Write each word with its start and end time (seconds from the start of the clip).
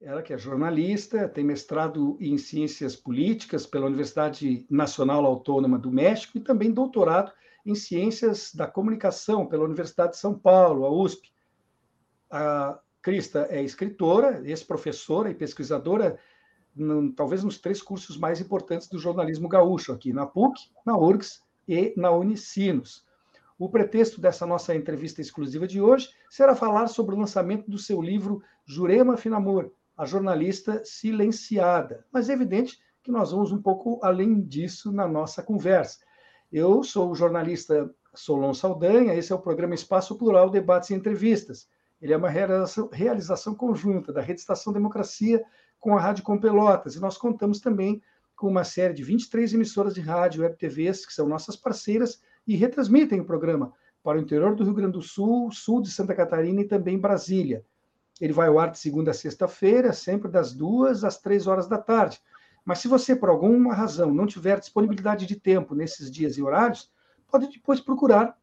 ela 0.00 0.22
que 0.22 0.32
é 0.32 0.38
jornalista, 0.38 1.28
tem 1.28 1.44
mestrado 1.44 2.16
em 2.20 2.36
Ciências 2.36 2.94
Políticas 2.94 3.66
pela 3.66 3.86
Universidade 3.86 4.66
Nacional 4.70 5.24
Autônoma 5.24 5.78
do 5.78 5.90
México 5.90 6.36
e 6.36 6.40
também 6.40 6.70
doutorado 6.70 7.32
em 7.64 7.74
Ciências 7.74 8.54
da 8.54 8.66
Comunicação 8.66 9.46
pela 9.46 9.64
Universidade 9.64 10.12
de 10.12 10.18
São 10.18 10.38
Paulo, 10.38 10.84
a 10.84 10.90
USP. 10.90 11.32
A 12.30 12.78
Crista 13.00 13.46
é 13.50 13.62
escritora, 13.62 14.42
ex-professora 14.44 15.30
e 15.30 15.34
pesquisadora, 15.34 16.18
talvez 17.16 17.42
nos 17.42 17.58
três 17.58 17.80
cursos 17.80 18.18
mais 18.18 18.40
importantes 18.40 18.88
do 18.88 18.98
jornalismo 18.98 19.48
gaúcho, 19.48 19.92
aqui 19.92 20.12
na 20.12 20.26
PUC, 20.26 20.70
na 20.84 20.96
URGS 20.96 21.40
e 21.66 21.94
na 21.96 22.10
Unicinos. 22.10 23.06
O 23.58 23.70
pretexto 23.70 24.20
dessa 24.20 24.44
nossa 24.44 24.74
entrevista 24.74 25.20
exclusiva 25.20 25.66
de 25.66 25.80
hoje 25.80 26.10
será 26.28 26.54
falar 26.54 26.88
sobre 26.88 27.14
o 27.14 27.18
lançamento 27.18 27.70
do 27.70 27.78
seu 27.78 28.02
livro 28.02 28.42
Jurema 28.66 29.16
Finamor, 29.16 29.72
a 29.96 30.04
jornalista 30.04 30.82
silenciada. 30.84 32.04
Mas 32.12 32.28
é 32.28 32.32
evidente 32.32 32.78
que 33.02 33.10
nós 33.10 33.30
vamos 33.30 33.52
um 33.52 33.62
pouco 33.62 33.98
além 34.02 34.42
disso 34.42 34.92
na 34.92 35.06
nossa 35.06 35.42
conversa. 35.42 35.98
Eu 36.52 36.82
sou 36.82 37.10
o 37.10 37.14
jornalista 37.14 37.90
Solon 38.14 38.52
Saldanha, 38.52 39.14
esse 39.14 39.32
é 39.32 39.34
o 39.34 39.40
programa 39.40 39.74
Espaço 39.74 40.16
Plural 40.16 40.50
Debates 40.50 40.90
e 40.90 40.94
Entrevistas. 40.94 41.68
Ele 42.00 42.12
é 42.12 42.16
uma 42.16 42.28
realização, 42.28 43.54
conjunta 43.54 44.12
da 44.12 44.20
Rede 44.20 44.40
Estação 44.40 44.72
Democracia 44.72 45.42
com 45.78 45.96
a 45.96 46.00
Rádio 46.00 46.24
Com 46.24 46.38
Pelotas, 46.38 46.94
e 46.94 47.00
nós 47.00 47.16
contamos 47.16 47.60
também 47.60 48.02
com 48.34 48.48
uma 48.48 48.64
série 48.64 48.92
de 48.92 49.02
23 49.02 49.54
emissoras 49.54 49.94
de 49.94 50.00
rádio 50.00 50.42
web 50.42 50.56
TVs, 50.56 51.06
que 51.06 51.12
são 51.12 51.26
nossas 51.26 51.56
parceiras, 51.56 52.20
e 52.46 52.54
retransmitem 52.54 53.20
o 53.20 53.24
programa 53.24 53.72
para 54.02 54.18
o 54.18 54.20
interior 54.20 54.54
do 54.54 54.62
Rio 54.62 54.74
Grande 54.74 54.92
do 54.92 55.02
Sul, 55.02 55.50
sul 55.50 55.80
de 55.80 55.90
Santa 55.90 56.14
Catarina 56.14 56.60
e 56.60 56.64
também 56.64 56.98
Brasília. 56.98 57.64
Ele 58.20 58.32
vai 58.32 58.48
ao 58.48 58.58
ar 58.58 58.70
de 58.70 58.78
segunda 58.78 59.10
a 59.10 59.14
sexta-feira, 59.14 59.92
sempre 59.92 60.30
das 60.30 60.52
duas 60.52 61.04
às 61.04 61.18
três 61.18 61.46
horas 61.46 61.68
da 61.68 61.78
tarde. 61.78 62.20
Mas 62.64 62.78
se 62.78 62.88
você, 62.88 63.14
por 63.14 63.28
alguma 63.28 63.74
razão, 63.74 64.12
não 64.12 64.26
tiver 64.26 64.58
disponibilidade 64.58 65.26
de 65.26 65.36
tempo 65.36 65.74
nesses 65.74 66.10
dias 66.10 66.36
e 66.36 66.42
horários, 66.42 66.90
pode 67.30 67.48
depois 67.48 67.80
procurar 67.80 68.36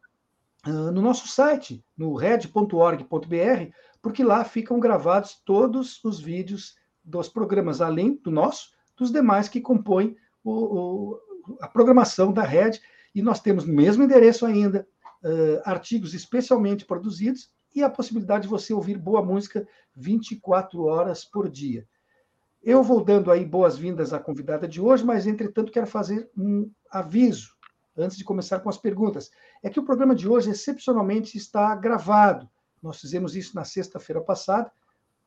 uh, 0.66 0.90
no 0.90 1.02
nosso 1.02 1.28
site, 1.28 1.84
no 1.96 2.14
red.org.br, 2.14 3.72
porque 4.00 4.22
lá 4.22 4.44
ficam 4.44 4.78
gravados 4.78 5.40
todos 5.44 6.02
os 6.04 6.20
vídeos 6.20 6.76
dos 7.02 7.28
programas, 7.28 7.80
além 7.80 8.14
do 8.22 8.30
nosso, 8.30 8.70
dos 8.96 9.10
demais 9.10 9.48
que 9.48 9.60
compõem 9.60 10.16
o, 10.42 10.52
o, 10.52 11.20
a 11.60 11.68
programação 11.68 12.32
da 12.32 12.42
Red. 12.42 12.80
E 13.14 13.20
nós 13.20 13.40
temos 13.40 13.66
no 13.66 13.74
mesmo 13.74 14.02
endereço 14.04 14.46
ainda 14.46 14.86
uh, 15.22 15.60
artigos 15.64 16.14
especialmente 16.14 16.84
produzidos 16.84 17.50
e 17.74 17.82
a 17.82 17.90
possibilidade 17.90 18.44
de 18.44 18.48
você 18.48 18.72
ouvir 18.72 18.96
boa 18.96 19.22
música 19.22 19.66
24 19.96 20.84
horas 20.84 21.24
por 21.24 21.50
dia. 21.50 21.86
Eu 22.62 22.82
vou 22.82 23.04
dando 23.04 23.30
aí 23.30 23.44
boas-vindas 23.44 24.12
à 24.12 24.18
convidada 24.18 24.66
de 24.66 24.80
hoje, 24.80 25.04
mas, 25.04 25.26
entretanto, 25.26 25.72
quero 25.72 25.86
fazer 25.86 26.30
um 26.36 26.70
aviso 26.90 27.54
antes 27.96 28.16
de 28.16 28.24
começar 28.24 28.60
com 28.60 28.68
as 28.68 28.78
perguntas. 28.78 29.30
É 29.62 29.68
que 29.68 29.78
o 29.78 29.84
programa 29.84 30.14
de 30.14 30.28
hoje, 30.28 30.50
excepcionalmente, 30.50 31.36
está 31.36 31.74
gravado. 31.74 32.48
Nós 32.82 33.00
fizemos 33.00 33.36
isso 33.36 33.54
na 33.54 33.64
sexta-feira 33.64 34.20
passada, 34.20 34.72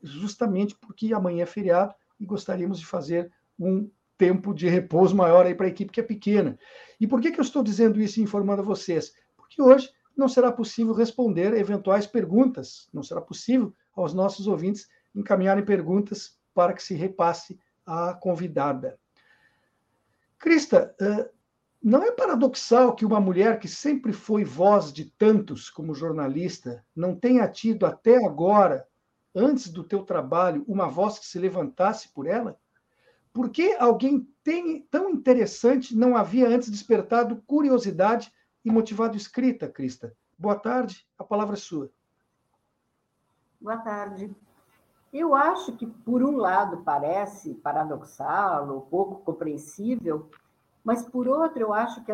justamente 0.02 0.76
porque 0.76 1.14
amanhã 1.14 1.44
é 1.44 1.46
feriado 1.46 1.94
e 2.20 2.26
gostaríamos 2.26 2.80
de 2.80 2.86
fazer 2.86 3.32
um 3.60 3.90
tempo 4.18 4.54
de 4.54 4.68
repouso 4.68 5.16
maior 5.16 5.46
aí 5.46 5.54
para 5.54 5.68
a 5.68 5.70
equipe 5.70 5.92
que 5.92 6.00
é 6.00 6.04
pequena. 6.04 6.58
E 7.00 7.06
por 7.06 7.22
que, 7.22 7.32
que 7.32 7.40
eu 7.40 7.44
estou 7.44 7.62
dizendo 7.62 8.02
isso 8.02 8.20
e 8.20 8.24
informando 8.24 8.62
a 8.62 8.66
vocês? 8.66 9.14
Porque 9.36 9.62
hoje 9.62 9.90
não 10.18 10.28
será 10.28 10.52
possível 10.52 10.94
responder 10.94 11.54
eventuais 11.54 12.08
perguntas, 12.08 12.90
não 12.92 13.04
será 13.04 13.22
possível 13.22 13.74
aos 13.96 14.14
nossos 14.14 14.48
ouvintes 14.48 14.88
encaminharem 15.14 15.64
perguntas 15.64 16.38
para 16.54 16.74
que 16.74 16.82
se 16.82 16.96
repasse 16.96 17.60
à 17.86 18.14
convidada. 18.14 19.00
Crista, 20.40 20.96
não 21.82 22.04
é 22.04 22.12
paradoxal 22.12 22.96
que 22.96 23.06
uma 23.06 23.20
mulher 23.20 23.60
que 23.60 23.68
sempre 23.68 24.12
foi 24.12 24.44
voz 24.44 24.92
de 24.92 25.06
tantos 25.06 25.70
como 25.70 25.94
jornalista 25.94 26.84
não 26.96 27.16
tenha 27.16 27.48
tido 27.48 27.86
até 27.86 28.18
agora, 28.26 28.88
antes 29.36 29.70
do 29.70 29.84
teu 29.84 30.04
trabalho, 30.04 30.66
uma 30.68 30.88
voz 30.88 31.20
que 31.20 31.26
se 31.26 31.38
levantasse 31.38 32.10
por 32.10 32.26
ela? 32.26 32.60
Por 33.32 33.52
que 33.52 33.76
alguém 33.80 34.28
tem, 34.44 34.82
tão 34.90 35.12
interessante 35.12 35.96
não 35.96 36.18
havia 36.18 36.48
antes 36.48 36.72
despertado 36.72 37.44
curiosidade 37.46 38.32
e 38.68 38.72
motivado 38.72 39.16
escrita, 39.16 39.70
Crista. 39.70 40.14
Boa 40.38 40.56
tarde, 40.56 41.08
a 41.18 41.24
palavra 41.24 41.56
é 41.56 41.58
sua. 41.58 41.90
Boa 43.62 43.78
tarde. 43.78 44.30
Eu 45.14 45.34
acho 45.34 45.72
que, 45.78 45.88
por 45.88 46.22
um 46.22 46.36
lado, 46.36 46.84
parece 46.84 47.54
paradoxal 47.54 48.70
ou 48.70 48.82
pouco 48.82 49.22
compreensível, 49.24 50.30
mas, 50.84 51.02
por 51.02 51.30
outro, 51.30 51.62
eu 51.62 51.74
acho 51.74 52.04
que 52.04 52.12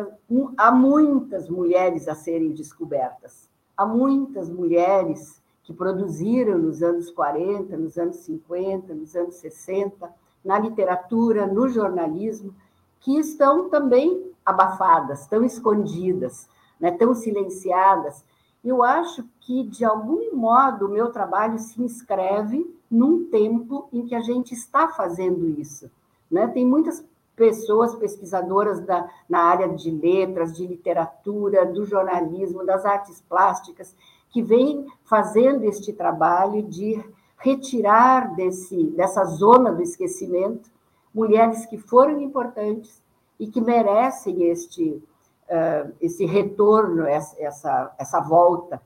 há 0.56 0.70
muitas 0.70 1.48
mulheres 1.48 2.06
a 2.06 2.14
serem 2.14 2.52
descobertas. 2.52 3.50
Há 3.76 3.84
muitas 3.84 4.48
mulheres 4.48 5.42
que 5.64 5.72
produziram 5.72 6.56
nos 6.56 6.84
anos 6.84 7.10
40, 7.10 7.76
nos 7.76 7.98
anos 7.98 8.16
50, 8.18 8.94
nos 8.94 9.16
anos 9.16 9.34
60, 9.34 10.08
na 10.44 10.60
literatura, 10.60 11.48
no 11.48 11.68
jornalismo, 11.68 12.54
que 13.00 13.18
estão 13.18 13.68
também 13.68 14.32
abafadas, 14.44 15.26
tão 15.26 15.44
escondidas, 15.44 16.48
né, 16.78 16.90
tão 16.90 17.14
silenciadas. 17.14 18.24
Eu 18.64 18.82
acho 18.82 19.24
que, 19.40 19.64
de 19.64 19.84
algum 19.84 20.34
modo, 20.34 20.86
o 20.86 20.90
meu 20.90 21.10
trabalho 21.10 21.58
se 21.58 21.80
inscreve 21.82 22.64
num 22.90 23.26
tempo 23.30 23.88
em 23.92 24.06
que 24.06 24.14
a 24.14 24.20
gente 24.20 24.52
está 24.52 24.88
fazendo 24.88 25.48
isso. 25.60 25.90
Né? 26.30 26.46
Tem 26.48 26.66
muitas 26.66 27.04
pessoas 27.36 27.94
pesquisadoras 27.96 28.80
da, 28.80 29.08
na 29.28 29.40
área 29.40 29.68
de 29.68 29.90
letras, 29.90 30.56
de 30.56 30.66
literatura, 30.66 31.66
do 31.66 31.84
jornalismo, 31.84 32.64
das 32.64 32.84
artes 32.84 33.20
plásticas, 33.28 33.94
que 34.30 34.42
vêm 34.42 34.86
fazendo 35.04 35.64
este 35.64 35.92
trabalho 35.92 36.62
de 36.62 37.02
retirar 37.38 38.34
desse, 38.34 38.84
dessa 38.90 39.24
zona 39.24 39.72
do 39.72 39.82
esquecimento 39.82 40.72
mulheres 41.14 41.64
que 41.66 41.78
foram 41.78 42.20
importantes, 42.20 43.00
e 43.38 43.46
que 43.46 43.60
merecem 43.60 44.44
este, 44.44 45.02
esse 46.00 46.24
retorno, 46.24 47.06
essa, 47.06 47.94
essa 47.98 48.20
volta. 48.20 48.80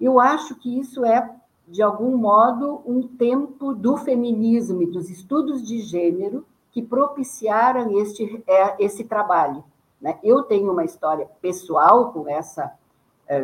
Eu 0.00 0.20
acho 0.20 0.54
que 0.56 0.78
isso 0.78 1.04
é, 1.04 1.30
de 1.68 1.82
algum 1.82 2.16
modo, 2.16 2.82
um 2.86 3.06
tempo 3.06 3.74
do 3.74 3.96
feminismo 3.96 4.82
e 4.82 4.86
dos 4.86 5.10
estudos 5.10 5.66
de 5.66 5.80
gênero 5.80 6.44
que 6.70 6.82
propiciaram 6.82 7.98
este, 7.98 8.42
é, 8.46 8.84
esse 8.84 9.04
trabalho. 9.04 9.64
Né? 10.00 10.18
Eu 10.22 10.42
tenho 10.42 10.72
uma 10.72 10.84
história 10.84 11.28
pessoal 11.40 12.12
com 12.12 12.28
essa 12.28 12.72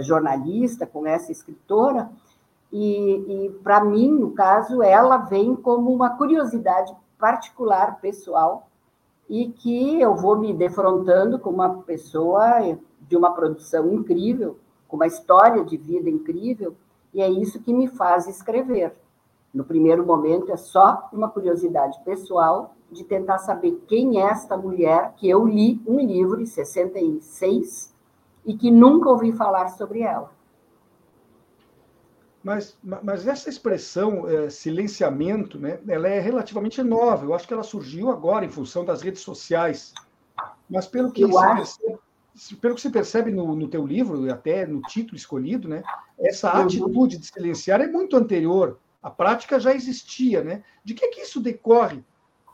jornalista, 0.00 0.86
com 0.86 1.06
essa 1.06 1.32
escritora, 1.32 2.10
e, 2.72 3.46
e 3.46 3.50
para 3.62 3.84
mim, 3.84 4.10
no 4.10 4.30
caso, 4.30 4.82
ela 4.82 5.18
vem 5.18 5.54
como 5.54 5.92
uma 5.92 6.16
curiosidade 6.16 6.94
particular, 7.18 8.00
pessoal, 8.00 8.66
e 9.32 9.48
que 9.48 9.98
eu 9.98 10.14
vou 10.14 10.38
me 10.38 10.52
defrontando 10.52 11.38
com 11.38 11.48
uma 11.48 11.78
pessoa 11.84 12.76
de 13.00 13.16
uma 13.16 13.32
produção 13.32 13.90
incrível, 13.90 14.58
com 14.86 14.96
uma 14.96 15.06
história 15.06 15.64
de 15.64 15.74
vida 15.78 16.10
incrível, 16.10 16.76
e 17.14 17.22
é 17.22 17.30
isso 17.30 17.62
que 17.62 17.72
me 17.72 17.88
faz 17.88 18.28
escrever. 18.28 18.92
No 19.52 19.64
primeiro 19.64 20.04
momento 20.04 20.52
é 20.52 20.56
só 20.58 21.08
uma 21.10 21.30
curiosidade 21.30 21.98
pessoal 22.04 22.74
de 22.90 23.04
tentar 23.04 23.38
saber 23.38 23.82
quem 23.88 24.20
é 24.20 24.24
esta 24.24 24.54
mulher 24.54 25.14
que 25.16 25.30
eu 25.30 25.46
li 25.46 25.80
um 25.86 25.98
livro 25.98 26.38
em 26.38 26.44
66 26.44 27.90
e 28.44 28.52
que 28.52 28.70
nunca 28.70 29.08
ouvi 29.08 29.32
falar 29.32 29.68
sobre 29.68 30.02
ela. 30.02 30.30
Mas, 32.42 32.76
mas 32.82 33.26
essa 33.26 33.48
expressão 33.48 34.28
é, 34.28 34.50
silenciamento, 34.50 35.58
né, 35.58 35.78
ela 35.86 36.08
é 36.08 36.18
relativamente 36.18 36.82
nova. 36.82 37.24
Eu 37.24 37.34
acho 37.34 37.46
que 37.46 37.54
ela 37.54 37.62
surgiu 37.62 38.10
agora 38.10 38.44
em 38.44 38.50
função 38.50 38.84
das 38.84 39.00
redes 39.00 39.22
sociais. 39.22 39.94
Mas 40.68 40.86
pelo 40.86 41.12
que, 41.12 41.24
se 41.24 41.30
percebe, 41.30 41.98
pelo 42.60 42.74
que 42.74 42.80
se 42.80 42.90
percebe 42.90 43.30
no, 43.30 43.54
no 43.54 43.68
teu 43.68 43.86
livro, 43.86 44.26
e 44.26 44.30
até 44.30 44.66
no 44.66 44.80
título 44.82 45.16
escolhido, 45.16 45.68
né, 45.68 45.84
essa 46.18 46.52
uhum. 46.52 46.62
atitude 46.62 47.18
de 47.18 47.26
silenciar 47.26 47.80
é 47.80 47.86
muito 47.86 48.16
anterior. 48.16 48.78
A 49.00 49.10
prática 49.10 49.60
já 49.60 49.72
existia. 49.72 50.42
Né? 50.42 50.64
De 50.84 50.94
que, 50.94 51.08
que 51.08 51.20
isso 51.20 51.40
decorre 51.40 52.02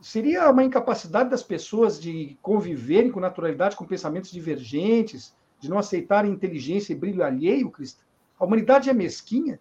seria 0.02 0.50
uma 0.50 0.62
incapacidade 0.62 1.30
das 1.30 1.42
pessoas 1.42 2.00
de 2.00 2.36
conviverem 2.42 3.10
com 3.10 3.20
naturalidade 3.20 3.74
com 3.74 3.84
pensamentos 3.84 4.30
divergentes, 4.30 5.34
de 5.58 5.68
não 5.68 5.78
aceitarem 5.78 6.30
inteligência 6.30 6.92
e 6.92 6.96
brilho 6.96 7.24
alheio, 7.24 7.70
Cristo? 7.70 8.04
A 8.38 8.44
humanidade 8.44 8.88
é 8.88 8.92
mesquinha? 8.92 9.58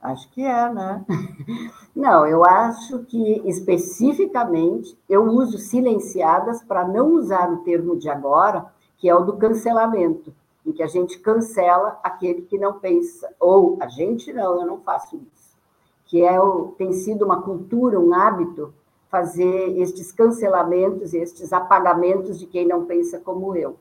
Acho 0.00 0.30
que 0.30 0.42
é, 0.42 0.72
né? 0.72 1.04
Não, 1.94 2.26
eu 2.26 2.42
acho 2.44 3.00
que 3.00 3.42
especificamente 3.46 4.98
eu 5.08 5.24
uso 5.24 5.58
silenciadas 5.58 6.62
para 6.62 6.88
não 6.88 7.12
usar 7.12 7.52
o 7.52 7.58
termo 7.58 7.98
de 7.98 8.08
agora, 8.08 8.72
que 8.96 9.08
é 9.08 9.14
o 9.14 9.24
do 9.24 9.36
cancelamento, 9.36 10.32
em 10.64 10.72
que 10.72 10.82
a 10.82 10.86
gente 10.86 11.18
cancela 11.18 11.98
aquele 12.02 12.42
que 12.42 12.58
não 12.58 12.78
pensa, 12.78 13.28
ou 13.38 13.76
a 13.80 13.88
gente 13.88 14.32
não, 14.32 14.60
eu 14.60 14.66
não 14.66 14.80
faço 14.80 15.16
isso, 15.16 15.56
que 16.06 16.22
é 16.22 16.38
tem 16.78 16.92
sido 16.92 17.24
uma 17.24 17.42
cultura, 17.42 17.98
um 18.00 18.14
hábito 18.14 18.72
fazer 19.10 19.78
estes 19.78 20.12
cancelamentos, 20.12 21.12
estes 21.12 21.52
apagamentos 21.52 22.38
de 22.38 22.46
quem 22.46 22.66
não 22.66 22.84
pensa 22.84 23.18
como 23.18 23.56
eu. 23.56 23.76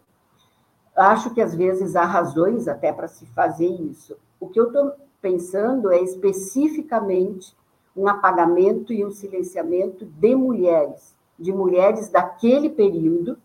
Acho 0.95 1.33
que 1.33 1.41
às 1.41 1.53
vezes 1.53 1.95
há 1.95 2.03
razões 2.03 2.67
até 2.67 2.91
para 2.91 3.07
se 3.07 3.25
fazer 3.27 3.67
isso. 3.67 4.17
O 4.39 4.49
que 4.49 4.59
eu 4.59 4.67
estou 4.67 4.93
pensando 5.21 5.91
é 5.91 6.01
especificamente 6.01 7.55
um 7.95 8.07
apagamento 8.07 8.93
e 8.93 9.05
um 9.05 9.11
silenciamento 9.11 10.05
de 10.05 10.35
mulheres, 10.35 11.15
de 11.37 11.51
mulheres 11.51 12.09
daquele 12.09 12.69
período 12.69 13.37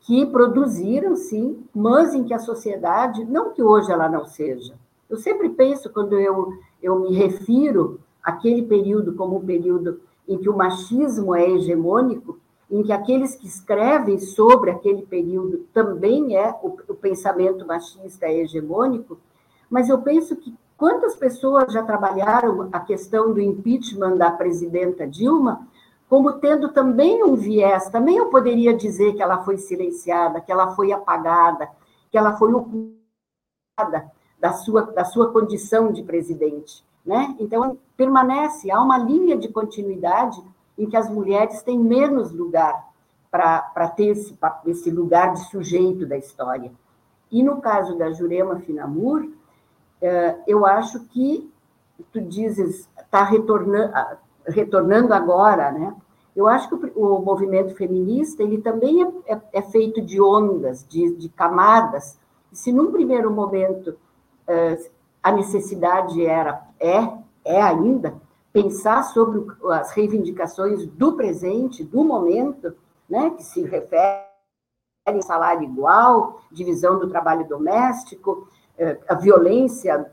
que 0.00 0.26
produziram, 0.26 1.16
sim, 1.16 1.64
mas 1.74 2.14
em 2.14 2.24
que 2.24 2.34
a 2.34 2.38
sociedade, 2.38 3.24
não 3.24 3.52
que 3.52 3.62
hoje 3.62 3.90
ela 3.90 4.08
não 4.08 4.26
seja. 4.26 4.74
Eu 5.08 5.16
sempre 5.16 5.48
penso, 5.48 5.90
quando 5.90 6.18
eu, 6.18 6.52
eu 6.82 6.98
me 6.98 7.14
refiro 7.14 8.00
àquele 8.22 8.62
período 8.62 9.14
como 9.14 9.36
um 9.36 9.44
período 9.44 10.00
em 10.28 10.38
que 10.38 10.48
o 10.48 10.56
machismo 10.56 11.34
é 11.34 11.48
hegemônico, 11.50 12.38
em 12.70 12.82
que 12.82 12.92
aqueles 12.92 13.34
que 13.34 13.46
escrevem 13.46 14.18
sobre 14.18 14.70
aquele 14.70 15.02
período 15.02 15.66
também 15.72 16.36
é 16.36 16.50
o, 16.62 16.76
o 16.88 16.94
pensamento 16.94 17.66
machista 17.66 18.26
é 18.26 18.40
hegemônico, 18.40 19.18
mas 19.70 19.88
eu 19.88 20.00
penso 20.02 20.36
que 20.36 20.54
quantas 20.76 21.16
pessoas 21.16 21.72
já 21.72 21.82
trabalharam 21.82 22.68
a 22.72 22.80
questão 22.80 23.32
do 23.32 23.40
impeachment 23.40 24.16
da 24.16 24.30
presidenta 24.30 25.06
Dilma 25.06 25.66
como 26.08 26.34
tendo 26.34 26.68
também 26.68 27.24
um 27.24 27.34
viés, 27.34 27.88
também 27.88 28.16
eu 28.16 28.28
poderia 28.28 28.72
dizer 28.72 29.14
que 29.14 29.22
ela 29.22 29.42
foi 29.42 29.56
silenciada, 29.56 30.40
que 30.40 30.52
ela 30.52 30.74
foi 30.74 30.92
apagada, 30.92 31.68
que 32.10 32.18
ela 32.18 32.36
foi 32.36 32.52
ocultada 32.52 34.12
da 34.38 34.52
sua, 34.52 34.82
da 34.82 35.04
sua 35.04 35.32
condição 35.32 35.90
de 35.90 36.02
presidente. 36.02 36.84
Né? 37.04 37.34
Então, 37.40 37.78
permanece, 37.96 38.70
há 38.70 38.80
uma 38.80 38.98
linha 38.98 39.36
de 39.36 39.48
continuidade 39.48 40.40
em 40.78 40.88
que 40.88 40.96
as 40.96 41.08
mulheres 41.08 41.62
têm 41.62 41.78
menos 41.78 42.32
lugar 42.32 42.92
para 43.30 43.88
ter 43.88 44.10
esse, 44.10 44.38
esse 44.66 44.90
lugar 44.90 45.32
de 45.32 45.40
sujeito 45.50 46.06
da 46.06 46.16
história. 46.16 46.70
E 47.30 47.42
no 47.42 47.60
caso 47.60 47.98
da 47.98 48.12
Jurema 48.12 48.60
Finamur, 48.60 49.28
eu 50.46 50.66
acho 50.66 51.00
que 51.06 51.50
tu 52.12 52.20
dizes 52.20 52.88
está 53.14 53.22
retornando, 53.22 53.92
retornando 54.46 55.14
agora, 55.14 55.70
né? 55.70 55.94
Eu 56.34 56.48
acho 56.48 56.68
que 56.68 56.92
o, 56.96 57.20
movimento 57.20 57.76
feminista 57.76 58.42
ele 58.42 58.58
também 58.60 59.04
é, 59.04 59.34
é, 59.34 59.40
é 59.52 59.62
feito 59.62 60.02
de 60.02 60.20
ondas, 60.20 60.84
de, 60.88 61.14
de, 61.14 61.28
camadas. 61.28 62.18
Se 62.52 62.72
num 62.72 62.90
primeiro 62.90 63.30
momento 63.30 63.96
eh, 64.48 64.90
a 65.22 65.30
necessidade 65.30 66.26
era, 66.26 66.66
é, 66.80 67.08
é 67.44 67.62
ainda, 67.62 68.20
pensar 68.52 69.04
sobre 69.04 69.44
as 69.70 69.92
reivindicações 69.92 70.84
do 70.86 71.12
presente, 71.16 71.84
do 71.84 72.04
momento, 72.04 72.74
né, 73.08 73.30
que 73.30 73.44
se 73.44 73.62
refere 73.62 74.24
a 75.06 75.22
salário 75.22 75.62
igual, 75.62 76.40
divisão 76.50 76.98
do 76.98 77.08
trabalho 77.08 77.46
doméstico, 77.46 78.48
a 79.08 79.14
violência. 79.14 80.10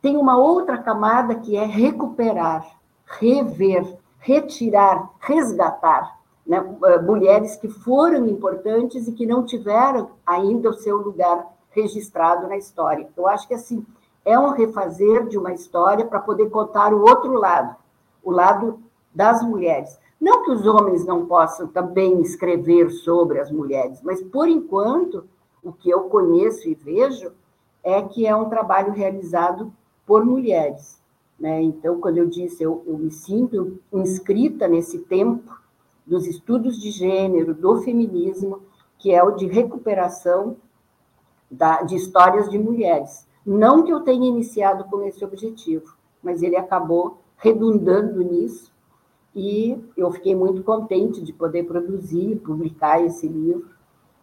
Tem 0.00 0.16
uma 0.16 0.36
outra 0.36 0.78
camada 0.78 1.36
que 1.36 1.56
é 1.56 1.64
recuperar, 1.64 2.66
rever, 3.06 3.96
retirar, 4.18 5.10
resgatar 5.20 6.18
né, 6.46 6.64
eh, 6.84 6.98
mulheres 7.00 7.56
que 7.56 7.68
foram 7.68 8.26
importantes 8.26 9.06
e 9.06 9.12
que 9.12 9.26
não 9.26 9.44
tiveram 9.44 10.10
ainda 10.26 10.70
o 10.70 10.74
seu 10.74 10.96
lugar 10.96 11.46
registrado 11.70 12.48
na 12.48 12.56
história. 12.56 13.08
Eu 13.16 13.28
acho 13.28 13.46
que 13.46 13.54
assim 13.54 13.84
é 14.24 14.38
um 14.38 14.50
refazer 14.50 15.26
de 15.26 15.38
uma 15.38 15.52
história 15.52 16.04
para 16.04 16.20
poder 16.20 16.50
contar 16.50 16.92
o 16.92 17.02
outro 17.02 17.32
lado, 17.34 17.76
o 18.22 18.30
lado 18.30 18.80
das 19.14 19.42
mulheres. 19.42 19.98
Não 20.20 20.44
que 20.44 20.52
os 20.52 20.66
homens 20.66 21.04
não 21.04 21.26
possam 21.26 21.66
também 21.66 22.20
escrever 22.20 22.90
sobre 22.90 23.40
as 23.40 23.50
mulheres, 23.50 24.00
mas 24.02 24.22
por 24.22 24.48
enquanto 24.48 25.24
o 25.62 25.72
que 25.72 25.90
eu 25.90 26.02
conheço 26.04 26.68
e 26.68 26.74
vejo 26.74 27.32
é 27.82 28.02
que 28.02 28.26
é 28.26 28.34
um 28.34 28.48
trabalho 28.48 28.92
realizado 28.92 29.72
por 30.06 30.24
mulheres. 30.24 31.00
Né? 31.38 31.62
Então, 31.62 32.00
quando 32.00 32.18
eu 32.18 32.26
disse, 32.26 32.62
eu, 32.62 32.82
eu 32.86 32.96
me 32.98 33.10
sinto 33.10 33.78
inscrita 33.92 34.68
nesse 34.68 34.98
tempo 35.00 35.60
dos 36.06 36.26
estudos 36.26 36.80
de 36.80 36.90
gênero, 36.90 37.54
do 37.54 37.80
feminismo, 37.82 38.60
que 38.98 39.12
é 39.12 39.22
o 39.22 39.32
de 39.32 39.46
recuperação 39.46 40.56
da, 41.50 41.82
de 41.82 41.96
histórias 41.96 42.48
de 42.48 42.58
mulheres. 42.58 43.26
Não 43.44 43.82
que 43.82 43.92
eu 43.92 44.00
tenha 44.00 44.26
iniciado 44.26 44.84
com 44.84 45.02
esse 45.02 45.24
objetivo, 45.24 45.96
mas 46.22 46.42
ele 46.42 46.56
acabou 46.56 47.18
redundando 47.36 48.22
nisso 48.22 48.72
e 49.34 49.82
eu 49.96 50.10
fiquei 50.12 50.34
muito 50.34 50.62
contente 50.62 51.20
de 51.20 51.32
poder 51.32 51.64
produzir, 51.64 52.36
publicar 52.36 53.02
esse 53.02 53.26
livro, 53.26 53.68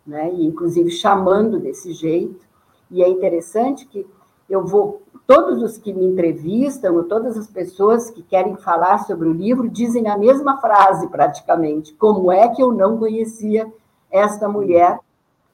né? 0.10 0.34
E 0.34 0.46
inclusive 0.46 0.90
chamando 0.90 1.60
desse 1.60 1.94
jeito. 1.94 2.46
E 2.92 3.04
é 3.04 3.08
interessante 3.08 3.86
que 3.86 4.06
eu 4.50 4.66
vou 4.66 5.04
todos 5.28 5.62
os 5.62 5.78
que 5.78 5.94
me 5.94 6.04
entrevistam, 6.06 7.04
todas 7.04 7.38
as 7.38 7.46
pessoas 7.46 8.10
que 8.10 8.24
querem 8.24 8.58
falar 8.58 8.98
sobre 9.06 9.30
o 9.30 9.34
livro 9.34 9.70
dizem 9.70 10.08
a 10.10 10.18
mesma 10.18 10.60
frase 10.60 11.08
praticamente: 11.08 11.94
como 11.94 12.32
é 12.32 12.50
que 12.50 12.62
eu 12.62 12.72
não 12.72 12.98
conhecia 12.98 13.72
esta 14.10 14.50
mulher 14.50 15.00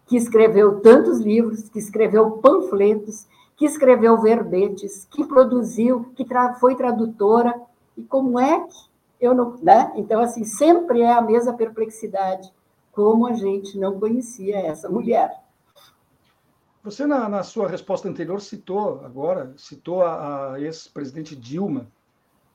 que 0.05 0.15
escreveu 0.15 0.79
tantos 0.79 1.19
livros, 1.19 1.67
que 1.67 1.79
escreveu 1.79 2.31
panfletos, 2.37 3.27
que 3.57 3.65
escreveu 3.65 4.21
verbetes, 4.21 5.05
que 5.11 5.25
produziu, 5.25 6.11
que 6.15 6.23
tra 6.23 6.53
foi 6.53 6.75
tradutora, 6.75 7.53
e 7.97 8.03
como 8.03 8.39
é 8.39 8.61
que 8.61 8.77
eu 9.19 9.33
não. 9.33 9.55
Né? 9.61 9.91
Então, 9.95 10.21
assim, 10.21 10.43
sempre 10.43 11.01
é 11.01 11.11
a 11.11 11.21
mesma 11.21 11.53
perplexidade, 11.53 12.53
como 12.95 13.27
a 13.27 13.33
gente 13.33 13.77
não 13.77 13.99
conhecia 13.99 14.57
essa 14.57 14.89
mulher. 14.89 15.43
Você, 16.83 17.05
na, 17.05 17.27
na 17.27 17.43
sua 17.43 17.67
resposta 17.67 18.07
anterior, 18.07 18.39
citou 18.39 19.01
agora, 19.03 19.53
citou 19.57 20.01
a, 20.01 20.53
a 20.53 20.61
ex-presidente 20.61 21.35
Dilma. 21.35 21.87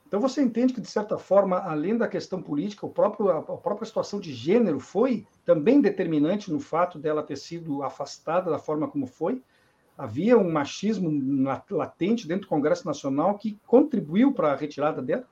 Então, 0.07 0.19
você 0.19 0.41
entende 0.41 0.73
que, 0.73 0.81
de 0.81 0.89
certa 0.89 1.17
forma, 1.17 1.57
além 1.59 1.97
da 1.97 2.07
questão 2.07 2.41
política, 2.41 2.85
o 2.85 2.89
próprio, 2.89 3.29
a, 3.29 3.37
a 3.37 3.57
própria 3.57 3.85
situação 3.85 4.19
de 4.19 4.33
gênero 4.33 4.79
foi 4.79 5.25
também 5.45 5.79
determinante 5.79 6.51
no 6.51 6.59
fato 6.59 6.97
dela 6.97 7.23
ter 7.23 7.37
sido 7.37 7.83
afastada 7.83 8.49
da 8.49 8.59
forma 8.59 8.87
como 8.87 9.05
foi? 9.05 9.41
havia 10.01 10.35
um 10.35 10.51
machismo 10.51 11.11
latente 11.69 12.27
dentro 12.27 12.45
do 12.45 12.49
Congresso 12.49 12.87
Nacional 12.87 13.37
que 13.37 13.59
contribuiu 13.67 14.33
para 14.33 14.51
a 14.51 14.55
retirada 14.55 14.99
dela? 14.99 15.25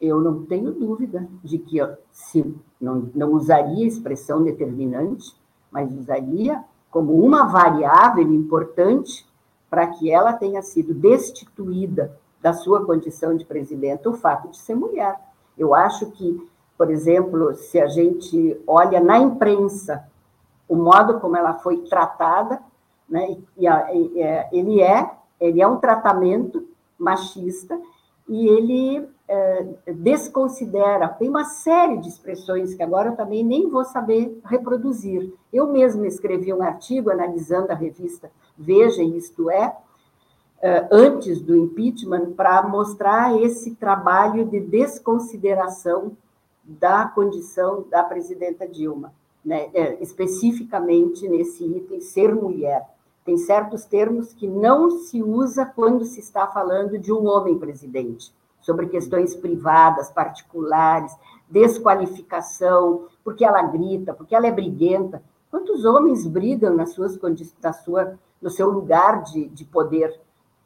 Eu 0.00 0.20
não 0.20 0.46
tenho 0.46 0.72
dúvida 0.72 1.28
de 1.44 1.58
que 1.58 1.76
se 2.10 2.54
não, 2.80 3.10
não 3.14 3.32
usaria 3.32 3.84
a 3.84 3.88
expressão 3.88 4.42
determinante, 4.42 5.34
mas 5.70 5.90
usaria 5.92 6.62
como 6.90 7.14
uma 7.14 7.44
variável 7.44 8.32
importante 8.32 9.26
para 9.68 9.86
que 9.86 10.10
ela 10.10 10.32
tenha 10.32 10.62
sido 10.62 10.94
destituída 10.94 12.16
da 12.40 12.52
sua 12.52 12.84
condição 12.84 13.36
de 13.36 13.44
presidenta 13.44 14.08
o 14.08 14.14
fato 14.14 14.48
de 14.48 14.56
ser 14.56 14.74
mulher. 14.74 15.18
Eu 15.56 15.74
acho 15.74 16.10
que, 16.12 16.48
por 16.76 16.90
exemplo, 16.90 17.54
se 17.54 17.80
a 17.80 17.88
gente 17.88 18.58
olha 18.66 19.00
na 19.00 19.18
imprensa 19.18 20.08
o 20.68 20.76
modo 20.76 21.18
como 21.18 21.36
ela 21.36 21.54
foi 21.54 21.78
tratada, 21.78 22.60
né? 23.08 23.38
E, 23.56 23.64
e, 23.66 24.22
é, 24.22 24.48
ele 24.52 24.80
é 24.80 25.10
ele 25.40 25.62
é 25.62 25.66
um 25.66 25.76
tratamento 25.76 26.66
machista 26.98 27.80
e 28.28 28.46
ele 28.46 29.08
é, 29.26 29.66
desconsidera, 29.94 31.08
tem 31.08 31.28
uma 31.28 31.44
série 31.44 31.98
de 31.98 32.08
expressões 32.08 32.74
que 32.74 32.82
agora 32.82 33.10
eu 33.10 33.16
também 33.16 33.42
nem 33.42 33.68
vou 33.68 33.84
saber 33.84 34.38
reproduzir. 34.44 35.32
Eu 35.52 35.72
mesma 35.72 36.06
escrevi 36.06 36.52
um 36.52 36.62
artigo 36.62 37.10
analisando 37.10 37.72
a 37.72 37.74
revista 37.74 38.30
Veja 38.56 39.02
Isto 39.02 39.50
É, 39.50 39.76
é 40.60 40.88
antes 40.90 41.40
do 41.40 41.56
impeachment, 41.56 42.32
para 42.32 42.62
mostrar 42.66 43.40
esse 43.40 43.74
trabalho 43.76 44.44
de 44.44 44.60
desconsideração 44.60 46.16
da 46.64 47.06
condição 47.06 47.86
da 47.88 48.02
presidenta 48.02 48.68
Dilma, 48.68 49.12
né? 49.44 49.70
É, 49.72 50.02
especificamente 50.02 51.26
nesse 51.28 51.64
item 51.64 52.00
ser 52.00 52.34
mulher. 52.34 52.84
Tem 53.28 53.36
certos 53.36 53.84
termos 53.84 54.32
que 54.32 54.46
não 54.46 54.90
se 54.90 55.22
usa 55.22 55.66
quando 55.66 56.02
se 56.06 56.18
está 56.18 56.46
falando 56.46 56.98
de 56.98 57.12
um 57.12 57.26
homem 57.26 57.58
presidente, 57.58 58.32
sobre 58.58 58.86
questões 58.86 59.36
privadas, 59.36 60.10
particulares, 60.10 61.14
desqualificação, 61.46 63.04
porque 63.22 63.44
ela 63.44 63.60
grita, 63.64 64.14
porque 64.14 64.34
ela 64.34 64.46
é 64.46 64.50
briguenta. 64.50 65.22
Quantos 65.50 65.84
homens 65.84 66.26
brigam 66.26 66.74
nas 66.74 66.92
suas, 66.92 67.18
na 67.62 67.72
sua, 67.74 68.18
no 68.40 68.48
seu 68.48 68.70
lugar 68.70 69.22
de, 69.24 69.48
de 69.48 69.66
poder? 69.66 70.18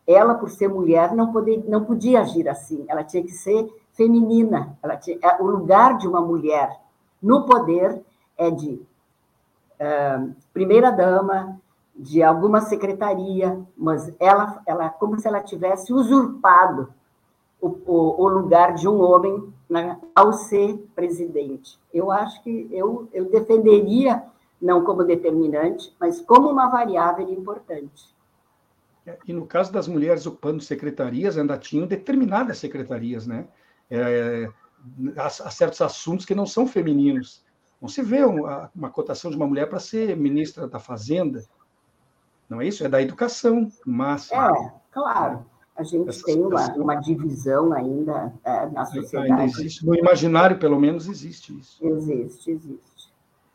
Ela, 0.07 0.35
por 0.35 0.49
ser 0.49 0.69
mulher, 0.69 1.17
não, 1.17 1.33
poder, 1.33 1.65
não 1.67 1.85
podia 1.85 2.21
agir 2.21 2.49
assim. 2.49 2.85
Ela 2.87 3.03
tinha 3.03 3.25
que 3.25 3.33
ser 3.33 3.69
feminina. 3.93 4.79
Ela 4.81 4.97
tinha, 4.97 5.19
é, 5.21 5.43
o 5.43 5.47
lugar 5.49 5.99
de 5.99 6.07
uma 6.07 6.21
mulher 6.21 6.81
no 7.21 7.45
poder 7.45 8.01
é 8.39 8.53
de 8.53 8.81
uh, 9.81 10.33
primeira 10.55 10.93
dama, 10.93 11.61
de 11.95 12.23
alguma 12.23 12.61
secretaria, 12.61 13.61
mas 13.77 14.13
ela, 14.19 14.63
ela 14.67 14.89
como 14.89 15.19
se 15.19 15.29
ela 15.29 15.41
tivesse 15.41 15.93
usurpado 15.93 16.93
o, 17.61 17.69
o, 17.69 18.23
o 18.23 18.29
lugar 18.29 18.75
de 18.75 18.89
um 18.89 19.01
homem 19.01 19.53
ao 20.15 20.33
ser 20.33 20.77
presidente. 20.95 21.79
Eu 21.93 22.11
acho 22.11 22.43
que 22.43 22.69
eu, 22.71 23.09
eu 23.13 23.31
defenderia, 23.31 24.23
não 24.61 24.85
como 24.85 25.05
determinante, 25.05 25.95
mas 25.99 26.21
como 26.21 26.51
uma 26.51 26.69
variável 26.69 27.29
importante. 27.29 28.13
É, 29.07 29.19
e 29.27 29.33
no 29.33 29.47
caso 29.47 29.73
das 29.73 29.89
mulheres 29.89 30.27
ocupando 30.27 30.63
secretarias, 30.63 31.37
ainda 31.37 31.59
tinham 31.59 31.87
determinadas 31.87 32.59
secretarias, 32.59 33.27
né? 33.27 33.47
É, 33.91 34.49
há, 35.17 35.27
há, 35.27 35.51
certos 35.51 35.81
assuntos 35.81 36.25
que 36.25 36.35
não 36.35 36.47
são 36.47 36.67
femininos. 36.67 37.45
Não 37.81 37.89
se 37.89 38.03
vê 38.03 38.25
uma, 38.25 38.71
uma 38.75 38.91
cotação 38.91 39.31
de 39.31 39.37
uma 39.37 39.47
mulher 39.47 39.69
para 39.69 39.81
ser 39.81 40.17
ministra 40.17 40.69
da 40.69 40.79
Fazenda. 40.79 41.45
Não 42.53 42.61
é 42.61 42.69
isso? 42.69 42.85
É 42.85 42.89
da 42.89 43.01
educação, 43.01 43.73
máximo. 43.87 44.39
É, 44.39 44.73
claro. 44.91 45.47
A 45.75 45.83
gente 45.83 46.11
Essas 46.11 46.23
tem 46.23 46.39
uma, 46.39 46.71
uma, 46.75 46.95
divisão 46.97 47.73
ainda 47.73 48.31
é, 48.45 48.69
na 48.69 48.85
sociedade. 48.85 49.33
Ainda 49.33 49.45
existe, 49.45 49.87
no 49.87 49.95
imaginário, 49.95 50.59
pelo 50.59 50.79
menos, 50.79 51.09
existe 51.09 51.59
isso. 51.59 51.83
Existe, 51.83 52.51
existe. 52.51 53.11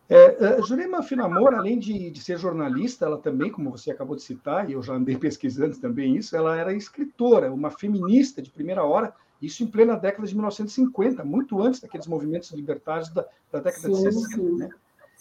É, 0.10 0.58
é, 0.58 0.62
Jurema 0.64 1.04
Finamor, 1.04 1.54
além 1.54 1.78
de, 1.78 2.10
de, 2.10 2.20
ser 2.20 2.40
jornalista, 2.40 3.06
ela 3.06 3.20
também, 3.20 3.52
como 3.52 3.70
você 3.70 3.92
acabou 3.92 4.16
de 4.16 4.24
citar, 4.24 4.68
e 4.68 4.74
eu 4.74 4.82
já 4.82 4.94
andei 4.94 5.16
pesquisando 5.20 5.78
também 5.78 6.16
isso, 6.16 6.36
ela 6.36 6.58
era 6.58 6.74
escritora, 6.74 7.54
uma 7.54 7.70
feminista 7.70 8.42
de 8.42 8.50
primeira 8.50 8.84
hora, 8.84 9.14
isso 9.40 9.64
em 9.64 9.68
plena 9.68 9.96
década 9.96 10.28
de 10.28 10.34
1950, 10.34 11.24
muito 11.24 11.62
antes 11.62 11.80
daqueles 11.80 12.08
movimentos 12.08 12.50
libertários 12.52 13.10
da, 13.10 13.28
da 13.52 13.60
década 13.60 13.94
sim, 13.94 14.10
de 14.10 14.12
60. 14.12 14.42
Né? 14.66 14.70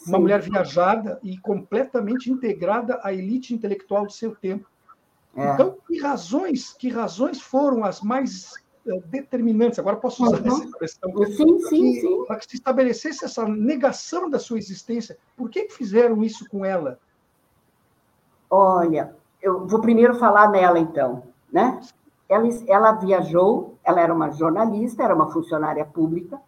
Uma 0.07 0.19
mulher 0.19 0.41
viajada 0.41 1.19
e 1.23 1.39
completamente 1.39 2.31
integrada 2.31 3.01
à 3.03 3.13
elite 3.13 3.53
intelectual 3.55 4.07
do 4.07 4.13
seu 4.13 4.35
tempo. 4.35 4.69
É. 5.37 5.53
Então, 5.53 5.77
que 5.87 6.01
razões, 6.01 6.73
que 6.73 6.89
razões 6.89 7.41
foram 7.41 7.85
as 7.85 8.01
mais 8.01 8.53
determinantes, 9.07 9.79
agora 9.79 9.97
posso 9.97 10.25
usar 10.25 10.41
uhum. 10.41 10.47
essa 10.47 10.65
expressão, 10.65 11.11
sim, 11.27 11.59
sim, 11.69 12.01
sim. 12.01 12.25
para 12.25 12.37
que 12.37 12.47
se 12.49 12.57
estabelecesse 12.57 13.25
essa 13.25 13.47
negação 13.47 14.31
da 14.31 14.39
sua 14.39 14.59
existência. 14.59 15.19
Por 15.37 15.51
que, 15.51 15.65
que 15.65 15.75
fizeram 15.75 16.23
isso 16.23 16.49
com 16.49 16.65
ela? 16.65 16.99
Olha, 18.49 19.15
eu 19.43 19.67
vou 19.67 19.81
primeiro 19.81 20.15
falar 20.15 20.51
nela, 20.51 20.79
então. 20.79 21.25
Né? 21.53 21.81
Ela, 22.29 22.49
ela 22.69 22.93
viajou, 22.93 23.77
ela 23.85 24.01
era 24.01 24.15
uma 24.15 24.31
jornalista, 24.31 25.03
era 25.03 25.15
uma 25.15 25.33
funcionária 25.33 25.85
pública, 25.85 26.41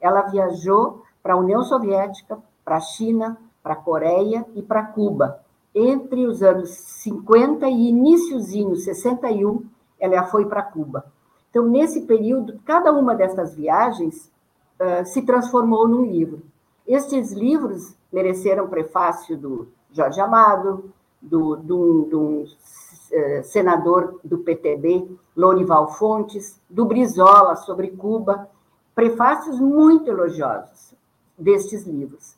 ela 0.00 0.22
viajou 0.22 1.02
para 1.22 1.34
a 1.34 1.36
União 1.38 1.62
Soviética, 1.64 2.38
para 2.66 2.78
a 2.78 2.80
China, 2.80 3.38
para 3.62 3.74
a 3.74 3.76
Coreia 3.76 4.44
e 4.56 4.60
para 4.60 4.82
Cuba. 4.82 5.40
Entre 5.72 6.26
os 6.26 6.42
anos 6.42 6.70
50 6.70 7.68
e 7.68 7.90
iníciozinho, 7.90 8.74
61, 8.74 9.64
ela 10.00 10.24
foi 10.24 10.46
para 10.46 10.64
Cuba. 10.64 11.06
Então, 11.48 11.64
nesse 11.64 12.02
período, 12.02 12.58
cada 12.64 12.92
uma 12.92 13.14
dessas 13.14 13.54
viagens 13.54 14.32
uh, 14.80 15.06
se 15.06 15.22
transformou 15.22 15.86
num 15.86 16.04
livro. 16.04 16.42
Estes 16.84 17.30
livros 17.30 17.94
mereceram 18.12 18.68
prefácio 18.68 19.36
do 19.36 19.68
Jorge 19.92 20.20
Amado, 20.20 20.92
do, 21.22 21.54
do, 21.56 22.02
do 22.02 22.42
uh, 22.42 23.44
senador 23.44 24.18
do 24.24 24.38
PTB, 24.38 25.08
Lorival 25.36 25.92
Fontes, 25.92 26.60
do 26.68 26.84
Brizola 26.84 27.54
sobre 27.54 27.92
Cuba, 27.92 28.48
prefácios 28.92 29.60
muito 29.60 30.10
elogiosos 30.10 30.94
destes 31.38 31.86
livros. 31.86 32.36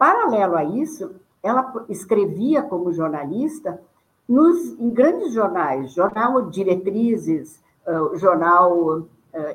Paralelo 0.00 0.56
a 0.56 0.64
isso, 0.64 1.14
ela 1.42 1.74
escrevia 1.86 2.62
como 2.62 2.90
jornalista 2.90 3.82
nos, 4.26 4.70
em 4.80 4.88
grandes 4.88 5.34
jornais, 5.34 5.92
jornal 5.92 6.48
Diretrizes, 6.48 7.62
uh, 7.86 8.16
jornal 8.16 8.72
uh, 9.00 9.06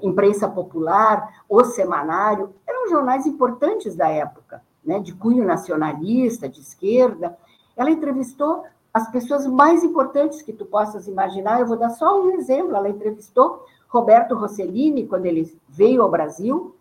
Imprensa 0.04 0.48
Popular, 0.48 1.42
O 1.50 1.64
Semanário, 1.64 2.54
eram 2.68 2.88
jornais 2.92 3.25
importantes 3.25 3.96
da 3.96 4.08
época, 4.08 4.62
né, 4.86 5.00
de 5.00 5.16
cunho 5.16 5.44
nacionalista, 5.44 6.48
de 6.48 6.62
esquerda. 6.62 7.36
Ela 7.75 7.90
entrevistou 7.90 8.66
as 8.94 9.10
pessoas 9.10 9.48
mais 9.48 9.84
importantes 9.84 10.44
que 10.44 10.54
tu 10.54 10.64
possas 10.64 11.08
imaginar. 11.08 11.60
Eu 11.60 11.66
vou 11.66 11.75
dar 11.75 11.90
só 11.90 12.22
um 12.22 12.34
exemplo. 12.34 12.75
Ela 12.75 12.90
entrevistou 12.90 13.66
Roberto 13.88 14.36
Rossellini 14.36 15.08
quando 15.08 15.25
ele 15.25 15.60
veio 15.68 16.04
ao 16.04 16.12
Brasil 16.12 16.75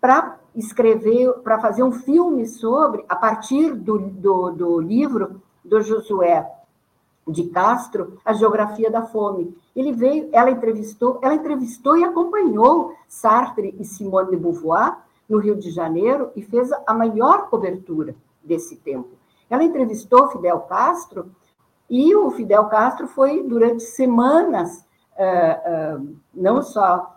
para 0.00 0.38
escrever, 0.54 1.32
para 1.42 1.60
fazer 1.60 1.82
um 1.82 1.92
filme 1.92 2.46
sobre, 2.46 3.04
a 3.08 3.16
partir 3.16 3.74
do, 3.74 3.98
do, 3.98 4.50
do 4.50 4.80
livro 4.80 5.42
do 5.64 5.80
Josué 5.82 6.48
de 7.26 7.44
Castro, 7.44 8.18
A 8.24 8.32
Geografia 8.34 8.90
da 8.90 9.02
Fome. 9.02 9.56
Ele 9.74 9.92
veio, 9.92 10.28
ela 10.32 10.50
entrevistou, 10.50 11.18
ela 11.22 11.34
entrevistou 11.34 11.96
e 11.96 12.04
acompanhou 12.04 12.94
Sartre 13.08 13.74
e 13.78 13.84
Simone 13.84 14.30
de 14.30 14.36
Beauvoir 14.36 14.98
no 15.28 15.38
Rio 15.38 15.56
de 15.56 15.70
Janeiro 15.70 16.30
e 16.36 16.42
fez 16.42 16.70
a 16.86 16.92
maior 16.92 17.48
cobertura 17.48 18.14
desse 18.42 18.76
tempo. 18.76 19.10
Ela 19.48 19.64
entrevistou 19.64 20.28
Fidel 20.28 20.60
Castro 20.60 21.30
e 21.88 22.14
o 22.14 22.30
Fidel 22.30 22.66
Castro 22.66 23.06
foi 23.06 23.42
durante 23.42 23.82
semanas, 23.82 24.84
uh, 25.16 25.98
uh, 25.98 26.16
não 26.32 26.62
só 26.62 27.14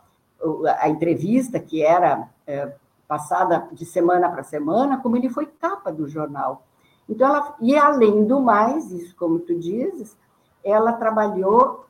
a 0.80 0.90
entrevista 0.90 1.60
que 1.60 1.84
era 1.84 2.30
uh, 2.48 2.72
passada 3.08 3.68
de 3.72 3.86
semana 3.86 4.30
para 4.30 4.44
semana, 4.44 4.98
como 4.98 5.16
ele 5.16 5.30
foi 5.30 5.46
capa 5.46 5.92
do 5.92 6.08
jornal. 6.08 6.64
Então, 7.08 7.28
ela, 7.28 7.56
e 7.62 7.76
além 7.76 8.26
do 8.26 8.42
mais, 8.42 8.92
isso 8.92 9.16
como 9.16 9.40
tu 9.40 9.58
dizes, 9.58 10.18
ela 10.64 10.92
trabalhou, 10.94 11.86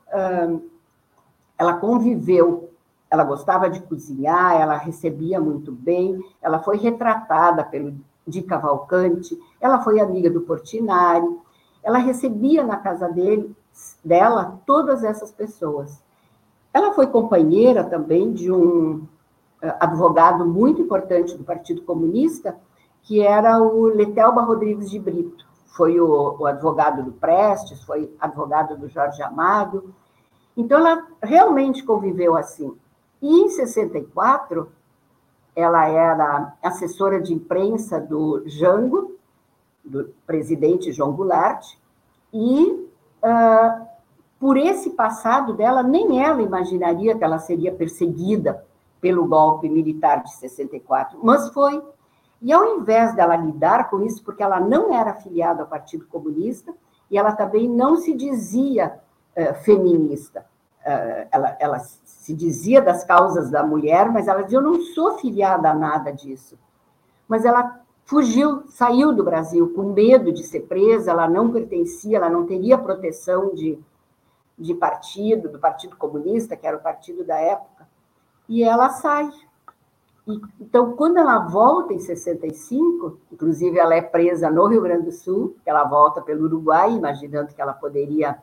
ela 1.58 1.74
conviveu, 1.74 2.70
ela 3.10 3.24
gostava 3.24 3.68
de 3.68 3.80
cozinhar, 3.80 4.60
ela 4.60 4.76
recebia 4.76 5.40
muito 5.40 5.72
bem, 5.72 6.22
ela 6.40 6.60
foi 6.60 6.76
retratada 6.76 7.64
pelo 7.64 7.96
Di 8.26 8.42
Cavalcante, 8.42 9.36
ela 9.60 9.80
foi 9.80 9.98
amiga 9.98 10.30
do 10.30 10.42
Portinari, 10.42 11.26
ela 11.82 11.98
recebia 11.98 12.62
na 12.62 12.76
casa 12.76 13.08
dele, 13.08 13.56
dela 14.04 14.60
todas 14.66 15.02
essas 15.02 15.32
pessoas. 15.32 16.00
Ela 16.72 16.92
foi 16.92 17.06
companheira 17.06 17.82
também 17.82 18.32
de 18.32 18.52
um 18.52 19.06
advogado 19.80 20.46
muito 20.46 20.80
importante 20.80 21.36
do 21.36 21.44
Partido 21.44 21.82
Comunista, 21.82 22.56
que 23.02 23.22
era 23.22 23.60
o 23.60 23.86
Letelba 23.86 24.42
Rodrigues 24.42 24.90
de 24.90 24.98
Brito. 24.98 25.46
Foi 25.76 26.00
o, 26.00 26.36
o 26.38 26.46
advogado 26.46 27.02
do 27.02 27.12
Prestes, 27.12 27.82
foi 27.82 28.12
advogado 28.20 28.76
do 28.76 28.88
Jorge 28.88 29.22
Amado. 29.22 29.94
Então, 30.56 30.78
ela 30.78 31.06
realmente 31.22 31.82
conviveu 31.82 32.36
assim. 32.36 32.76
E 33.20 33.28
em 33.28 33.48
64, 33.48 34.70
ela 35.54 35.86
era 35.86 36.54
assessora 36.62 37.20
de 37.20 37.32
imprensa 37.34 38.00
do 38.00 38.42
Jango, 38.46 39.16
do 39.84 40.12
presidente 40.26 40.92
João 40.92 41.12
Goulart, 41.12 41.64
e 42.32 42.88
uh, 43.24 43.86
por 44.38 44.56
esse 44.56 44.90
passado 44.90 45.54
dela, 45.54 45.82
nem 45.82 46.22
ela 46.22 46.42
imaginaria 46.42 47.16
que 47.16 47.24
ela 47.24 47.38
seria 47.38 47.72
perseguida 47.72 48.64
pelo 49.00 49.26
golpe 49.26 49.68
militar 49.68 50.22
de 50.22 50.34
64, 50.34 51.18
mas 51.22 51.48
foi. 51.50 51.82
E 52.40 52.52
ao 52.52 52.78
invés 52.78 53.14
dela 53.14 53.36
lidar 53.36 53.90
com 53.90 54.02
isso, 54.02 54.22
porque 54.22 54.42
ela 54.42 54.60
não 54.60 54.94
era 54.94 55.10
afiliada 55.10 55.62
ao 55.62 55.68
Partido 55.68 56.06
Comunista 56.06 56.72
e 57.10 57.18
ela 57.18 57.32
também 57.32 57.68
não 57.68 57.96
se 57.96 58.14
dizia 58.14 59.00
uh, 59.36 59.54
feminista, 59.62 60.46
uh, 60.80 61.28
ela, 61.30 61.56
ela 61.58 61.78
se 61.78 62.34
dizia 62.34 62.80
das 62.80 63.04
causas 63.04 63.50
da 63.50 63.64
mulher, 63.64 64.10
mas 64.10 64.28
ela 64.28 64.42
dizia: 64.42 64.58
Eu 64.58 64.62
não 64.62 64.80
sou 64.80 65.18
filiada 65.18 65.70
a 65.70 65.74
nada 65.74 66.12
disso. 66.12 66.58
Mas 67.26 67.44
ela 67.44 67.80
fugiu, 68.08 68.62
saiu 68.68 69.12
do 69.12 69.22
Brasil 69.22 69.70
com 69.74 69.92
medo 69.92 70.32
de 70.32 70.42
ser 70.42 70.60
presa, 70.60 71.10
ela 71.10 71.28
não 71.28 71.52
pertencia, 71.52 72.16
ela 72.16 72.30
não 72.30 72.46
teria 72.46 72.78
proteção 72.78 73.54
de, 73.54 73.78
de 74.58 74.74
partido, 74.74 75.46
do 75.50 75.58
Partido 75.58 75.94
Comunista, 75.94 76.56
que 76.56 76.66
era 76.66 76.78
o 76.78 76.80
partido 76.80 77.22
da 77.22 77.36
época, 77.38 77.77
e 78.48 78.62
ela 78.62 78.90
sai 78.90 79.30
e, 80.28 80.40
então, 80.60 80.92
quando 80.92 81.16
ela 81.16 81.38
volta 81.38 81.94
em 81.94 81.98
65, 81.98 83.18
inclusive 83.32 83.78
ela 83.78 83.94
é 83.94 84.02
presa 84.02 84.50
no 84.50 84.66
Rio 84.66 84.82
Grande 84.82 85.06
do 85.06 85.12
Sul, 85.12 85.56
ela 85.64 85.84
volta 85.84 86.20
pelo 86.20 86.44
Uruguai, 86.44 86.92
imaginando 86.92 87.54
que 87.54 87.62
ela 87.62 87.72
poderia 87.72 88.38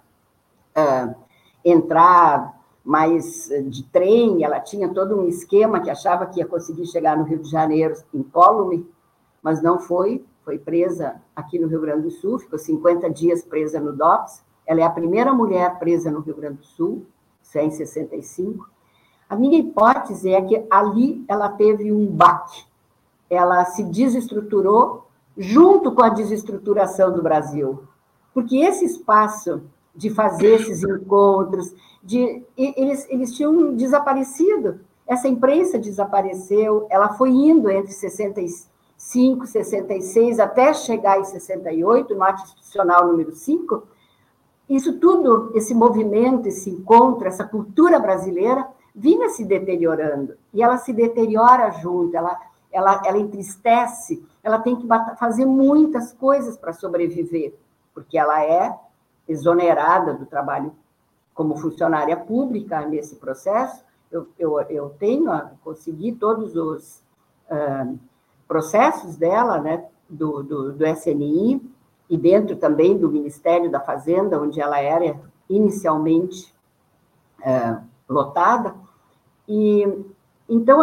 uh, 0.76 1.16
entrar 1.64 2.60
mais 2.84 3.50
de 3.70 3.84
trem, 3.84 4.44
ela 4.44 4.60
tinha 4.60 4.90
todo 4.90 5.16
um 5.16 5.28
esquema 5.28 5.80
que 5.80 5.90
achava 5.90 6.26
que 6.26 6.40
ia 6.40 6.46
conseguir 6.48 6.88
chegar 6.88 7.16
no 7.16 7.24
Rio 7.24 7.40
de 7.40 7.50
Janeiro 7.50 7.96
incólume, 8.12 8.88
mas 9.42 9.62
não 9.62 9.80
foi, 9.80 10.26
foi 10.44 10.58
presa 10.58 11.22
aqui 11.36 11.60
no 11.60 11.68
Rio 11.68 11.82
Grande 11.82 12.04
do 12.04 12.12
Sul, 12.12 12.40
ficou 12.40 12.58
50 12.58 13.10
dias 13.12 13.44
presa 13.44 13.80
no 13.80 13.94
DOPS. 13.94 14.44
Ela 14.66 14.82
é 14.82 14.84
a 14.84 14.90
primeira 14.90 15.32
mulher 15.34 15.78
presa 15.78 16.10
no 16.10 16.20
Rio 16.20 16.36
Grande 16.36 16.58
do 16.58 16.66
Sul, 16.66 17.06
isso 17.44 17.58
é 17.60 17.64
em 17.64 17.72
65. 17.72 18.75
A 19.30 19.36
minha 19.36 19.60
hipótese 19.60 20.30
é 20.30 20.42
que 20.42 20.66
ali 20.70 21.24
ela 21.28 21.50
teve 21.50 21.92
um 21.92 22.06
baque. 22.06 22.64
Ela 23.30 23.66
se 23.66 23.84
desestruturou 23.84 25.08
junto 25.38 25.92
com 25.92 26.04
a 26.04 26.10
desestruturação 26.10 27.12
do 27.12 27.22
Brasil. 27.22 27.84
Porque 28.34 28.58
esse 28.58 28.86
espaço 28.86 29.64
de 29.96 30.10
fazer 30.10 30.62
esses 30.62 30.84
encontros, 30.84 31.74
de 32.04 32.44
eles, 32.58 33.08
eles 33.10 33.34
tinham 33.34 33.74
desaparecido. 33.74 34.82
Essa 35.08 35.28
imprensa 35.28 35.80
desapareceu, 35.80 36.86
ela 36.90 37.14
foi 37.14 37.30
indo 37.30 37.70
entre 37.70 37.92
65, 37.92 39.46
66, 39.46 40.40
até 40.40 40.74
chegar 40.74 41.20
em 41.20 41.24
68, 41.24 42.14
no 42.14 42.24
ato 42.24 42.44
institucional 42.44 43.08
número 43.08 43.32
5. 43.32 43.84
Isso 44.68 45.00
tudo, 45.00 45.52
esse 45.56 45.74
movimento, 45.74 46.48
esse 46.48 46.70
encontro, 46.70 47.28
essa 47.28 47.44
cultura 47.44 48.00
brasileira, 48.00 48.68
vinha 48.96 49.30
se 49.30 49.44
deteriorando. 49.44 50.38
E 50.54 50.64
ela 50.64 50.78
se 50.78 50.94
deteriora 50.94 51.72
junto, 51.72 52.16
ela, 52.16 52.40
ela, 52.72 53.02
ela 53.06 53.18
entristece, 53.18 54.26
ela 54.44 54.60
tem 54.60 54.76
que 54.76 54.88
fazer 55.20 55.46
muitas 55.46 56.14
coisas 56.14 56.58
para 56.58 56.74
sobreviver, 56.74 57.54
porque 57.94 58.18
ela 58.18 58.44
é 58.44 58.78
exonerada 59.28 60.14
do 60.14 60.26
trabalho 60.26 60.74
como 61.34 61.58
funcionária 61.58 62.16
pública 62.16 62.82
nesse 62.86 63.16
processo. 63.16 63.84
Eu, 64.12 64.28
eu, 64.40 64.62
eu 64.62 64.90
tenho, 64.92 65.30
consegui 65.64 66.14
todos 66.14 66.56
os 66.56 67.04
uh, 67.50 68.00
processos 68.48 69.18
dela, 69.18 69.60
né, 69.60 69.86
do, 70.08 70.42
do, 70.44 70.72
do 70.72 70.88
SNI, 70.88 71.62
e 72.10 72.18
dentro 72.18 72.56
também 72.56 72.96
do 72.98 73.10
Ministério 73.10 73.70
da 73.70 73.80
Fazenda, 73.80 74.40
onde 74.40 74.62
ela 74.62 74.80
era 74.80 75.20
inicialmente 75.50 76.54
lotada. 78.08 78.76
E 79.48 80.06
então, 80.48 80.80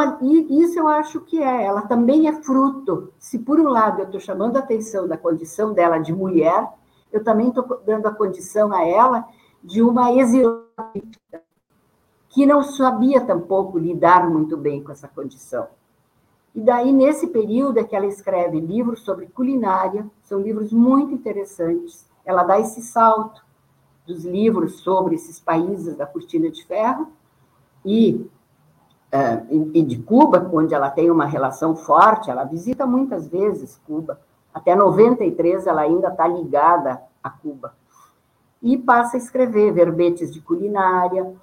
isso 0.51 0.79
eu 0.79 0.89
acho 0.89 1.21
que 1.21 1.41
é, 1.41 1.65
ela 1.65 1.83
também 1.83 2.27
é 2.27 2.33
fruto. 2.43 3.13
Se 3.19 3.39
por 3.39 3.61
um 3.61 3.69
lado 3.69 4.01
eu 4.01 4.07
estou 4.07 4.21
chamando 4.21 4.57
a 4.57 4.61
atenção 4.61 5.07
da 5.07 5.17
condição 5.17 5.73
dela 5.73 5.99
de 5.99 6.13
mulher, 6.13 6.69
eu 7.13 7.23
também 7.23 7.49
estou 7.49 7.81
dando 7.87 8.07
a 8.07 8.13
condição 8.13 8.73
a 8.73 8.85
ela 8.85 9.25
de 9.63 9.81
uma 9.81 10.13
exilada 10.13 10.67
que 12.29 12.45
não 12.45 12.63
sabia 12.63 13.21
tampouco 13.21 13.79
lidar 13.79 14.29
muito 14.29 14.57
bem 14.57 14.83
com 14.83 14.91
essa 14.91 15.07
condição. 15.07 15.69
E 16.55 16.61
daí, 16.61 16.93
nesse 16.93 17.29
período, 17.29 17.79
é 17.79 17.85
que 17.85 17.95
ela 17.95 18.07
escreve 18.07 18.59
livros 18.59 19.01
sobre 19.01 19.27
culinária, 19.27 20.07
são 20.23 20.41
livros 20.41 20.73
muito 20.73 21.15
interessantes. 21.15 22.07
Ela 22.25 22.43
dá 22.43 22.59
esse 22.59 22.83
salto 22.83 23.45
dos 24.07 24.25
livros 24.25 24.81
sobre 24.81 25.15
esses 25.15 25.39
países 25.39 25.97
da 25.97 26.07
cortina 26.07 26.51
de 26.51 26.65
ferro 26.67 27.13
e, 27.85 28.27
e 29.73 29.83
de 29.83 29.99
Cuba, 29.99 30.49
onde 30.53 30.75
ela 30.75 30.89
tem 30.89 31.11
uma 31.11 31.27
relação 31.27 31.77
forte, 31.77 32.31
ela 32.31 32.45
visita 32.45 32.87
muitas 32.87 33.29
vezes 33.29 33.79
Cuba, 33.87 34.19
até 34.55 34.75
93 34.75 35.67
ela 35.67 35.83
ainda 35.83 36.09
está 36.09 36.27
ligada 36.27 37.03
a 37.23 37.29
Cuba. 37.29 37.75
E 38.63 38.79
passa 38.79 39.17
a 39.17 39.19
escrever 39.19 39.73
verbetes 39.73 40.33
de 40.33 40.41
culinária, 40.41 41.35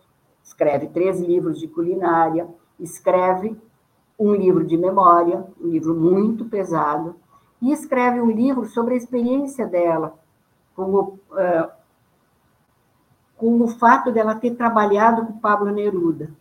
escreve 0.43 0.87
três 0.87 1.19
livros 1.19 1.59
de 1.59 1.67
culinária, 1.67 2.47
escreve 2.79 3.55
um 4.17 4.33
livro 4.33 4.65
de 4.65 4.75
memória, 4.75 5.45
um 5.61 5.67
livro 5.67 5.93
muito 5.93 6.45
pesado, 6.45 7.15
e 7.61 7.71
escreve 7.71 8.19
um 8.19 8.31
livro 8.31 8.65
sobre 8.65 8.95
a 8.95 8.97
experiência 8.97 9.67
dela, 9.67 10.17
com 10.75 10.83
o, 10.83 11.01
uh, 11.01 11.69
com 13.37 13.61
o 13.61 13.67
fato 13.67 14.11
dela 14.11 14.35
ter 14.35 14.55
trabalhado 14.55 15.25
com 15.25 15.39
Pablo 15.39 15.71
Neruda, 15.71 16.31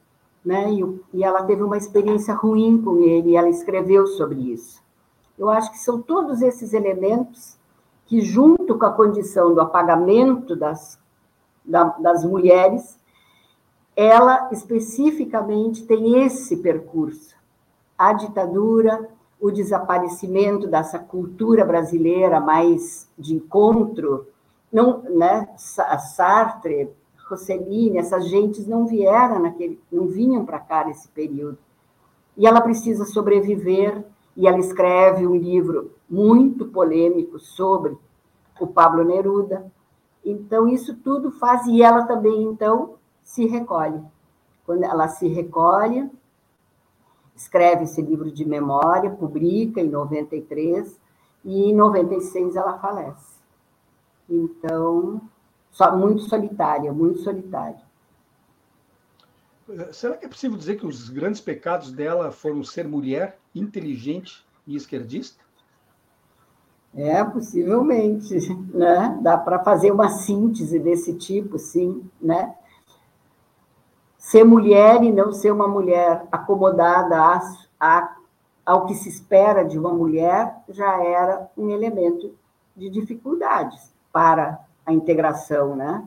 né? 0.44 0.72
E, 0.72 1.00
e 1.14 1.24
ela 1.24 1.42
teve 1.42 1.62
uma 1.62 1.76
experiência 1.76 2.34
ruim 2.34 2.80
com 2.82 2.98
ele, 2.98 3.30
e 3.30 3.36
ela 3.36 3.48
escreveu 3.48 4.06
sobre 4.06 4.52
isso. 4.52 4.82
Eu 5.38 5.48
acho 5.50 5.70
que 5.70 5.78
são 5.78 6.00
todos 6.00 6.42
esses 6.42 6.72
elementos 6.72 7.56
que, 8.06 8.20
junto 8.20 8.78
com 8.78 8.84
a 8.86 8.92
condição 8.92 9.54
do 9.54 9.60
apagamento 9.60 10.56
das, 10.56 10.98
da, 11.64 11.84
das 11.84 12.24
mulheres, 12.24 12.98
ela 13.94 14.48
especificamente 14.52 15.84
tem 15.84 16.24
esse 16.24 16.56
percurso. 16.56 17.36
A 17.96 18.12
ditadura, 18.12 19.08
o 19.40 19.50
desaparecimento 19.50 20.66
dessa 20.66 20.98
cultura 20.98 21.64
brasileira 21.64 22.40
mais 22.40 23.08
de 23.18 23.34
encontro, 23.34 24.26
não, 24.72 25.02
né, 25.02 25.48
Sartre, 25.56 26.90
Rossellini, 27.28 27.98
essas 27.98 28.28
gentes 28.28 28.66
não 28.66 28.86
vieram 28.86 29.40
naquele, 29.40 29.80
não 29.90 30.06
vinham 30.06 30.44
para 30.44 30.58
cá 30.58 30.84
nesse 30.84 31.08
período. 31.08 31.58
E 32.36 32.46
ela 32.46 32.60
precisa 32.60 33.04
sobreviver 33.04 34.04
e 34.36 34.46
ela 34.46 34.58
escreve 34.58 35.26
um 35.26 35.34
livro 35.34 35.92
muito 36.08 36.66
polêmico 36.66 37.38
sobre 37.38 37.96
o 38.60 38.66
Pablo 38.66 39.04
Neruda. 39.04 39.70
Então, 40.24 40.68
isso 40.68 40.96
tudo 40.96 41.30
faz, 41.32 41.66
e 41.66 41.82
ela 41.82 42.04
também, 42.04 42.44
então, 42.44 42.94
se 43.22 43.46
recolhe. 43.46 44.00
Quando 44.64 44.84
ela 44.84 45.08
se 45.08 45.26
recolhe, 45.28 46.10
escreve 47.34 47.84
esse 47.84 48.00
livro 48.02 48.30
de 48.30 48.44
memória, 48.44 49.10
publica 49.10 49.80
em 49.80 49.88
93, 49.88 50.98
e 51.44 51.70
em 51.70 51.74
96 51.74 52.56
ela 52.56 52.78
falece. 52.78 53.38
Então, 54.28 55.20
só, 55.78 55.96
muito 55.96 56.22
solitária, 56.22 56.92
muito 56.92 57.20
solitária. 57.20 57.80
Será 59.92 60.16
que 60.16 60.26
é 60.26 60.28
possível 60.28 60.58
dizer 60.58 60.76
que 60.76 60.84
os 60.84 61.08
grandes 61.08 61.40
pecados 61.40 61.92
dela 61.92 62.32
foram 62.32 62.64
ser 62.64 62.88
mulher, 62.88 63.38
inteligente 63.54 64.44
e 64.66 64.74
esquerdista? 64.74 65.44
É, 66.92 67.22
possivelmente, 67.22 68.34
né? 68.74 69.20
Dá 69.22 69.38
para 69.38 69.62
fazer 69.62 69.92
uma 69.92 70.08
síntese 70.08 70.80
desse 70.80 71.14
tipo, 71.14 71.60
sim, 71.60 72.10
né? 72.20 72.56
Ser 74.16 74.42
mulher 74.42 75.04
e 75.04 75.12
não 75.12 75.30
ser 75.32 75.52
uma 75.52 75.68
mulher 75.68 76.26
acomodada 76.32 77.16
a, 77.16 77.40
a, 77.78 78.16
ao 78.66 78.86
que 78.86 78.96
se 78.96 79.08
espera 79.08 79.62
de 79.62 79.78
uma 79.78 79.94
mulher 79.94 80.56
já 80.68 81.00
era 81.04 81.48
um 81.56 81.70
elemento 81.70 82.34
de 82.76 82.90
dificuldades 82.90 83.94
para 84.12 84.66
a 84.88 84.92
integração, 84.92 85.76
né? 85.76 86.02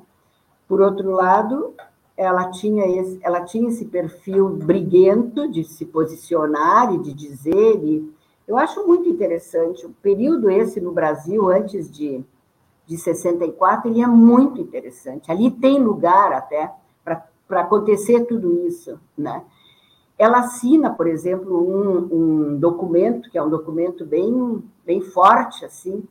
Por 0.67 0.81
outro 0.81 1.11
lado, 1.11 1.75
ela 2.17 2.49
tinha 2.49 2.87
esse, 2.87 3.19
ela 3.21 3.41
tinha 3.41 3.69
esse 3.69 3.85
perfil 3.85 4.49
briguento 4.49 5.47
de 5.47 5.63
se 5.63 5.85
posicionar 5.85 6.91
e 6.93 6.97
de 6.97 7.13
dizer, 7.13 7.83
e 7.83 8.11
eu 8.47 8.57
acho 8.57 8.85
muito 8.87 9.07
interessante, 9.07 9.85
o 9.85 9.91
período 10.01 10.49
esse 10.49 10.81
no 10.81 10.91
Brasil, 10.91 11.47
antes 11.47 11.91
de, 11.91 12.25
de 12.87 12.97
64, 12.97 13.87
ele 13.87 14.01
é 14.01 14.07
muito 14.07 14.59
interessante, 14.59 15.31
ali 15.31 15.51
tem 15.51 15.79
lugar 15.79 16.33
até 16.33 16.73
para 17.03 17.61
acontecer 17.61 18.25
tudo 18.25 18.65
isso, 18.65 18.99
né? 19.15 19.43
Ela 20.17 20.39
assina, 20.39 20.89
por 20.91 21.07
exemplo, 21.07 21.57
um, 21.57 22.53
um 22.53 22.57
documento, 22.57 23.29
que 23.29 23.37
é 23.37 23.43
um 23.43 23.49
documento 23.49 24.05
bem, 24.05 24.63
bem 24.85 25.01
forte, 25.01 25.65
assim, 25.65 26.03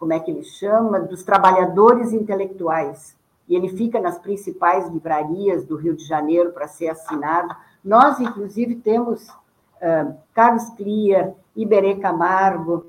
como 0.00 0.14
é 0.14 0.18
que 0.18 0.30
ele 0.30 0.42
chama? 0.42 0.98
Dos 0.98 1.22
trabalhadores 1.22 2.14
intelectuais, 2.14 3.14
e 3.46 3.54
ele 3.54 3.68
fica 3.68 4.00
nas 4.00 4.18
principais 4.18 4.88
livrarias 4.88 5.66
do 5.66 5.76
Rio 5.76 5.94
de 5.94 6.04
Janeiro 6.04 6.52
para 6.52 6.66
ser 6.66 6.88
assinado. 6.88 7.54
Nós, 7.84 8.18
inclusive, 8.18 8.76
temos 8.76 9.28
uh, 9.28 10.16
Carlos 10.32 10.70
Clear, 10.70 11.34
Iberê 11.54 11.96
Camargo, 11.96 12.86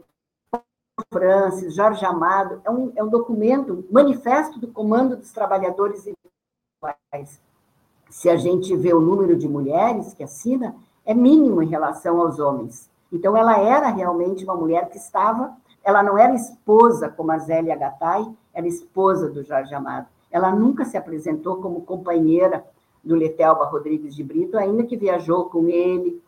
Francis, 1.12 1.76
Jorge 1.76 2.06
Amado. 2.06 2.62
É 2.64 2.72
um, 2.72 2.94
é 2.96 3.04
um 3.04 3.10
documento, 3.10 3.84
manifesto 3.92 4.60
do 4.60 4.68
Comando 4.68 5.18
dos 5.18 5.32
Trabalhadores 5.32 6.06
Intelectuais. 6.08 7.42
Se 8.10 8.30
a 8.30 8.38
gente 8.38 8.76
vê 8.76 8.94
o 8.94 9.02
número 9.02 9.36
de 9.36 9.50
mulheres 9.50 10.14
que 10.14 10.24
assina, 10.24 10.76
é 11.06 11.14
mínimo 11.14 11.62
em 11.64 11.68
relação 11.68 12.22
aos 12.22 12.40
homens. 12.40 12.90
Então, 13.12 13.36
ela 13.36 13.58
era 13.60 13.90
realmente 13.90 14.44
uma 14.44 14.56
mulher 14.56 14.90
que 14.90 14.98
estava, 14.98 15.58
ela 15.84 16.04
não 16.04 16.18
era 16.18 16.34
esposa 16.34 17.10
como 17.10 17.32
a 17.32 17.38
Zélia 17.38 17.76
Gattai, 17.76 18.26
era 18.54 18.68
esposa 18.68 19.30
do 19.30 19.44
Jorge 19.44 19.74
Amado 19.74 20.08
ela 20.32 20.56
nunca 20.56 20.86
se 20.86 20.98
apresentou 20.98 21.58
como 21.58 21.82
companheira 21.82 22.66
do 23.04 23.16
Letelba 23.16 23.66
Rodrigues 23.66 24.16
de 24.16 24.24
Brito, 24.24 24.58
ainda 24.58 24.84
que 24.84 24.96
viajou 24.96 25.46
com 25.46 25.68
ele, 25.68 26.22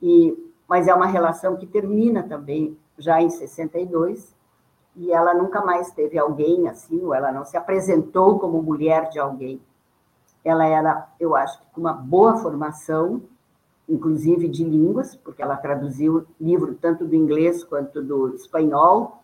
e, 0.00 0.52
mas 0.66 0.88
é 0.88 0.94
uma 0.94 1.06
relação 1.06 1.56
que 1.56 1.66
termina 1.66 2.22
também 2.22 2.76
já 2.96 3.20
em 3.20 3.28
62, 3.28 4.34
e 4.96 5.12
ela 5.12 5.34
nunca 5.34 5.60
mais 5.60 5.90
teve 5.90 6.16
alguém 6.16 6.68
assim, 6.68 7.02
ou 7.02 7.12
ela 7.12 7.32
não 7.32 7.44
se 7.44 7.56
apresentou 7.56 8.38
como 8.38 8.62
mulher 8.62 9.10
de 9.10 9.18
alguém. 9.18 9.60
ela 10.44 10.64
era, 10.64 11.08
eu 11.18 11.34
acho, 11.34 11.58
com 11.72 11.80
uma 11.80 11.92
boa 11.92 12.36
formação, 12.36 13.22
inclusive 13.88 14.48
de 14.48 14.64
línguas, 14.64 15.14
porque 15.16 15.42
ela 15.42 15.56
traduziu 15.56 16.26
livro 16.40 16.74
tanto 16.80 17.04
do 17.06 17.14
inglês 17.14 17.62
quanto 17.64 18.02
do 18.02 18.34
espanhol. 18.34 19.22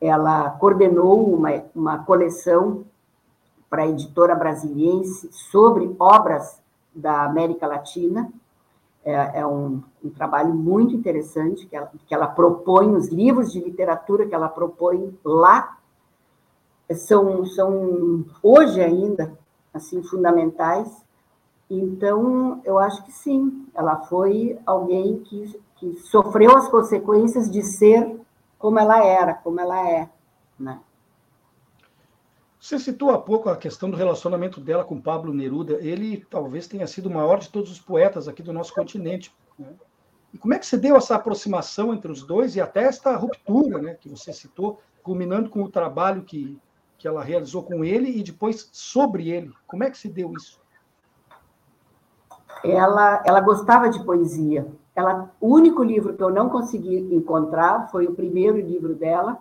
Ela 0.00 0.50
coordenou 0.50 1.34
uma, 1.34 1.50
uma 1.74 1.98
coleção 2.04 2.84
para 3.68 3.82
a 3.82 3.88
editora 3.88 4.34
brasiliense 4.34 5.28
sobre 5.32 5.94
obras 5.98 6.60
da 6.94 7.24
América 7.24 7.66
Latina. 7.66 8.30
É, 9.04 9.40
é 9.40 9.46
um, 9.46 9.82
um, 10.04 10.10
trabalho 10.10 10.54
muito 10.54 10.94
interessante 10.94 11.66
que 11.66 11.74
ela, 11.74 11.90
que 12.06 12.14
ela 12.14 12.26
propõe, 12.26 12.94
os 12.94 13.08
livros 13.08 13.50
de 13.50 13.60
literatura 13.60 14.26
que 14.26 14.34
ela 14.34 14.48
propõe 14.48 15.18
lá 15.24 15.78
são, 16.94 17.44
são 17.46 18.24
hoje 18.42 18.80
ainda 18.80 19.36
assim 19.72 20.02
fundamentais. 20.02 21.01
Então, 21.74 22.60
eu 22.66 22.78
acho 22.78 23.02
que 23.02 23.10
sim, 23.10 23.66
ela 23.74 23.96
foi 24.02 24.58
alguém 24.66 25.20
que, 25.20 25.58
que 25.76 25.94
sofreu 26.00 26.54
as 26.54 26.68
consequências 26.68 27.50
de 27.50 27.62
ser 27.62 28.20
como 28.58 28.78
ela 28.78 29.02
era, 29.02 29.32
como 29.32 29.58
ela 29.58 29.88
é, 29.88 30.06
né? 30.60 30.78
Você 32.60 32.78
citou 32.78 33.10
há 33.10 33.18
pouco 33.18 33.48
a 33.48 33.56
questão 33.56 33.90
do 33.90 33.96
relacionamento 33.96 34.60
dela 34.60 34.84
com 34.84 35.00
Pablo 35.00 35.32
Neruda. 35.32 35.78
Ele 35.80 36.24
talvez 36.28 36.68
tenha 36.68 36.86
sido 36.86 37.06
o 37.06 37.14
maior 37.14 37.38
de 37.38 37.48
todos 37.48 37.72
os 37.72 37.80
poetas 37.80 38.28
aqui 38.28 38.42
do 38.42 38.52
nosso 38.52 38.74
continente. 38.74 39.34
Né? 39.58 39.74
E 40.32 40.38
como 40.38 40.52
é 40.52 40.58
que 40.58 40.66
se 40.66 40.76
deu 40.76 40.94
essa 40.94 41.16
aproximação 41.16 41.92
entre 41.92 42.12
os 42.12 42.22
dois 42.22 42.54
e 42.54 42.60
até 42.60 42.84
esta 42.84 43.16
ruptura 43.16 43.80
né, 43.80 43.94
que 43.94 44.10
você 44.10 44.32
citou, 44.32 44.80
culminando 45.02 45.50
com 45.50 45.62
o 45.62 45.70
trabalho 45.70 46.22
que, 46.22 46.56
que 46.98 47.08
ela 47.08 47.24
realizou 47.24 47.64
com 47.64 47.82
ele 47.82 48.10
e 48.10 48.22
depois 48.22 48.68
sobre 48.72 49.30
ele? 49.30 49.50
Como 49.66 49.82
é 49.82 49.90
que 49.90 49.98
se 49.98 50.08
deu 50.08 50.32
isso? 50.34 50.61
Ela, 52.64 53.22
ela 53.24 53.40
gostava 53.40 53.88
de 53.88 54.02
poesia. 54.04 54.66
Ela, 54.94 55.30
o 55.40 55.48
único 55.48 55.82
livro 55.82 56.14
que 56.14 56.22
eu 56.22 56.30
não 56.30 56.48
consegui 56.48 56.96
encontrar 57.14 57.88
foi 57.90 58.06
o 58.06 58.14
primeiro 58.14 58.58
livro 58.58 58.94
dela, 58.94 59.38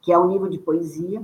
que 0.00 0.12
é 0.12 0.18
um 0.18 0.30
livro 0.30 0.48
de 0.48 0.58
poesia. 0.58 1.22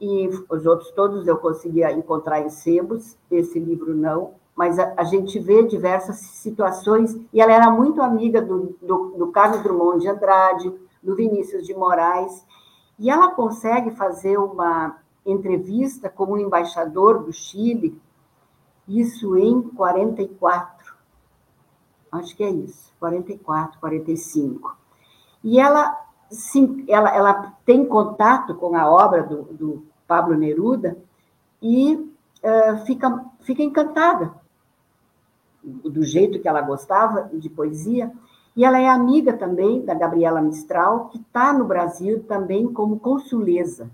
E 0.00 0.28
os 0.50 0.66
outros 0.66 0.90
todos 0.92 1.26
eu 1.26 1.36
conseguia 1.38 1.92
encontrar 1.92 2.40
em 2.40 2.50
sebos, 2.50 3.16
esse 3.30 3.58
livro 3.58 3.94
não, 3.94 4.34
mas 4.54 4.78
a, 4.78 4.92
a, 4.96 5.04
gente 5.04 5.38
vê 5.38 5.62
diversas 5.62 6.16
situações, 6.16 7.16
e 7.32 7.40
ela 7.40 7.52
era 7.52 7.70
muito 7.70 8.02
amiga 8.02 8.42
do, 8.42 8.76
do, 8.82 9.14
do 9.16 9.28
Carlos 9.28 9.62
Drummond 9.62 10.00
de 10.00 10.08
Andrade, 10.08 10.74
do 11.02 11.14
Vinícius 11.14 11.64
de 11.64 11.72
Moraes, 11.72 12.44
e 12.98 13.10
ela 13.10 13.30
consegue 13.30 13.92
fazer 13.92 14.38
uma 14.38 14.98
entrevista 15.24 16.10
como 16.10 16.36
embaixador 16.36 17.22
do 17.22 17.32
Chile, 17.32 18.00
isso 18.86 19.36
em 19.36 19.62
44, 19.62 20.94
acho 22.12 22.36
que 22.36 22.42
é 22.42 22.50
isso, 22.50 22.92
44, 22.98 23.78
45. 23.80 24.76
E 25.44 25.58
ela, 25.58 25.98
sim, 26.30 26.84
ela, 26.88 27.14
ela 27.14 27.54
tem 27.64 27.84
contato 27.84 28.54
com 28.54 28.76
a 28.76 28.90
obra 28.90 29.22
do, 29.22 29.42
do 29.44 29.86
Pablo 30.06 30.36
Neruda, 30.36 30.96
e 31.62 31.94
uh, 31.94 32.84
fica, 32.84 33.24
fica 33.40 33.62
encantada 33.62 34.34
do 35.62 36.02
jeito 36.02 36.40
que 36.40 36.48
ela 36.48 36.60
gostava 36.60 37.30
de 37.32 37.48
poesia. 37.48 38.12
E 38.54 38.64
ela 38.64 38.78
é 38.78 38.88
amiga 38.88 39.32
também 39.34 39.82
da 39.84 39.94
Gabriela 39.94 40.42
Mistral, 40.42 41.08
que 41.08 41.18
está 41.18 41.52
no 41.52 41.64
Brasil 41.64 42.24
também 42.24 42.70
como 42.70 42.98
consuleza. 42.98 43.90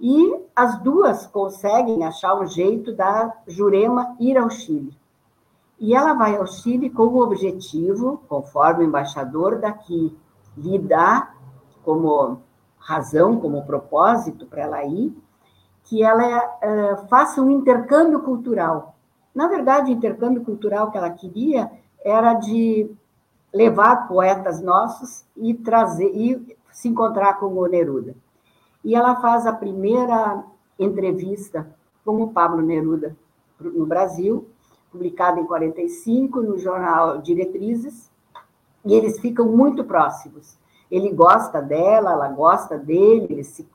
E 0.00 0.40
as 0.56 0.78
duas 0.80 1.26
conseguem 1.26 2.04
achar 2.04 2.34
um 2.34 2.46
jeito 2.46 2.94
da 2.94 3.32
Jurema 3.46 4.16
ir 4.18 4.38
ao 4.38 4.48
Chile. 4.48 4.96
E 5.78 5.94
ela 5.94 6.14
vai 6.14 6.36
ao 6.36 6.46
Chile 6.46 6.88
com 6.88 7.02
o 7.02 7.22
objetivo, 7.22 8.22
conforme 8.26 8.84
o 8.84 8.86
embaixador 8.86 9.58
daqui 9.58 10.16
lhe 10.56 10.78
dá 10.78 11.34
como 11.84 12.38
razão, 12.78 13.38
como 13.38 13.66
propósito 13.66 14.46
para 14.46 14.62
ela 14.62 14.84
ir, 14.84 15.14
que 15.84 16.02
ela 16.02 16.38
uh, 16.38 17.08
faça 17.08 17.42
um 17.42 17.50
intercâmbio 17.50 18.20
cultural. 18.20 18.94
Na 19.34 19.48
verdade, 19.48 19.90
o 19.90 19.94
intercâmbio 19.94 20.42
cultural 20.42 20.90
que 20.90 20.98
ela 20.98 21.10
queria 21.10 21.70
era 22.02 22.34
de 22.34 22.90
levar 23.52 24.08
poetas 24.08 24.62
nossos 24.62 25.24
e 25.36 25.52
trazer 25.54 26.10
e 26.14 26.56
se 26.70 26.88
encontrar 26.88 27.34
com 27.34 27.46
o 27.46 27.66
Neruda. 27.66 28.14
E 28.84 28.94
ela 28.94 29.20
faz 29.20 29.46
a 29.46 29.52
primeira 29.52 30.42
entrevista 30.78 31.74
com 32.04 32.22
o 32.22 32.32
Pablo 32.32 32.62
Neruda 32.62 33.16
no 33.60 33.86
Brasil, 33.86 34.48
publicada 34.90 35.38
em 35.38 35.44
45 35.44 36.40
no 36.40 36.58
jornal 36.58 37.18
Diretrizes, 37.18 38.10
e 38.84 38.94
eles 38.94 39.20
ficam 39.20 39.46
muito 39.46 39.84
próximos. 39.84 40.58
Ele 40.90 41.12
gosta 41.12 41.60
dela, 41.60 42.12
ela 42.12 42.28
gosta 42.28 42.78
dele, 42.78 43.26
eles 43.30 43.48
se... 43.48 43.68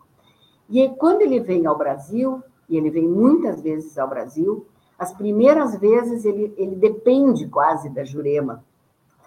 E 0.69 0.89
quando 0.89 1.21
ele 1.21 1.39
vem 1.39 1.65
ao 1.67 1.77
Brasil, 1.77 2.43
e 2.67 2.75
ele 2.75 2.89
vem 2.89 3.07
muitas 3.07 3.61
vezes 3.61 3.97
ao 3.97 4.09
Brasil, 4.09 4.65
as 4.97 5.13
primeiras 5.13 5.77
vezes 5.77 6.25
ele, 6.25 6.53
ele 6.57 6.75
depende 6.75 7.47
quase 7.47 7.89
da 7.89 8.03
Jurema 8.03 8.63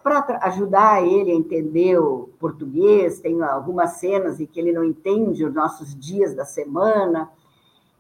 para 0.03 0.39
ajudar 0.43 1.03
ele 1.03 1.31
a 1.31 1.35
entender 1.35 1.99
o 1.99 2.31
português. 2.39 3.21
Tem 3.21 3.43
algumas 3.43 3.93
cenas 3.93 4.41
em 4.41 4.47
que 4.47 4.59
ele 4.59 4.73
não 4.73 4.85
entende 4.85 5.45
os 5.45 5.55
nossos 5.55 5.95
dias 5.95 6.35
da 6.35 6.45
semana. 6.45 7.31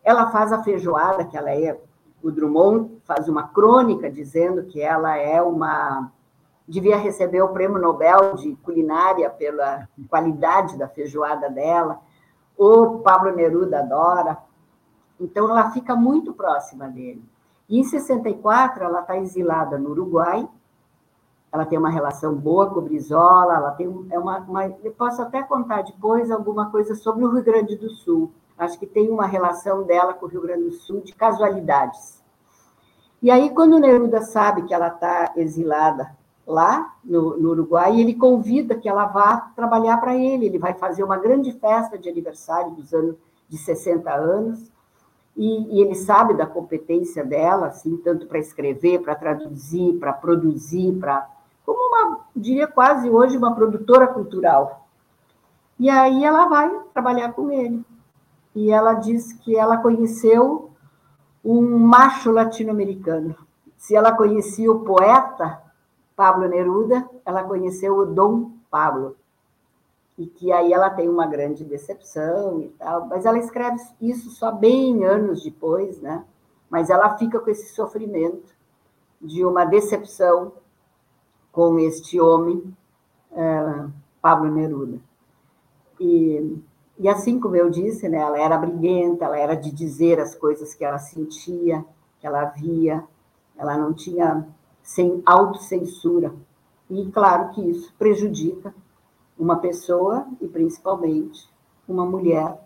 Ela 0.02 0.30
faz 0.30 0.52
a 0.52 0.62
feijoada, 0.62 1.24
que 1.24 1.36
ela 1.36 1.50
é. 1.50 1.78
O 2.22 2.30
Drummond 2.30 3.00
faz 3.04 3.28
uma 3.28 3.48
crônica 3.48 4.10
dizendo 4.10 4.64
que 4.64 4.80
ela 4.80 5.16
é 5.16 5.40
uma 5.40 6.10
devia 6.68 6.98
receber 6.98 7.40
o 7.40 7.48
prêmio 7.48 7.78
Nobel 7.78 8.34
de 8.34 8.54
culinária 8.56 9.30
pela 9.30 9.88
qualidade 10.08 10.76
da 10.76 10.86
feijoada 10.86 11.48
dela. 11.48 12.00
O 12.56 12.98
Pablo 12.98 13.34
Neruda 13.34 13.78
adora. 13.78 14.36
Então, 15.18 15.48
ela 15.48 15.70
fica 15.70 15.96
muito 15.96 16.34
próxima 16.34 16.86
dele. 16.88 17.24
E 17.68 17.80
em 17.80 17.84
64, 17.84 18.84
ela 18.84 19.00
está 19.00 19.16
exilada 19.16 19.78
no 19.78 19.90
Uruguai. 19.90 20.46
Ela 21.52 21.64
tem 21.64 21.78
uma 21.78 21.90
relação 21.90 22.34
boa 22.34 22.70
com 22.70 22.80
o 22.80 22.82
Brizola. 22.82 23.56
Ela 23.56 23.70
tem 23.72 24.06
é 24.10 24.18
uma, 24.18 24.38
uma, 24.40 24.66
eu 24.66 24.92
posso 24.92 25.22
até 25.22 25.42
contar 25.42 25.82
depois 25.82 26.30
alguma 26.30 26.70
coisa 26.70 26.94
sobre 26.94 27.24
o 27.24 27.30
Rio 27.30 27.42
Grande 27.42 27.76
do 27.76 27.90
Sul. 27.90 28.30
Acho 28.56 28.78
que 28.78 28.86
tem 28.86 29.08
uma 29.08 29.26
relação 29.26 29.84
dela 29.84 30.14
com 30.14 30.26
o 30.26 30.28
Rio 30.28 30.42
Grande 30.42 30.64
do 30.64 30.72
Sul 30.72 31.00
de 31.00 31.14
casualidades. 31.14 32.22
E 33.22 33.30
aí, 33.30 33.50
quando 33.50 33.78
Neruda 33.78 34.20
sabe 34.22 34.62
que 34.62 34.74
ela 34.74 34.88
está 34.88 35.32
exilada 35.36 36.16
lá 36.46 36.94
no, 37.04 37.36
no, 37.36 37.50
Uruguai, 37.50 38.00
ele 38.00 38.14
convida 38.14 38.74
que 38.74 38.88
ela 38.88 39.06
vá 39.06 39.50
trabalhar 39.54 39.98
para 39.98 40.16
ele. 40.16 40.46
Ele 40.46 40.58
vai 40.58 40.74
fazer 40.74 41.02
uma 41.02 41.16
grande 41.16 41.52
festa 41.52 41.98
de 41.98 42.08
aniversário 42.08 42.72
dos 42.72 42.92
anos 42.94 43.16
de 43.48 43.56
60 43.56 44.12
anos, 44.12 44.70
e, 45.36 45.76
e 45.76 45.80
ele 45.80 45.94
sabe 45.94 46.34
da 46.34 46.46
competência 46.46 47.24
dela, 47.24 47.68
assim, 47.68 47.96
tanto 47.98 48.26
para 48.26 48.38
escrever, 48.38 49.00
para 49.00 49.14
traduzir, 49.14 49.94
para 49.98 50.12
produzir, 50.12 50.98
para 50.98 51.28
como 51.68 51.88
uma, 51.88 52.20
diria 52.34 52.66
quase 52.66 53.10
hoje, 53.10 53.36
uma 53.36 53.54
produtora 53.54 54.06
cultural. 54.06 54.88
E 55.78 55.90
aí 55.90 56.24
ela 56.24 56.46
vai 56.46 56.70
trabalhar 56.94 57.34
com 57.34 57.50
ele. 57.50 57.84
E 58.54 58.70
ela 58.70 58.94
diz 58.94 59.34
que 59.34 59.54
ela 59.54 59.76
conheceu 59.76 60.70
um 61.44 61.78
macho 61.78 62.30
latino-americano. 62.30 63.36
Se 63.76 63.94
ela 63.94 64.12
conhecia 64.12 64.72
o 64.72 64.80
poeta, 64.80 65.62
Pablo 66.16 66.48
Neruda, 66.48 67.06
ela 67.22 67.44
conheceu 67.44 67.98
o 67.98 68.06
Dom 68.06 68.52
Pablo. 68.70 69.16
E 70.16 70.26
que 70.26 70.50
aí 70.50 70.72
ela 70.72 70.88
tem 70.88 71.06
uma 71.06 71.26
grande 71.26 71.66
decepção 71.66 72.62
e 72.62 72.68
tal, 72.70 73.08
mas 73.08 73.26
ela 73.26 73.38
escreve 73.38 73.78
isso 74.00 74.30
só 74.30 74.50
bem 74.50 75.04
anos 75.04 75.44
depois, 75.44 76.00
né? 76.00 76.24
Mas 76.70 76.88
ela 76.88 77.18
fica 77.18 77.38
com 77.38 77.50
esse 77.50 77.74
sofrimento 77.74 78.56
de 79.20 79.44
uma 79.44 79.66
decepção 79.66 80.52
com 81.58 81.76
este 81.80 82.20
homem, 82.20 82.62
é, 83.32 83.86
Pablo 84.22 84.48
Neruda. 84.48 85.00
E, 85.98 86.56
e 86.96 87.08
assim 87.08 87.40
como 87.40 87.56
eu 87.56 87.68
disse, 87.68 88.08
né, 88.08 88.18
ela 88.18 88.38
era 88.38 88.56
briguenta, 88.56 89.24
ela 89.24 89.36
era 89.36 89.56
de 89.56 89.72
dizer 89.72 90.20
as 90.20 90.36
coisas 90.36 90.72
que 90.72 90.84
ela 90.84 91.00
sentia, 91.00 91.84
que 92.20 92.26
ela 92.28 92.44
via, 92.44 93.02
ela 93.56 93.76
não 93.76 93.92
tinha 93.92 94.46
sem 94.84 95.20
autocensura. 95.26 96.32
E 96.88 97.10
claro 97.10 97.50
que 97.50 97.60
isso 97.60 97.92
prejudica 97.98 98.72
uma 99.36 99.56
pessoa 99.56 100.28
e 100.40 100.46
principalmente 100.46 101.52
uma 101.88 102.06
mulher. 102.06 102.56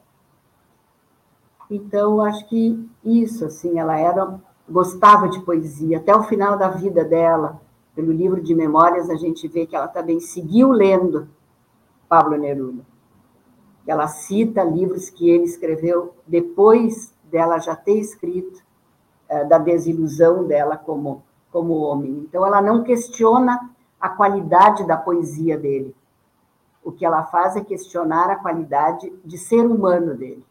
Então, 1.71 2.21
acho 2.21 2.47
que 2.47 2.87
isso, 3.03 3.47
assim, 3.47 3.79
ela 3.79 3.99
era 3.99 4.39
gostava 4.69 5.31
de 5.31 5.41
poesia 5.41 5.97
até 5.97 6.15
o 6.15 6.25
final 6.25 6.59
da 6.59 6.69
vida 6.69 7.03
dela. 7.03 7.59
Pelo 7.95 8.11
livro 8.11 8.41
de 8.41 8.55
memórias, 8.55 9.11
a 9.11 9.17
gente 9.17 9.47
vê 9.49 9.67
que 9.67 9.77
ela 9.77 9.89
também 9.89 10.19
seguiu 10.19 10.71
lendo 10.71 11.29
Pablo 12.09 12.37
Neruda. 12.37 12.85
Ela 13.87 14.07
cita 14.07 14.63
livros 14.63 15.11
que 15.11 15.29
ele 15.29 15.45
escreveu 15.45 16.15
depois 16.27 17.13
dela 17.25 17.59
já 17.59 17.75
ter 17.75 17.99
escrito 17.99 18.63
uh, 19.31 19.49
da 19.49 19.59
desilusão 19.59 20.47
dela 20.47 20.77
como, 20.77 21.23
como 21.51 21.75
homem. 21.75 22.25
Então, 22.29 22.47
ela 22.47 22.63
não 22.63 22.83
questiona 22.83 23.71
a 24.01 24.09
qualidade 24.09 24.87
da 24.87 24.97
poesia 24.97 25.59
dele. 25.59 25.95
O 26.83 26.91
que 26.91 27.05
ela 27.05 27.25
faz 27.25 27.57
é 27.57 27.63
questionar 27.63 28.31
a 28.31 28.37
qualidade 28.37 29.13
de 29.25 29.39
ser 29.39 29.65
humano 29.65 30.17
dele. 30.17 30.45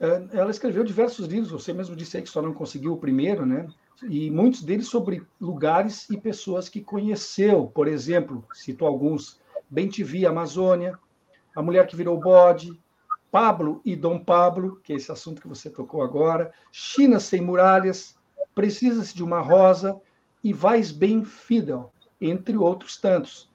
É, 0.00 0.28
ela 0.32 0.50
escreveu 0.50 0.82
diversos 0.82 1.26
livros, 1.26 1.52
você 1.52 1.72
mesmo 1.72 1.94
disse 1.94 2.16
aí 2.16 2.22
que 2.22 2.28
só 2.30 2.40
não 2.40 2.54
conseguiu 2.54 2.94
o 2.94 2.98
primeiro, 2.98 3.44
né? 3.44 3.68
E 4.08 4.30
muitos 4.30 4.62
deles 4.62 4.88
sobre 4.88 5.26
lugares 5.40 6.08
e 6.08 6.16
pessoas 6.16 6.68
que 6.68 6.80
conheceu. 6.80 7.66
Por 7.66 7.86
exemplo, 7.86 8.44
cito 8.54 8.84
alguns: 8.86 9.40
Bem 9.68 9.88
TV, 9.88 10.26
Amazônia, 10.26 10.98
A 11.54 11.62
Mulher 11.62 11.86
que 11.86 11.96
Virou 11.96 12.18
Bode, 12.18 12.80
Pablo 13.30 13.80
e 13.84 13.94
Dom 13.94 14.18
Pablo, 14.18 14.80
que 14.82 14.92
é 14.92 14.96
esse 14.96 15.12
assunto 15.12 15.40
que 15.42 15.48
você 15.48 15.68
tocou 15.68 16.02
agora, 16.02 16.52
China 16.72 17.20
Sem 17.20 17.40
Muralhas, 17.40 18.18
Precisa-se 18.54 19.14
de 19.14 19.22
uma 19.22 19.40
Rosa 19.40 20.00
e 20.42 20.52
Vais 20.52 20.90
Bem 20.90 21.24
Fidel, 21.24 21.92
entre 22.20 22.56
outros 22.56 22.96
tantos. 22.96 23.48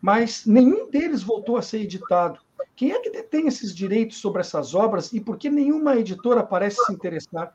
Mas 0.00 0.46
nenhum 0.46 0.90
deles 0.90 1.22
voltou 1.22 1.56
a 1.56 1.62
ser 1.62 1.80
editado. 1.80 2.40
Quem 2.74 2.92
é 2.92 3.00
que 3.00 3.10
detém 3.10 3.46
esses 3.46 3.74
direitos 3.74 4.18
sobre 4.18 4.40
essas 4.40 4.74
obras 4.74 5.12
e 5.12 5.20
por 5.20 5.36
que 5.36 5.50
nenhuma 5.50 5.96
editora 5.96 6.42
parece 6.42 6.84
se 6.84 6.92
interessar? 6.92 7.54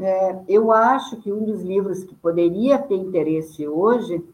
É, 0.00 0.42
eu 0.48 0.72
acho 0.72 1.16
que 1.18 1.32
um 1.32 1.44
dos 1.44 1.62
livros 1.62 2.04
que 2.04 2.14
poderia 2.14 2.78
ter 2.78 2.96
interesse 2.96 3.68
hoje, 3.68 4.24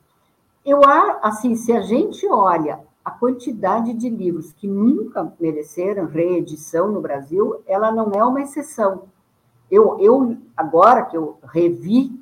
eu 0.64 0.81
assim, 1.22 1.57
se 1.57 1.72
a 1.72 1.81
gente 1.81 2.26
olha 2.26 2.81
a 3.05 3.11
quantidade 3.11 3.92
de 3.94 4.09
livros 4.09 4.52
que 4.52 4.66
nunca 4.66 5.33
mereceram 5.38 6.07
reedição 6.07 6.90
no 6.90 7.00
Brasil, 7.00 7.62
ela 7.66 7.92
não 7.92 8.12
é 8.12 8.24
uma 8.24 8.40
exceção. 8.40 9.05
Eu, 9.70 9.98
eu 10.00 10.37
agora 10.57 11.05
que 11.05 11.16
eu 11.16 11.38
revi 11.42 12.12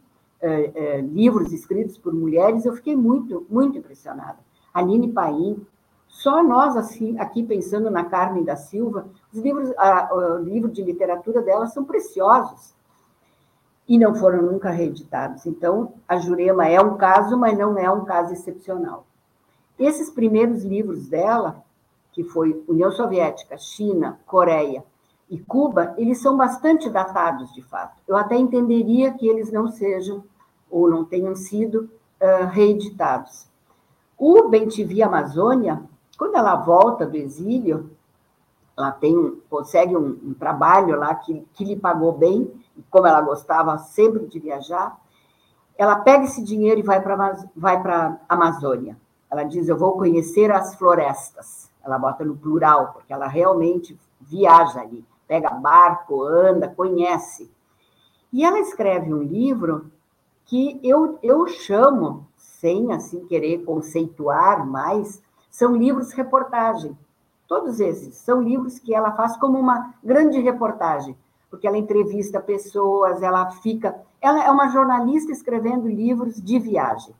é, 0.40 0.72
é, 0.74 1.00
livros 1.00 1.52
escritos 1.52 1.96
por 1.98 2.12
mulheres, 2.12 2.64
eu 2.64 2.74
fiquei 2.74 2.96
muito, 2.96 3.46
muito 3.48 3.78
impressionada. 3.78 4.38
Aline 4.72 5.12
Paim, 5.12 5.66
só 6.06 6.42
nós, 6.42 6.76
assim, 6.76 7.18
aqui 7.18 7.42
pensando 7.42 7.90
na 7.90 8.04
Carmen 8.04 8.44
da 8.44 8.56
Silva, 8.56 9.06
os 9.32 9.40
livros, 9.40 9.70
a, 9.76 10.14
o 10.14 10.38
livro 10.38 10.70
de 10.70 10.82
literatura 10.82 11.42
dela 11.42 11.66
são 11.66 11.84
preciosos 11.84 12.74
e 13.88 13.98
não 13.98 14.14
foram 14.14 14.42
nunca 14.42 14.70
reeditados. 14.70 15.46
Então, 15.46 15.94
a 16.08 16.16
Jurema 16.16 16.66
é 16.66 16.80
um 16.80 16.96
caso, 16.96 17.36
mas 17.36 17.56
não 17.56 17.78
é 17.78 17.90
um 17.90 18.04
caso 18.04 18.32
excepcional. 18.32 19.06
Esses 19.78 20.10
primeiros 20.10 20.64
livros 20.64 21.08
dela, 21.08 21.62
que 22.12 22.22
foi 22.24 22.62
União 22.68 22.90
Soviética, 22.90 23.58
China, 23.58 24.18
Coreia 24.26 24.84
e 25.28 25.38
Cuba, 25.38 25.94
eles 25.98 26.22
são 26.22 26.36
bastante 26.36 26.88
datados, 26.88 27.52
de 27.52 27.62
fato. 27.62 28.00
Eu 28.06 28.16
até 28.16 28.36
entenderia 28.36 29.12
que 29.12 29.26
eles 29.26 29.50
não 29.50 29.68
sejam 29.68 30.24
ou 30.70 30.88
não 30.88 31.04
tenham 31.04 31.34
sido 31.34 31.90
uh, 32.20 32.46
reeditados. 32.50 33.46
O 34.16 34.48
Bentivi 34.48 35.02
Amazônia 35.02 35.82
quando 36.16 36.36
ela 36.36 36.56
volta 36.56 37.06
do 37.06 37.16
exílio, 37.16 37.90
ela 38.76 38.90
tem, 38.90 39.40
consegue 39.48 39.96
um, 39.96 40.18
um 40.22 40.34
trabalho 40.34 40.98
lá 40.98 41.14
que, 41.14 41.46
que 41.54 41.64
lhe 41.64 41.76
pagou 41.76 42.12
bem, 42.12 42.52
como 42.90 43.06
ela 43.06 43.20
gostava 43.20 43.78
sempre 43.78 44.26
de 44.26 44.38
viajar, 44.38 44.98
ela 45.76 45.96
pega 45.96 46.24
esse 46.24 46.42
dinheiro 46.42 46.80
e 46.80 46.82
vai 46.82 47.00
para 47.00 47.46
vai 47.56 47.76
a 47.76 48.18
Amazônia. 48.28 48.96
Ela 49.30 49.44
diz: 49.44 49.68
Eu 49.68 49.76
vou 49.76 49.92
conhecer 49.92 50.50
as 50.50 50.74
florestas. 50.74 51.70
Ela 51.84 51.98
bota 51.98 52.24
no 52.24 52.36
plural, 52.36 52.92
porque 52.92 53.12
ela 53.12 53.26
realmente 53.26 53.98
viaja 54.20 54.80
ali, 54.80 55.04
pega 55.28 55.50
barco, 55.50 56.22
anda, 56.22 56.68
conhece. 56.68 57.50
E 58.32 58.44
ela 58.44 58.58
escreve 58.58 59.12
um 59.12 59.22
livro 59.22 59.90
que 60.46 60.80
eu, 60.82 61.18
eu 61.22 61.46
chamo, 61.46 62.26
sem 62.36 62.92
assim 62.92 63.26
querer 63.26 63.64
conceituar 63.64 64.66
mais, 64.66 65.22
são 65.50 65.76
livros 65.76 66.12
reportagem. 66.12 66.96
Todos 67.46 67.80
esses 67.80 68.16
são 68.16 68.40
livros 68.40 68.78
que 68.78 68.94
ela 68.94 69.12
faz 69.12 69.36
como 69.36 69.58
uma 69.58 69.94
grande 70.02 70.40
reportagem, 70.40 71.16
porque 71.50 71.66
ela 71.66 71.78
entrevista 71.78 72.40
pessoas, 72.40 73.22
ela 73.22 73.50
fica. 73.50 73.94
Ela 74.20 74.44
é 74.44 74.50
uma 74.50 74.68
jornalista 74.68 75.30
escrevendo 75.30 75.86
livros 75.86 76.42
de 76.42 76.58
viagem, 76.58 77.14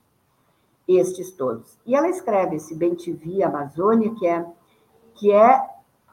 estes 0.89 1.31
todos. 1.33 1.79
E 1.87 1.95
ela 1.95 2.09
escreve 2.09 2.57
esse 2.57 2.75
Bem 2.75 2.95
TV 2.95 3.43
Amazônia, 3.43 4.15
que 4.15 4.27
é, 4.27 4.47
que 5.15 5.31
é 5.31 5.61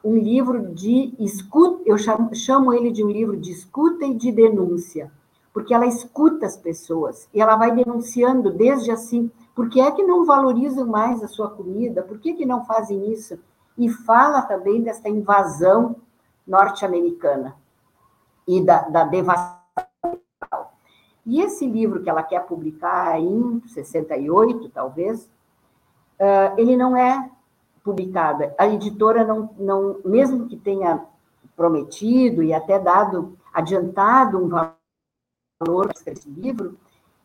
um 0.04 0.16
livro 0.16 0.74
de 0.74 1.14
escuta, 1.18 1.82
eu 1.86 1.96
chamo, 1.96 2.34
chamo 2.34 2.72
ele 2.72 2.90
de 2.90 3.04
um 3.04 3.10
livro 3.10 3.36
de 3.36 3.52
escuta 3.52 4.04
e 4.04 4.14
de 4.14 4.30
denúncia, 4.30 5.10
porque 5.54 5.72
ela 5.72 5.86
escuta 5.86 6.46
as 6.46 6.56
pessoas 6.56 7.28
e 7.32 7.40
ela 7.40 7.56
vai 7.56 7.70
denunciando 7.72 8.50
desde 8.50 8.90
assim 8.90 9.30
por 9.54 9.68
que 9.68 9.80
é 9.80 9.90
que 9.90 10.02
não 10.02 10.24
valorizam 10.24 10.86
mais 10.86 11.22
a 11.22 11.28
sua 11.28 11.50
comida? 11.50 12.02
Por 12.02 12.18
que, 12.18 12.32
que 12.32 12.46
não 12.46 12.64
fazem 12.64 13.12
isso? 13.12 13.38
E 13.76 13.88
fala 13.88 14.42
também 14.42 14.82
dessa 14.82 15.08
invasão 15.08 15.96
norte-americana 16.46 17.56
e 18.46 18.64
da, 18.64 18.82
da 18.88 19.04
devastação. 19.04 19.62
E 21.24 21.40
esse 21.40 21.66
livro 21.66 22.02
que 22.02 22.10
ela 22.10 22.22
quer 22.22 22.40
publicar 22.46 23.18
em 23.18 23.62
68, 23.68 24.68
talvez, 24.70 25.30
ele 26.56 26.76
não 26.76 26.96
é 26.96 27.30
publicado. 27.84 28.52
A 28.58 28.66
editora 28.66 29.24
não, 29.24 29.50
não, 29.56 30.00
mesmo 30.04 30.46
que 30.48 30.56
tenha 30.56 31.04
prometido 31.56 32.42
e 32.42 32.52
até 32.52 32.78
dado, 32.78 33.36
adiantado 33.52 34.38
um 34.38 34.48
valor 34.48 35.92
para 36.02 36.12
esse 36.12 36.28
livro, 36.28 36.76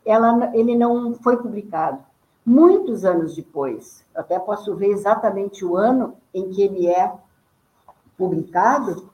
ela, 0.05 0.51
ele 0.55 0.75
não 0.75 1.15
foi 1.15 1.37
publicado. 1.37 2.03
Muitos 2.49 3.03
anos 3.03 3.35
depois, 3.35 4.05
até 4.15 4.39
posso 4.39 4.73
ver 4.73 4.87
exatamente 4.87 5.65
o 5.65 5.75
ano 5.75 6.15
em 6.33 6.49
que 6.49 6.61
ele 6.61 6.87
é 6.87 7.13
publicado, 8.17 9.09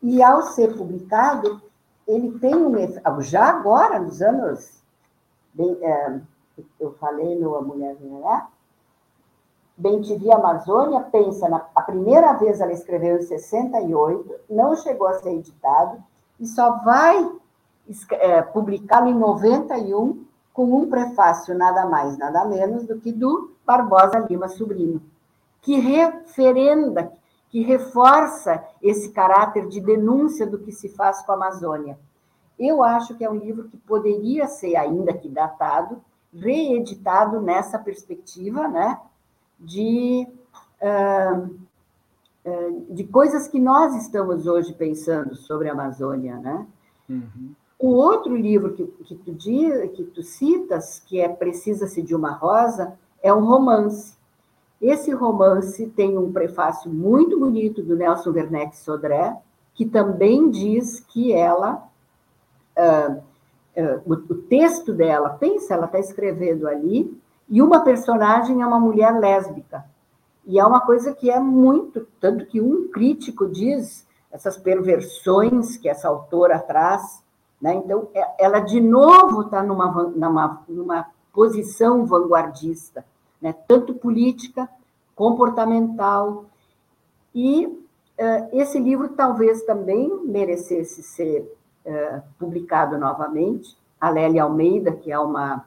e 0.00 0.22
ao 0.22 0.42
ser 0.42 0.76
publicado, 0.76 1.60
ele 2.06 2.38
tem 2.38 2.54
um 2.54 2.72
já 3.20 3.46
agora, 3.46 3.98
nos 3.98 4.22
anos, 4.22 4.80
bem, 5.52 5.76
é, 5.82 6.20
eu 6.78 6.92
falei 7.00 7.36
no 7.40 7.56
A 7.56 7.62
Mulher? 7.62 7.96
Bem 9.76 10.00
Te 10.00 10.30
Amazônia, 10.30 11.00
pensa, 11.00 11.48
na, 11.48 11.66
a 11.74 11.82
primeira 11.82 12.34
vez 12.34 12.60
ela 12.60 12.72
escreveu 12.72 13.18
em 13.18 13.22
68, 13.22 14.36
não 14.48 14.76
chegou 14.76 15.08
a 15.08 15.14
ser 15.14 15.30
editado, 15.30 16.00
e 16.38 16.46
só 16.46 16.76
vai 16.84 17.28
é, 18.12 18.40
publicá-lo 18.40 19.08
em 19.08 19.14
91, 19.14 20.27
com 20.58 20.76
um 20.76 20.90
prefácio 20.90 21.56
nada 21.56 21.86
mais, 21.86 22.18
nada 22.18 22.44
menos 22.44 22.84
do 22.84 22.98
que 22.98 23.12
do 23.12 23.52
Barbosa 23.64 24.18
Lima 24.28 24.48
Sobrinho, 24.48 25.00
que 25.62 25.78
referenda, 25.78 27.12
que 27.48 27.62
reforça 27.62 28.64
esse 28.82 29.12
caráter 29.12 29.68
de 29.68 29.80
denúncia 29.80 30.44
do 30.44 30.58
que 30.58 30.72
se 30.72 30.88
faz 30.88 31.22
com 31.22 31.30
a 31.30 31.36
Amazônia. 31.36 31.96
Eu 32.58 32.82
acho 32.82 33.14
que 33.14 33.24
é 33.24 33.30
um 33.30 33.36
livro 33.36 33.68
que 33.68 33.76
poderia 33.76 34.48
ser, 34.48 34.74
ainda 34.74 35.14
que 35.14 35.28
datado, 35.28 36.02
reeditado 36.34 37.40
nessa 37.40 37.78
perspectiva, 37.78 38.66
né, 38.66 38.98
de, 39.60 40.26
uh, 40.82 41.56
de 42.90 43.04
coisas 43.04 43.46
que 43.46 43.60
nós 43.60 43.94
estamos 43.94 44.44
hoje 44.44 44.72
pensando 44.72 45.36
sobre 45.36 45.68
a 45.68 45.72
Amazônia, 45.72 46.36
né? 46.36 46.66
Uhum. 47.08 47.54
O 47.78 47.90
outro 47.90 48.34
livro 48.34 48.72
que, 48.74 48.84
que, 49.04 49.14
tu, 49.14 49.32
diz, 49.32 49.90
que 49.92 50.02
tu 50.02 50.22
citas, 50.22 51.00
que 51.06 51.20
é 51.20 51.28
Precisa-se 51.28 52.02
de 52.02 52.14
uma 52.14 52.32
Rosa, 52.32 52.98
é 53.22 53.32
um 53.32 53.44
romance. 53.44 54.16
Esse 54.82 55.12
romance 55.12 55.86
tem 55.90 56.18
um 56.18 56.32
prefácio 56.32 56.90
muito 56.90 57.38
bonito 57.38 57.82
do 57.82 57.96
Nelson 57.96 58.30
Werneck 58.30 58.76
Sodré, 58.76 59.36
que 59.74 59.86
também 59.86 60.50
diz 60.50 60.98
que 61.00 61.32
ela, 61.32 61.88
uh, 62.76 63.12
uh, 63.76 64.02
o, 64.04 64.12
o, 64.12 64.34
texto 64.42 64.92
dela, 64.92 65.30
pensa, 65.30 65.74
ela 65.74 65.86
está 65.86 66.00
escrevendo 66.00 66.66
ali, 66.66 67.16
e 67.48 67.62
uma 67.62 67.80
personagem 67.80 68.60
é 68.60 68.66
uma 68.66 68.80
mulher 68.80 69.18
lésbica. 69.18 69.84
E 70.44 70.58
é 70.58 70.64
uma 70.64 70.80
coisa 70.80 71.12
que 71.12 71.30
é 71.30 71.38
muito, 71.38 72.08
tanto 72.20 72.46
que 72.46 72.60
um 72.60 72.88
crítico 72.88 73.46
diz 73.46 74.06
essas 74.32 74.56
perversões 74.56 75.76
que 75.76 75.88
essa 75.88 76.08
autora 76.08 76.58
traz 76.58 77.22
né? 77.60 77.74
Então, 77.74 78.08
é, 78.14 78.44
ela 78.44 78.60
de 78.60 78.80
novo 78.80 79.42
está 79.42 79.62
numa, 79.62 79.90
numa, 79.90 80.62
numa 80.68 81.06
posição 81.32 82.06
vanguardista, 82.06 83.04
né? 83.40 83.52
tanto 83.66 83.94
política, 83.94 84.68
comportamental. 85.14 86.46
E 87.34 87.66
uh, 87.66 88.48
esse 88.52 88.78
livro 88.78 89.08
talvez 89.10 89.62
também 89.62 90.24
merecesse 90.24 91.02
ser 91.02 91.52
uh, 91.84 92.22
publicado 92.38 92.96
novamente. 92.96 93.76
A 94.00 94.10
Lélia 94.10 94.44
Almeida, 94.44 94.92
que 94.92 95.10
é 95.10 95.18
uma 95.18 95.64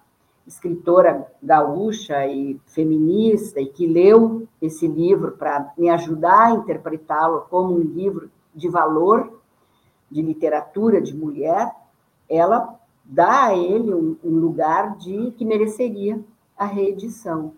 escritora 0.47 1.27
gaúcha 1.43 2.25
e 2.25 2.59
feminista, 2.67 3.59
e 3.59 3.67
que 3.67 3.85
leu 3.85 4.47
esse 4.61 4.87
livro 4.87 5.33
para 5.33 5.71
me 5.77 5.89
ajudar 5.89 6.47
a 6.47 6.51
interpretá-lo 6.51 7.45
como 7.49 7.75
um 7.75 7.79
livro 7.79 8.31
de 8.55 8.69
valor, 8.69 9.41
de 10.09 10.21
literatura 10.21 11.01
de 11.01 11.15
mulher, 11.15 11.71
ela 12.31 12.79
dá 13.03 13.47
a 13.47 13.55
ele 13.55 13.93
um, 13.93 14.17
um 14.23 14.39
lugar 14.39 14.95
de 14.97 15.31
que 15.31 15.43
mereceria 15.43 16.19
a 16.57 16.65
reedição. 16.65 17.53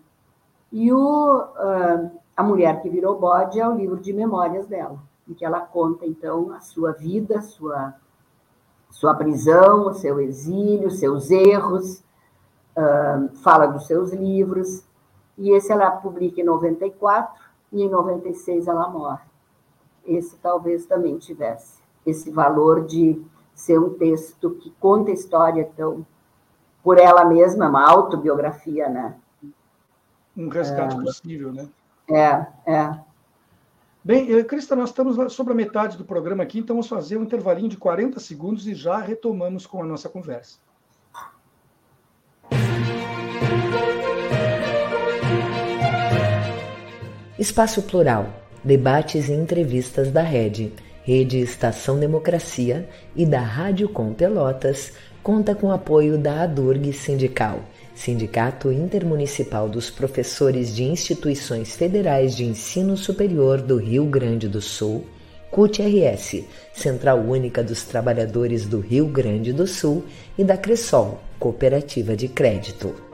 E 0.72 0.92
o, 0.92 1.38
uh, 1.38 2.10
A 2.36 2.42
Mulher 2.42 2.82
que 2.82 2.90
Virou 2.90 3.18
Bode 3.18 3.60
é 3.60 3.68
o 3.68 3.74
livro 3.74 4.00
de 4.00 4.12
memórias 4.12 4.66
dela, 4.66 4.98
em 5.28 5.34
que 5.34 5.44
ela 5.44 5.60
conta, 5.60 6.04
então, 6.04 6.52
a 6.52 6.60
sua 6.60 6.90
vida, 6.90 7.40
sua, 7.40 7.94
sua 8.90 9.14
prisão, 9.14 9.86
o 9.86 9.94
seu 9.94 10.18
exílio, 10.20 10.90
seus 10.90 11.30
erros, 11.30 12.02
uh, 12.76 13.28
fala 13.36 13.66
dos 13.66 13.86
seus 13.86 14.12
livros, 14.12 14.84
e 15.38 15.50
esse 15.50 15.70
ela 15.70 15.90
publica 15.92 16.40
em 16.40 16.44
94, 16.44 17.44
e 17.72 17.82
em 17.82 17.88
96 17.88 18.66
ela 18.66 18.88
morre. 18.88 19.24
Esse 20.04 20.36
talvez 20.38 20.86
também 20.86 21.16
tivesse 21.18 21.82
esse 22.04 22.30
valor 22.30 22.84
de 22.84 23.24
ser 23.54 23.78
um 23.78 23.94
texto 23.94 24.50
que 24.56 24.70
conta 24.80 25.10
a 25.10 25.14
história 25.14 25.68
tão 25.76 26.04
por 26.82 26.98
ela 26.98 27.24
mesma, 27.24 27.68
uma 27.68 27.88
autobiografia, 27.88 28.88
né? 28.88 29.14
Um 30.36 30.48
resgate 30.48 30.96
é, 30.96 31.02
possível, 31.02 31.52
né? 31.52 31.68
É, 32.10 32.46
é. 32.70 32.98
Bem, 34.04 34.30
eh, 34.30 34.44
Crista, 34.44 34.76
nós 34.76 34.90
estamos 34.90 35.32
sobre 35.32 35.54
a 35.54 35.56
metade 35.56 35.96
do 35.96 36.04
programa 36.04 36.42
aqui, 36.42 36.58
então 36.58 36.76
vamos 36.76 36.88
fazer 36.88 37.16
um 37.16 37.22
intervalinho 37.22 37.70
de 37.70 37.78
40 37.78 38.20
segundos 38.20 38.66
e 38.66 38.74
já 38.74 38.98
retomamos 38.98 39.66
com 39.66 39.82
a 39.82 39.86
nossa 39.86 40.10
conversa. 40.10 40.58
Espaço 47.38 47.82
Plural, 47.82 48.26
debates 48.62 49.28
e 49.28 49.32
entrevistas 49.32 50.10
da 50.12 50.22
Rede, 50.22 50.74
Rede 51.04 51.38
Estação 51.38 51.98
Democracia 51.98 52.88
e 53.14 53.26
da 53.26 53.40
Rádio 53.40 53.90
Com 53.90 54.14
Pelotas, 54.14 54.92
conta 55.22 55.54
com 55.54 55.70
apoio 55.70 56.16
da 56.16 56.44
ADURG 56.44 56.94
Sindical, 56.94 57.60
Sindicato 57.94 58.72
Intermunicipal 58.72 59.68
dos 59.68 59.90
Professores 59.90 60.74
de 60.74 60.82
Instituições 60.82 61.76
Federais 61.76 62.34
de 62.34 62.44
Ensino 62.44 62.96
Superior 62.96 63.60
do 63.60 63.76
Rio 63.76 64.06
Grande 64.06 64.48
do 64.48 64.62
Sul, 64.62 65.04
CUT-RS, 65.50 66.42
Central 66.72 67.18
Única 67.18 67.62
dos 67.62 67.84
Trabalhadores 67.84 68.66
do 68.66 68.80
Rio 68.80 69.06
Grande 69.06 69.52
do 69.52 69.66
Sul, 69.66 70.04
e 70.38 70.42
da 70.42 70.56
Cressol, 70.56 71.20
Cooperativa 71.38 72.16
de 72.16 72.28
Crédito. 72.28 73.13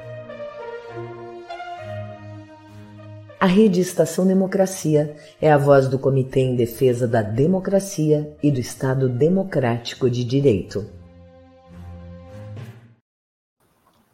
A 3.43 3.47
Rede 3.47 3.81
Estação 3.81 4.27
Democracia 4.27 5.17
é 5.41 5.51
a 5.51 5.57
voz 5.57 5.89
do 5.89 5.99
Comitê 5.99 6.41
em 6.41 6.55
Defesa 6.55 7.09
da 7.09 7.23
Democracia 7.23 8.37
e 8.43 8.51
do 8.51 8.61
Estado 8.61 9.09
Democrático 9.09 10.11
de 10.11 10.23
Direito. 10.25 10.85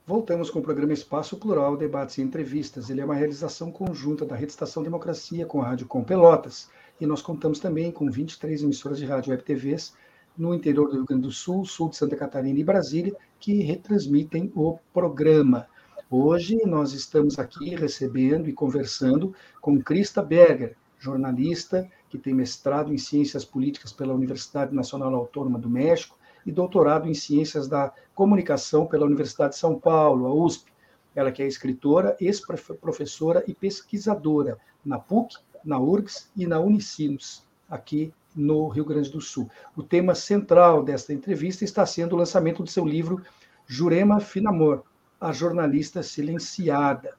Voltamos 0.06 0.48
com 0.48 0.60
o 0.60 0.62
programa 0.62 0.92
Espaço 0.92 1.36
Plural, 1.38 1.76
debates 1.76 2.18
e 2.18 2.22
entrevistas. 2.22 2.88
Ele 2.88 3.00
é 3.00 3.04
uma 3.04 3.16
realização 3.16 3.72
conjunta 3.72 4.24
da 4.24 4.36
Rede 4.36 4.52
Estação 4.52 4.80
Democracia 4.80 5.44
com 5.44 5.60
a 5.60 5.70
Rádio 5.70 5.88
Com 5.88 6.04
Pelotas. 6.04 6.70
E 7.00 7.04
nós 7.04 7.20
contamos 7.20 7.58
também 7.58 7.90
com 7.90 8.08
23 8.08 8.62
emissoras 8.62 8.96
de 8.96 9.06
rádio 9.06 9.32
web 9.32 9.42
TVs 9.42 9.92
no 10.38 10.54
interior 10.54 10.88
do 10.88 10.98
Rio 10.98 11.04
Grande 11.04 11.22
do 11.22 11.32
Sul, 11.32 11.64
sul 11.64 11.88
de 11.88 11.96
Santa 11.96 12.14
Catarina 12.14 12.60
e 12.60 12.62
Brasília, 12.62 13.16
que 13.40 13.60
retransmitem 13.60 14.52
o 14.54 14.78
programa. 14.94 15.66
Hoje 16.08 16.56
nós 16.64 16.92
estamos 16.92 17.36
aqui 17.36 17.74
recebendo 17.74 18.48
e 18.48 18.52
conversando 18.52 19.34
com 19.60 19.82
Krista 19.82 20.22
Berger, 20.22 20.76
jornalista 21.00 21.90
que 22.08 22.16
tem 22.16 22.32
mestrado 22.32 22.94
em 22.94 22.96
Ciências 22.96 23.44
Políticas 23.44 23.92
pela 23.92 24.14
Universidade 24.14 24.72
Nacional 24.72 25.12
Autônoma 25.16 25.58
do 25.58 25.68
México 25.68 26.16
e 26.46 26.52
doutorado 26.52 27.08
em 27.08 27.14
Ciências 27.14 27.66
da 27.66 27.92
Comunicação 28.14 28.86
pela 28.86 29.04
Universidade 29.04 29.54
de 29.54 29.58
São 29.58 29.80
Paulo, 29.80 30.26
a 30.26 30.32
USP. 30.32 30.72
Ela 31.12 31.32
que 31.32 31.42
é 31.42 31.46
escritora, 31.48 32.16
ex-professora 32.20 33.42
e 33.48 33.52
pesquisadora 33.52 34.58
na 34.84 35.00
PUC, 35.00 35.38
na 35.64 35.80
URGS 35.80 36.30
e 36.36 36.46
na 36.46 36.60
Unicinos, 36.60 37.42
aqui 37.68 38.14
no 38.32 38.68
Rio 38.68 38.84
Grande 38.84 39.10
do 39.10 39.20
Sul. 39.20 39.50
O 39.74 39.82
tema 39.82 40.14
central 40.14 40.84
desta 40.84 41.12
entrevista 41.12 41.64
está 41.64 41.84
sendo 41.84 42.12
o 42.12 42.18
lançamento 42.18 42.62
do 42.62 42.70
seu 42.70 42.86
livro 42.86 43.20
Jurema 43.66 44.20
Finamor, 44.20 44.84
a 45.20 45.32
jornalista 45.32 46.02
silenciada. 46.02 47.14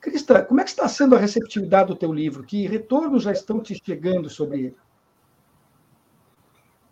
Crista, 0.00 0.44
como 0.44 0.60
é 0.60 0.64
que 0.64 0.70
está 0.70 0.88
sendo 0.88 1.14
a 1.14 1.18
receptividade 1.18 1.88
do 1.88 1.96
teu 1.96 2.12
livro? 2.12 2.44
Que 2.44 2.66
retornos 2.66 3.22
já 3.22 3.32
estão 3.32 3.60
te 3.60 3.80
chegando 3.84 4.28
sobre 4.30 4.58
ele? 4.60 4.76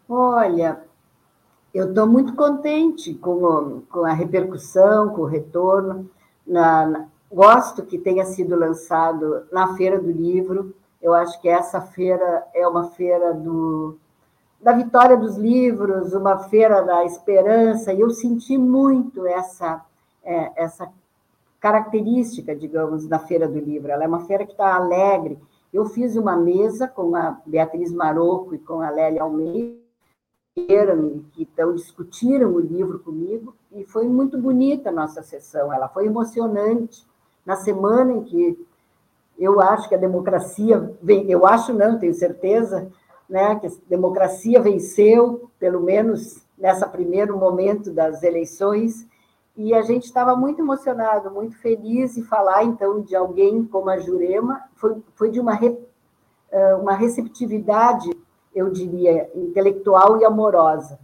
Olha, 0.09 0.83
eu 1.75 1.89
estou 1.89 2.07
muito 2.07 2.35
contente 2.35 3.15
com, 3.15 3.83
com 3.91 4.05
a 4.05 4.13
repercussão, 4.13 5.11
com 5.11 5.23
o 5.23 5.27
retorno. 5.27 6.11
Na, 6.47 6.87
na, 6.87 7.09
gosto 7.31 7.85
que 7.85 7.99
tenha 7.99 8.25
sido 8.25 8.57
lançado 8.57 9.47
na 9.53 9.77
Feira 9.77 10.01
do 10.01 10.11
Livro. 10.11 10.75
Eu 11.03 11.13
acho 11.15 11.41
que 11.41 11.49
essa 11.49 11.81
feira 11.81 12.47
é 12.55 12.67
uma 12.67 12.91
feira 12.91 13.35
do, 13.35 13.99
da 14.67 14.73
vitória 14.73 15.17
dos 15.17 15.37
livros, 15.37 16.13
uma 16.13 16.41
feira 16.41 16.83
da 16.83 17.05
esperança, 17.05 17.93
e 17.93 18.01
eu 18.01 18.11
senti 18.11 18.59
muito 18.59 19.25
essa, 19.25 19.87
é, 20.25 20.61
essa 20.61 20.93
característica, 21.61 22.53
digamos, 22.53 23.07
da 23.07 23.17
Feira 23.17 23.47
do 23.47 23.61
Livro. 23.61 23.93
Ela 23.93 24.03
é 24.03 24.09
uma 24.09 24.27
feira 24.27 24.45
que 24.45 24.51
está 24.51 24.75
alegre. 24.75 25.39
Eu 25.73 25.87
fiz 25.87 26.17
uma 26.17 26.35
mesa 26.35 26.89
com 26.89 27.15
a 27.15 27.41
Beatriz 27.47 27.93
Maroco 27.93 28.57
e 28.57 28.59
com 28.59 28.81
a 28.81 28.91
Lélia 28.91 29.23
Almeida, 29.23 29.79
que 31.33 31.43
então 31.43 31.73
discutiram 31.73 32.51
o 32.51 32.59
livro 32.59 32.99
comigo 32.99 33.55
e 33.71 33.85
foi 33.85 34.09
muito 34.09 34.37
bonita 34.37 34.89
a 34.89 34.93
nossa 34.93 35.23
sessão, 35.23 35.73
ela 35.73 35.87
foi 35.87 36.07
emocionante. 36.07 37.07
Na 37.45 37.55
semana 37.55 38.15
em 38.15 38.25
que 38.25 38.67
eu 39.39 39.61
acho 39.61 39.89
que 39.89 39.95
a 39.95 39.99
democracia, 39.99 40.93
eu 41.29 41.47
acho 41.47 41.73
não, 41.73 42.01
tenho 42.01 42.15
certeza, 42.15 42.91
né, 43.29 43.57
que 43.57 43.67
a 43.67 43.71
democracia 43.89 44.61
venceu, 44.61 45.51
pelo 45.59 45.81
menos 45.81 46.45
nessa 46.57 46.87
primeiro 46.87 47.37
momento 47.37 47.93
das 47.93 48.23
eleições, 48.23 49.07
e 49.57 49.75
a 49.75 49.83
gente 49.83 50.05
estava 50.05 50.37
muito 50.37 50.61
emocionado, 50.61 51.31
muito 51.31 51.57
feliz 51.59 52.17
em 52.17 52.23
falar 52.23 52.65
então 52.65 53.01
de 53.01 53.17
alguém 53.17 53.65
como 53.65 53.89
a 53.89 53.99
Jurema, 53.99 54.63
foi, 54.75 55.03
foi 55.15 55.31
de 55.31 55.41
uma, 55.41 55.55
re, 55.55 55.79
uma 56.81 56.95
receptividade 56.95 58.11
eu 58.57 58.71
diria, 58.71 59.31
intelectual 59.35 60.19
e 60.19 60.25
amorosa. 60.25 60.99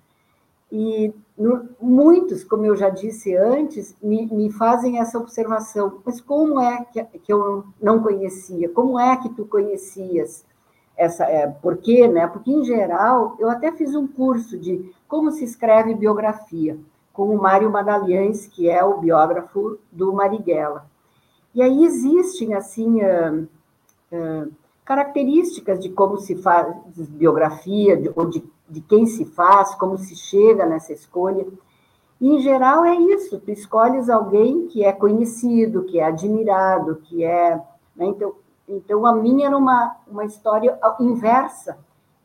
E 0.71 1.15
no, 1.37 1.69
muitos, 1.79 2.43
como 2.43 2.65
eu 2.65 2.75
já 2.75 2.89
disse 2.89 3.37
antes, 3.37 3.95
me, 4.03 4.27
me, 4.27 4.51
fazem 4.51 4.99
essa 4.99 5.19
observação: 5.19 6.01
mas 6.03 6.19
como 6.19 6.59
é 6.59 6.83
que, 6.87 7.05
que, 7.19 7.31
eu 7.31 7.67
não 7.81 8.03
conhecia? 8.03 8.71
Como 8.71 8.99
é 8.99 9.15
que 9.19 9.29
tu 9.29 9.45
conhecias? 9.45 10.47
Essa, 10.97 11.25
é, 11.25 11.47
por 11.47 11.79
quê? 11.79 12.07
Né? 12.07 12.27
Porque, 12.27 12.51
em 12.51 12.65
geral, 12.65 13.37
eu 13.39 13.49
até 13.49 13.73
fiz 13.73 13.95
um 13.95 14.07
curso 14.07 14.59
de 14.59 14.93
como 15.09 15.31
se 15.31 15.45
escreve 15.45 15.95
biografia 15.95 16.79
com 17.13 17.35
o 17.35 17.41
Mário 17.41 17.71
Madalhães, 17.71 18.47
que 18.47 18.69
é 18.69 18.83
o 18.83 18.99
biógrafo 18.99 19.79
do 19.91 20.13
Marighella. 20.13 20.87
E 21.55 21.61
aí 21.61 21.85
existem, 21.85 22.55
assim, 22.55 23.03
uh, 23.03 23.49
uh, 24.13 24.53
características 24.85 25.79
de 25.79 25.91
como 25.91 26.17
se 26.17 26.37
faz 26.37 26.75
biografia, 27.11 27.97
de, 27.97 28.11
ou 28.17 28.29
de, 28.29 28.43
de 28.69 28.81
quem 28.81 29.05
se 29.07 29.25
faz, 29.27 29.75
como 29.75 29.99
se 29.99 30.17
chega 30.17 30.65
nessa 30.65 30.93
escolha. 30.93 31.47
E, 32.21 32.29
em 32.29 32.41
geral, 32.41 32.85
é 32.85 32.95
isso: 32.95 33.39
tu 33.39 33.51
escolhes 33.51 34.09
alguém 34.09 34.67
que 34.69 34.85
é 34.85 34.93
conhecido, 34.93 35.85
que 35.85 35.99
é 35.99 36.05
admirado, 36.05 36.97
que 37.05 37.23
é. 37.23 37.57
Né? 37.95 38.07
Então, 38.07 38.33
então, 38.69 39.07
a 39.07 39.15
minha 39.15 39.49
era 39.49 39.57
uma, 39.57 39.97
uma 40.07 40.25
história 40.25 40.79
inversa, 41.01 41.79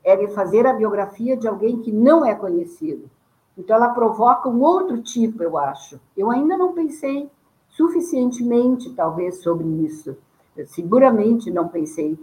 era 0.03 0.27
fazer 0.29 0.65
a 0.65 0.73
biografia 0.73 1.35
de 1.35 1.47
alguém 1.47 1.79
que 1.81 1.91
não 1.91 2.25
é 2.25 2.33
conhecido. 2.35 3.09
Então, 3.57 3.75
ela 3.75 3.89
provoca 3.89 4.47
um 4.47 4.61
outro 4.61 5.01
tipo, 5.01 5.43
eu 5.43 5.57
acho. 5.57 5.99
Eu 6.15 6.29
ainda 6.31 6.55
não 6.55 6.73
pensei 6.73 7.29
suficientemente, 7.69 8.93
talvez, 8.93 9.41
sobre 9.41 9.67
isso. 9.83 10.15
Eu 10.55 10.65
seguramente 10.67 11.51
não 11.51 11.67
pensei 11.67 12.17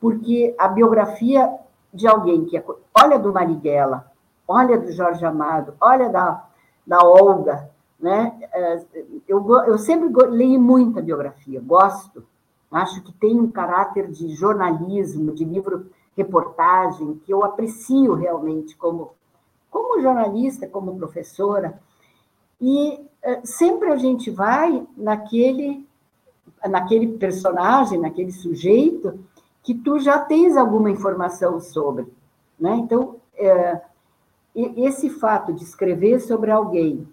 porque 0.00 0.54
a 0.58 0.68
biografia 0.68 1.50
de 1.92 2.06
alguém 2.06 2.44
que 2.44 2.58
é, 2.58 2.64
olha 3.02 3.18
do 3.18 3.32
Marighella, 3.32 4.10
olha 4.46 4.78
do 4.78 4.92
Jorge 4.92 5.24
Amado, 5.24 5.74
olha 5.80 6.10
da, 6.10 6.44
da 6.86 6.98
Olga, 6.98 7.70
né? 7.98 8.38
É, 8.52 8.84
eu, 9.26 9.46
eu 9.66 9.78
sempre 9.78 10.10
leio 10.26 10.60
muita 10.60 11.00
biografia, 11.00 11.58
gosto, 11.64 12.26
acho 12.76 13.02
que 13.02 13.12
tem 13.12 13.38
um 13.38 13.50
caráter 13.50 14.10
de 14.10 14.28
jornalismo, 14.34 15.32
de 15.32 15.44
livro 15.44 15.86
reportagem, 16.16 17.20
que 17.24 17.32
eu 17.32 17.44
aprecio 17.44 18.14
realmente 18.14 18.76
como, 18.76 19.12
como 19.70 20.00
jornalista, 20.00 20.66
como 20.66 20.96
professora, 20.96 21.80
e 22.60 23.00
é, 23.22 23.40
sempre 23.44 23.90
a 23.90 23.96
gente 23.96 24.30
vai 24.30 24.86
naquele, 24.96 25.86
naquele 26.68 27.18
personagem, 27.18 28.00
naquele 28.00 28.32
sujeito, 28.32 29.18
que 29.62 29.74
tu 29.74 29.98
já 29.98 30.18
tens 30.18 30.56
alguma 30.56 30.90
informação 30.90 31.58
sobre. 31.60 32.06
Né? 32.58 32.76
Então, 32.76 33.16
é, 33.36 33.80
esse 34.54 35.10
fato 35.10 35.52
de 35.52 35.64
escrever 35.64 36.20
sobre 36.20 36.50
alguém 36.50 37.08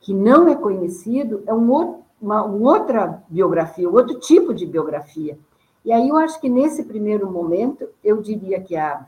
que 0.00 0.12
não 0.12 0.48
é 0.48 0.54
conhecido 0.54 1.42
é 1.46 1.54
um 1.54 2.01
uma, 2.22 2.44
uma 2.44 2.70
outra 2.70 3.22
biografia, 3.28 3.90
um 3.90 3.94
outro 3.94 4.18
tipo 4.20 4.54
de 4.54 4.64
biografia. 4.64 5.36
E 5.84 5.92
aí 5.92 6.08
eu 6.08 6.16
acho 6.16 6.40
que 6.40 6.48
nesse 6.48 6.84
primeiro 6.84 7.28
momento, 7.28 7.88
eu 8.04 8.22
diria 8.22 8.60
que 8.60 8.76
a 8.76 9.04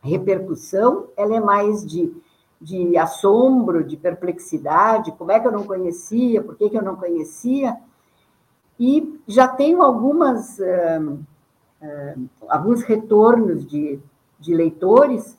repercussão 0.00 1.08
ela 1.16 1.34
é 1.34 1.40
mais 1.40 1.84
de, 1.84 2.14
de 2.60 2.96
assombro, 2.96 3.82
de 3.82 3.96
perplexidade, 3.96 5.10
como 5.12 5.32
é 5.32 5.40
que 5.40 5.48
eu 5.48 5.52
não 5.52 5.64
conhecia, 5.64 6.40
por 6.40 6.56
que, 6.56 6.70
que 6.70 6.78
eu 6.78 6.82
não 6.82 6.94
conhecia, 6.94 7.76
e 8.78 9.20
já 9.26 9.48
tenho 9.48 9.82
algumas, 9.82 10.58
uh, 10.58 11.18
uh, 11.82 12.28
alguns 12.48 12.82
retornos 12.82 13.66
de, 13.66 13.98
de 14.38 14.54
leitores 14.54 15.36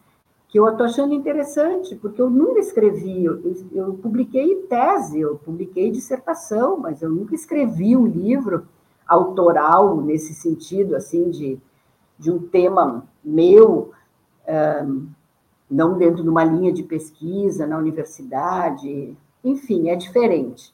que 0.58 0.60
eu 0.60 0.70
estou 0.70 0.88
achando 0.88 1.14
interessante, 1.14 1.96
porque 1.96 2.20
eu 2.20 2.32
nunca 2.32 2.60
escrevi, 2.60 3.24
eu, 3.24 3.40
eu, 3.72 3.94
publiquei 3.94 4.56
tese, 4.64 5.20
eu 5.20 5.36
publiquei 5.38 5.92
dissertação, 5.92 6.78
mas 6.78 7.00
eu 7.04 7.12
nunca 7.12 7.36
escrevi 7.36 7.96
um 7.96 8.08
livro 8.08 8.68
autoral 9.08 10.02
nesse 10.02 10.34
sentido, 10.34 10.96
assim, 10.96 11.30
de, 11.30 11.60
de 12.18 12.32
um 12.32 12.40
tema 12.40 13.06
meu, 13.24 13.92
um, 14.84 15.08
não 15.70 15.96
dentro 15.96 16.24
de 16.24 16.30
uma 16.30 16.44
linha 16.44 16.74
de 16.74 16.82
pesquisa 16.82 17.68
na 17.68 17.78
universidade, 17.78 19.16
enfim, 19.44 19.90
é 19.90 19.96
diferente. 19.96 20.74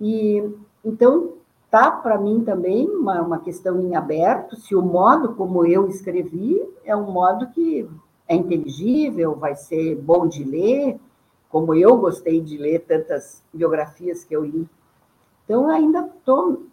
E 0.00 0.42
então 0.84 1.34
tá 1.70 1.88
para 1.88 2.18
mim 2.18 2.42
também 2.42 2.88
uma, 2.90 3.22
uma 3.22 3.38
questão 3.38 3.80
em 3.80 3.94
aberto 3.94 4.56
se 4.56 4.74
o 4.74 4.82
modo 4.82 5.34
como 5.34 5.64
eu 5.64 5.86
escrevi 5.86 6.60
é 6.84 6.96
um 6.96 7.12
modo 7.12 7.48
que 7.48 7.86
é 8.28 8.34
inteligível, 8.34 9.34
vai 9.34 9.56
ser 9.56 9.96
bom 9.96 10.28
de 10.28 10.44
ler, 10.44 11.00
como 11.48 11.74
eu 11.74 11.96
gostei 11.96 12.40
de 12.40 12.58
ler 12.58 12.80
tantas 12.80 13.42
biografias 13.52 14.22
que 14.22 14.36
eu 14.36 14.44
li. 14.44 14.68
Então, 15.44 15.68
ainda 15.70 16.00
estou 16.00 16.66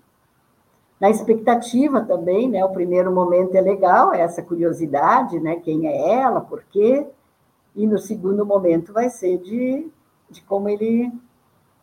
na 0.99 1.09
expectativa 1.09 2.01
também, 2.01 2.49
né? 2.49 2.63
O 2.63 2.73
primeiro 2.73 3.11
momento 3.11 3.55
é 3.55 3.61
legal, 3.61 4.13
é 4.13 4.21
essa 4.21 4.41
curiosidade, 4.41 5.39
né? 5.39 5.55
Quem 5.57 5.87
é 5.87 6.19
ela, 6.19 6.41
por 6.41 6.63
quê? 6.65 7.07
E 7.73 7.87
no 7.87 7.97
segundo 7.97 8.45
momento 8.45 8.91
vai 8.91 9.09
ser 9.09 9.37
de, 9.37 9.87
de 10.29 10.41
como 10.41 10.67
ele 10.67 11.11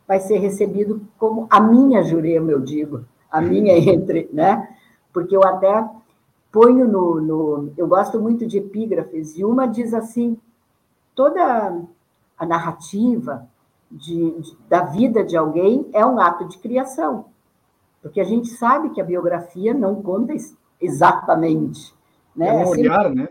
vai 0.06 0.20
ser 0.20 0.38
recebido 0.38 1.00
como 1.18 1.46
a 1.48 1.60
minha 1.60 2.02
Jurema, 2.02 2.50
eu 2.50 2.60
digo, 2.60 3.04
a 3.30 3.40
minha 3.40 3.72
entre, 3.78 4.28
né? 4.32 4.76
Porque 5.12 5.36
eu 5.36 5.42
até 5.44 5.88
ponho 6.52 6.86
no, 6.86 7.20
no. 7.20 7.72
Eu 7.76 7.88
gosto 7.88 8.20
muito 8.20 8.46
de 8.46 8.58
epígrafes, 8.58 9.36
e 9.36 9.44
uma 9.44 9.66
diz 9.66 9.94
assim: 9.94 10.38
toda 11.14 11.82
a 12.38 12.46
narrativa 12.46 13.48
de, 13.90 14.30
de, 14.40 14.56
da 14.68 14.82
vida 14.82 15.24
de 15.24 15.36
alguém 15.36 15.88
é 15.92 16.04
um 16.04 16.20
ato 16.20 16.46
de 16.46 16.58
criação. 16.58 17.26
Porque 18.02 18.20
a 18.20 18.24
gente 18.24 18.48
sabe 18.48 18.90
que 18.90 19.00
a 19.00 19.04
biografia 19.04 19.72
não 19.72 20.02
conta 20.02 20.34
exatamente. 20.80 21.94
Né? 22.34 22.48
É 22.48 22.66
um 22.66 22.68
olhar, 22.68 23.02
sempre... 23.04 23.22
né? 23.22 23.28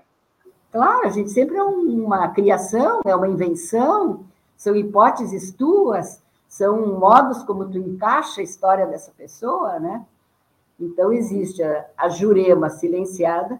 Claro, 0.72 1.06
a 1.06 1.10
gente 1.10 1.30
sempre 1.30 1.58
é 1.58 1.64
uma 1.64 2.30
criação, 2.30 3.02
é 3.06 3.14
uma 3.14 3.28
invenção, 3.28 4.24
são 4.56 4.74
hipóteses 4.74 5.52
tuas, 5.52 6.24
são 6.48 6.98
modos 6.98 7.44
como 7.44 7.70
tu 7.70 7.78
encaixa 7.78 8.40
a 8.40 8.44
história 8.44 8.88
dessa 8.88 9.12
pessoa, 9.12 9.80
né? 9.80 10.06
Então, 10.82 11.14
existe 11.14 11.62
a, 11.62 11.86
a 11.98 12.10
Jurema 12.10 12.70
silenciada 12.70 13.60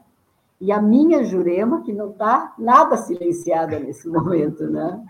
e 0.60 0.72
a 0.72 0.82
minha 0.82 1.24
Jurema, 1.24 1.82
que 1.84 1.92
não 1.92 2.12
está 2.12 2.54
nada 2.58 2.98
silenciada 2.98 3.80
nesse 3.80 4.08
momento, 4.10 4.70
né? 4.70 5.04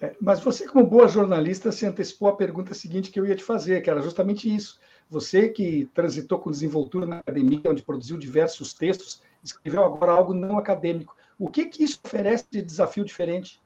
É, 0.00 0.14
mas 0.20 0.40
você, 0.40 0.66
como 0.66 0.86
boa 0.86 1.08
jornalista, 1.08 1.72
se 1.72 1.86
antecipou 1.86 2.28
à 2.28 2.36
pergunta 2.36 2.74
seguinte 2.74 3.10
que 3.10 3.18
eu 3.18 3.26
ia 3.26 3.36
te 3.36 3.42
fazer, 3.42 3.80
que 3.80 3.88
era 3.88 4.02
justamente 4.02 4.52
isso. 4.52 4.78
Você 5.08 5.48
que 5.48 5.88
transitou 5.94 6.38
com 6.38 6.50
desenvoltura 6.50 7.06
na 7.06 7.18
academia, 7.18 7.60
onde 7.66 7.82
produziu 7.82 8.18
diversos 8.18 8.74
textos, 8.74 9.22
escreveu 9.42 9.84
agora 9.84 10.12
algo 10.12 10.34
não 10.34 10.58
acadêmico. 10.58 11.16
O 11.38 11.48
que, 11.48 11.66
que 11.66 11.84
isso 11.84 12.00
oferece 12.04 12.46
de 12.50 12.62
desafio 12.62 13.04
diferente? 13.04 13.62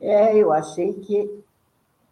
É, 0.00 0.36
eu 0.36 0.52
achei 0.52 0.94
que 0.94 1.30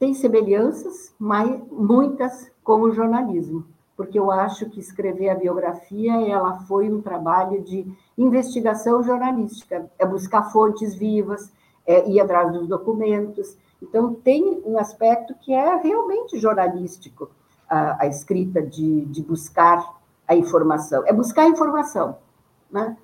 tem 0.01 0.15
semelhanças, 0.15 1.15
mas 1.19 1.61
muitas 1.71 2.51
com 2.65 2.81
o 2.81 2.91
jornalismo, 2.91 3.67
porque 3.95 4.19
eu 4.19 4.31
acho 4.31 4.71
que 4.71 4.81
escrever 4.81 5.29
a 5.29 5.35
biografia 5.35 6.27
ela 6.27 6.59
foi 6.61 6.91
um 6.91 7.03
trabalho 7.03 7.63
de 7.63 7.87
investigação 8.17 9.03
jornalística, 9.03 9.91
é 9.99 10.07
buscar 10.07 10.51
fontes 10.51 10.95
vivas, 10.95 11.53
é 11.87 12.09
ir 12.09 12.19
atrás 12.19 12.51
dos 12.51 12.67
documentos. 12.67 13.59
Então 13.83 14.15
tem 14.15 14.63
um 14.65 14.79
aspecto 14.79 15.35
que 15.35 15.53
é 15.53 15.77
realmente 15.77 16.39
jornalístico, 16.39 17.31
a, 17.69 18.05
a 18.05 18.07
escrita 18.07 18.63
de, 18.63 19.05
de 19.05 19.23
buscar 19.23 20.01
a 20.27 20.35
informação, 20.35 21.07
é 21.07 21.13
buscar 21.13 21.43
a 21.43 21.49
informação, 21.49 22.17
né? 22.71 22.97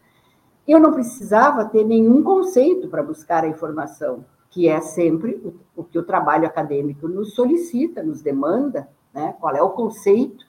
Eu 0.66 0.80
não 0.80 0.92
precisava 0.92 1.66
ter 1.66 1.84
nenhum 1.84 2.22
conceito 2.22 2.88
para 2.88 3.02
buscar 3.02 3.44
a 3.44 3.48
informação, 3.48 4.24
que 4.56 4.66
é 4.66 4.80
sempre 4.80 5.38
o, 5.76 5.84
que 5.84 5.98
o 5.98 6.02
trabalho 6.02 6.46
acadêmico 6.46 7.06
nos 7.06 7.34
solicita, 7.34 8.02
nos 8.02 8.22
demanda, 8.22 8.88
né? 9.12 9.36
Qual 9.38 9.54
é 9.54 9.60
o 9.60 9.68
conceito 9.68 10.46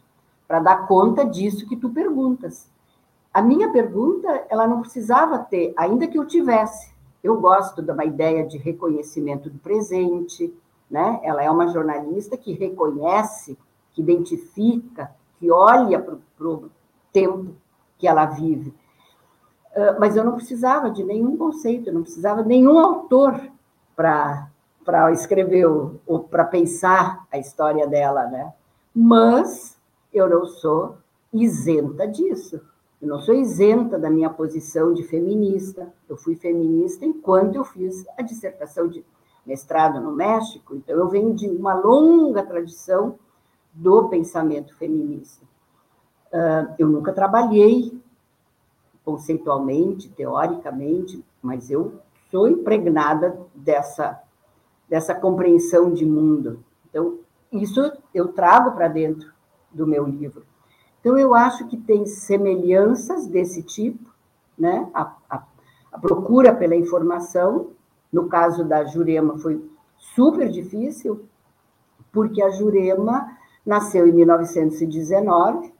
para 0.47 0.61
dar 0.61 0.87
conta 0.87 1.25
disso 1.25 1.67
que 1.67 1.75
tu 1.75 1.89
perguntas? 1.89 2.71
A 3.33 3.41
minha 3.41 3.69
pergunta, 3.69 4.45
ela 4.49 4.65
não 4.65 4.79
precisava 4.79 5.39
ter, 5.39 5.73
ainda 5.75 6.07
que 6.07 6.17
eu 6.17 6.25
tivesse. 6.25 6.89
Eu 7.21 7.41
gosto 7.41 7.81
de 7.81 7.91
uma 7.91 8.05
ideia 8.05 8.47
de 8.47 8.57
reconhecimento 8.57 9.49
do 9.49 9.59
presente, 9.59 10.53
né? 10.89 11.19
Ela 11.21 11.43
é 11.43 11.51
uma 11.51 11.67
jornalista 11.67 12.37
que 12.37 12.53
reconhece, 12.53 13.57
que 13.91 14.01
identifica, 14.01 15.13
que 15.37 15.51
olha 15.51 15.99
para 15.99 16.47
o 16.47 16.71
tempo 17.11 17.55
que 17.97 18.07
ela 18.07 18.25
vive. 18.25 18.69
Uh, 19.75 19.99
mas 19.99 20.15
eu 20.15 20.23
não 20.23 20.35
precisava 20.35 20.89
de 20.89 21.03
nenhum 21.03 21.35
conceito, 21.35 21.89
eu 21.89 21.93
não 21.93 22.03
precisava 22.03 22.41
de 22.41 22.47
nenhum 22.47 22.79
autor 22.79 23.51
para 23.97 25.11
escrever 25.11 25.65
ou 25.65 26.19
para 26.19 26.45
pensar 26.45 27.27
a 27.29 27.37
história 27.37 27.85
dela, 27.87 28.27
né? 28.27 28.53
Mas 28.95 29.75
eu 30.13 30.29
não 30.29 30.45
sou 30.45 30.97
isenta 31.33 32.07
disso. 32.07 32.61
Eu 33.01 33.07
não 33.09 33.19
sou 33.19 33.35
isenta 33.35 33.97
da 33.99 34.09
minha 34.09 34.29
posição 34.29 34.93
de 34.93 35.03
feminista. 35.03 35.91
Eu 36.07 36.15
fui 36.15 36.35
feminista 36.35 37.05
enquanto 37.05 37.55
eu 37.55 37.65
fiz 37.65 38.05
a 38.17 38.21
dissertação 38.21 38.87
de 38.87 39.03
mestrado 39.45 39.99
no 39.99 40.11
México. 40.13 40.75
Então, 40.75 40.95
eu 40.95 41.09
venho 41.09 41.33
de 41.33 41.47
uma 41.47 41.73
longa 41.73 42.43
tradição 42.43 43.17
do 43.73 44.07
pensamento 44.09 44.75
feminista. 44.75 45.45
Ah, 46.31 46.75
eu 46.77 46.87
nunca 46.87 47.11
trabalhei 47.13 47.99
conceitualmente, 49.03 50.09
teoricamente, 50.09 51.23
mas 51.41 51.69
eu 51.71 51.93
sou 52.29 52.47
impregnada 52.47 53.39
dessa 53.55 54.21
dessa 54.87 55.13
compreensão 55.13 55.91
de 55.91 56.05
mundo. 56.05 56.63
Então, 56.89 57.19
isso 57.51 57.91
eu 58.13 58.29
trago 58.29 58.71
para 58.71 58.87
dentro 58.87 59.31
do 59.71 59.85
meu 59.85 60.05
livro. 60.05 60.45
Então, 60.99 61.17
eu 61.17 61.35
acho 61.35 61.67
que 61.67 61.77
tem 61.77 62.05
semelhanças 62.05 63.27
desse 63.27 63.61
tipo, 63.61 64.09
né? 64.57 64.89
A, 64.93 65.13
a, 65.29 65.43
a 65.91 65.99
procura 65.99 66.55
pela 66.55 66.75
informação, 66.75 67.71
no 68.11 68.27
caso 68.27 68.63
da 68.63 68.85
Jurema, 68.85 69.37
foi 69.37 69.63
super 69.97 70.49
difícil, 70.49 71.25
porque 72.11 72.41
a 72.41 72.49
Jurema 72.49 73.37
nasceu 73.65 74.07
em 74.07 74.13
1919, 74.13 75.73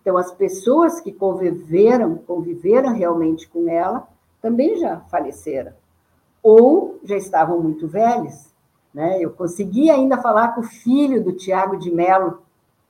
então 0.00 0.16
as 0.16 0.32
pessoas 0.32 1.00
que 1.00 1.12
conviveram, 1.12 2.16
conviveram 2.16 2.94
realmente 2.94 3.48
com 3.48 3.68
ela, 3.68 4.08
também 4.40 4.78
já 4.78 5.00
faleceram 5.00 5.72
ou 6.42 6.98
já 7.02 7.16
estavam 7.16 7.60
muito 7.60 7.86
velhos. 7.86 8.52
Né? 8.92 9.18
Eu 9.20 9.30
consegui 9.30 9.90
ainda 9.90 10.18
falar 10.18 10.54
com 10.54 10.60
o 10.60 10.64
filho 10.64 11.22
do 11.22 11.32
Tiago 11.32 11.76
de 11.76 11.90
Mello, 11.90 12.42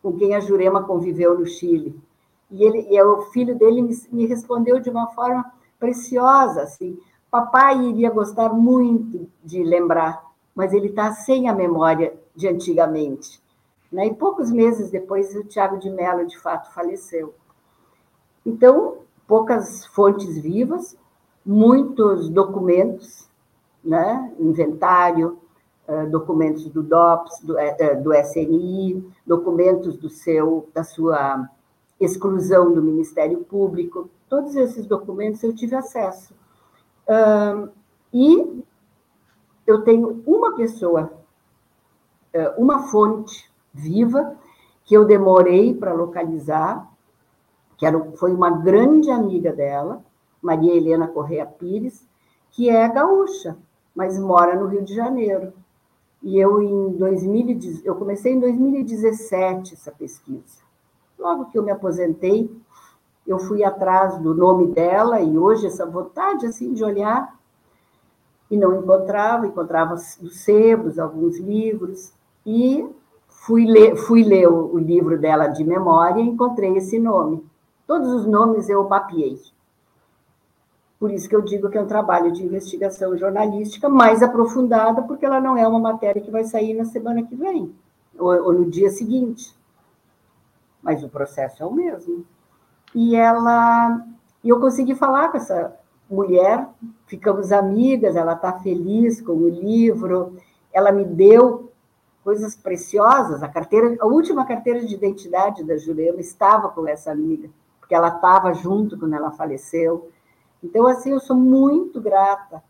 com 0.03 0.13
quem 0.13 0.35
a 0.35 0.41
Jurema 0.41 0.85
conviveu 0.85 1.39
no 1.39 1.47
Chile. 1.47 1.99
E, 2.51 2.63
ele, 2.63 2.87
e 2.89 3.03
o 3.03 3.23
filho 3.33 3.59
dele 3.59 3.83
me, 3.83 3.95
me 4.11 4.27
respondeu 4.27 4.79
de 4.81 4.89
uma 4.89 5.09
forma 5.09 5.53
preciosa, 5.79 6.63
assim, 6.63 6.99
papai 7.31 7.81
iria 7.85 8.11
gostar 8.11 8.49
muito 8.51 9.29
de 9.45 9.63
lembrar, 9.63 10.25
mas 10.55 10.73
ele 10.73 10.89
está 10.89 11.13
sem 11.13 11.49
a 11.49 11.55
memória 11.55 12.19
de 12.35 12.49
antigamente. 12.49 13.41
Né? 13.93 14.07
E 14.07 14.15
poucos 14.15 14.51
meses 14.51 14.91
depois, 14.91 15.35
o 15.35 15.45
Tiago 15.45 15.79
de 15.79 15.91
Mello, 15.91 16.27
de 16.27 16.39
fato, 16.39 16.73
faleceu. 16.73 17.35
Então, 18.45 18.99
poucas 19.27 19.85
fontes 19.87 20.39
vivas, 20.39 20.97
muitos 21.49 22.29
documentos, 22.29 23.27
né? 23.83 24.31
inventário, 24.39 25.39
eh, 25.87 26.05
documentos 26.05 26.69
do 26.69 26.83
DOPS, 26.83 27.41
do, 27.43 27.59
eh, 27.59 27.75
eh, 27.81 27.95
do 27.95 28.13
SNI, 28.13 29.03
documentos 29.27 29.97
do 29.97 30.11
seu, 30.11 30.69
da 30.75 30.85
sua 30.85 31.49
exclusão 31.99 32.75
do 32.75 32.83
Ministério 32.83 33.39
Público, 33.45 34.11
todos 34.29 34.55
esses 34.57 34.85
documentos 34.85 35.43
eu 35.43 35.55
tive 35.55 35.75
acesso. 35.75 36.35
E 38.13 38.63
eu 39.67 39.83
tenho 39.83 40.23
uma 40.27 40.55
pessoa, 40.55 41.11
uma 42.59 42.89
fonte 42.89 43.51
viva, 43.73 44.37
que 44.85 44.95
eu 44.95 45.07
demorei 45.07 45.75
para 45.75 45.95
localizar, 45.95 46.87
que 47.79 47.87
era, 47.87 47.99
foi 48.17 48.33
uma 48.35 48.51
grande 48.51 49.11
amiga 49.11 49.53
dela, 49.53 50.05
Maria 50.43 50.75
Helena 50.75 51.09
Correia 51.09 51.47
Pires, 51.47 52.07
que 52.51 52.69
é 52.69 52.89
gaúcha, 52.89 53.57
mas 53.95 54.19
mora 54.19 54.55
no 54.59 54.67
Rio 54.67 54.85
de 54.85 54.95
Janeiro. 54.95 55.53
E 56.23 56.39
eu, 56.39 56.61
em 56.61 56.93
2000, 56.93 57.83
eu 57.85 57.95
comecei 57.95 58.33
em 58.33 58.41
2017 58.41 59.75
essa 59.75 59.93
pesquisa. 59.93 60.59
Logo 61.19 61.47
que 61.47 61.59
eu 61.59 61.63
me 61.63 61.71
aposentei, 61.71 62.51
eu 63.27 63.39
fui 63.39 63.63
atrás 63.63 64.19
do 64.19 64.35
nome 64.35 64.69
dela 64.69 65.21
e 65.21 65.37
hoje 65.37 65.67
essa 65.67 65.85
vontade 65.85 66.47
assim 66.47 66.73
de 66.73 66.83
olhar 66.83 67.39
e 68.51 68.57
não 68.57 68.75
encontrava, 68.77 69.47
encontrava 69.47 69.95
os 69.95 70.43
sebos, 70.43 70.99
alguns 70.99 71.39
livros 71.39 72.13
e 72.47 72.89
fui 73.29 73.67
ler, 73.67 73.97
fui 73.97 74.23
ler 74.23 74.49
o, 74.49 74.79
livro 74.79 75.19
dela 75.19 75.49
de 75.49 75.63
memória 75.63 76.21
e 76.21 76.27
encontrei 76.27 76.77
esse 76.77 76.99
nome. 76.99 77.45
Todos 77.87 78.09
os 78.09 78.27
nomes 78.27 78.69
eu 78.69 78.85
papiei. 78.87 79.39
Por 80.99 81.13
isso 81.13 81.29
que 81.29 81.37
eu 81.37 81.43
digo 81.43 81.71
que 81.71 81.79
é 81.79 81.81
um 81.81 81.87
trabalho 81.87 82.33
de 82.33 82.45
investigação 82.45 83.17
jornalística 83.17 83.89
mais 83.89 84.23
aprofundada, 84.23 85.03
porque 85.03 85.25
ela 85.25 85.41
não 85.41 85.57
é 85.57 85.67
uma 85.67 85.79
matéria 85.79 86.21
que 86.21 86.31
vai 86.31 86.45
sair 86.45 86.75
na 86.75 86.85
semana 86.85 87.23
que 87.23 87.37
vem, 87.37 87.73
ou, 88.19 88.33
ou 88.33 88.53
no 88.53 88.69
dia 88.69 88.91
seguinte. 88.91 89.57
Mas 90.83 91.05
o 91.05 91.09
processo 91.09 91.63
é 91.63 91.67
o 91.67 91.73
mesmo. 91.73 92.25
E 92.95 93.15
ela. 93.15 94.05
Eu 94.45 94.59
consegui 94.61 94.95
falar 94.95 95.29
com 95.29 95.37
essa 95.37 95.77
mulher, 96.11 96.67
ficamos 97.07 97.53
amigas, 97.53 98.17
ela 98.17 98.33
está 98.33 98.53
feliz 98.61 99.21
com 99.21 99.33
o 99.33 99.49
livro, 99.49 100.37
ela 100.73 100.91
me 100.91 101.05
deu 101.05 101.73
coisas 102.25 102.55
preciosas, 102.57 103.43
a 103.43 103.49
carteira, 103.49 103.97
a 104.01 104.07
última 104.07 104.47
carteira 104.47 104.85
de 104.85 104.95
identidade 104.95 105.65
da 105.65 105.77
Jurema 105.77 106.21
estava 106.21 106.69
com 106.69 106.87
essa 106.87 107.11
amiga, 107.11 107.49
porque 107.81 107.95
ela 107.95 108.09
estava 108.09 108.53
junto 108.53 108.99
quando 108.99 109.15
ela 109.15 109.31
faleceu. 109.31 110.11
Então, 110.63 110.87
assim, 110.87 111.13
eu 111.13 111.21
sou 111.21 111.37
muito 111.37 112.01
grata. 112.01 112.63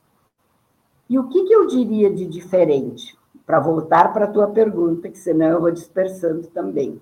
E 1.09 1.19
o 1.19 1.29
que, 1.29 1.45
que 1.45 1.53
eu 1.53 1.67
diria 1.67 2.13
de 2.13 2.27
diferente? 2.27 3.17
Para 3.47 3.61
voltar 3.61 4.13
para 4.13 4.27
a 4.27 4.31
tua 4.31 4.49
pergunta, 4.49 5.09
que 5.09 5.19
senão 5.19 5.47
eu 5.47 5.61
vou 5.61 5.71
dispersando 5.71 6.47
também. 6.49 7.01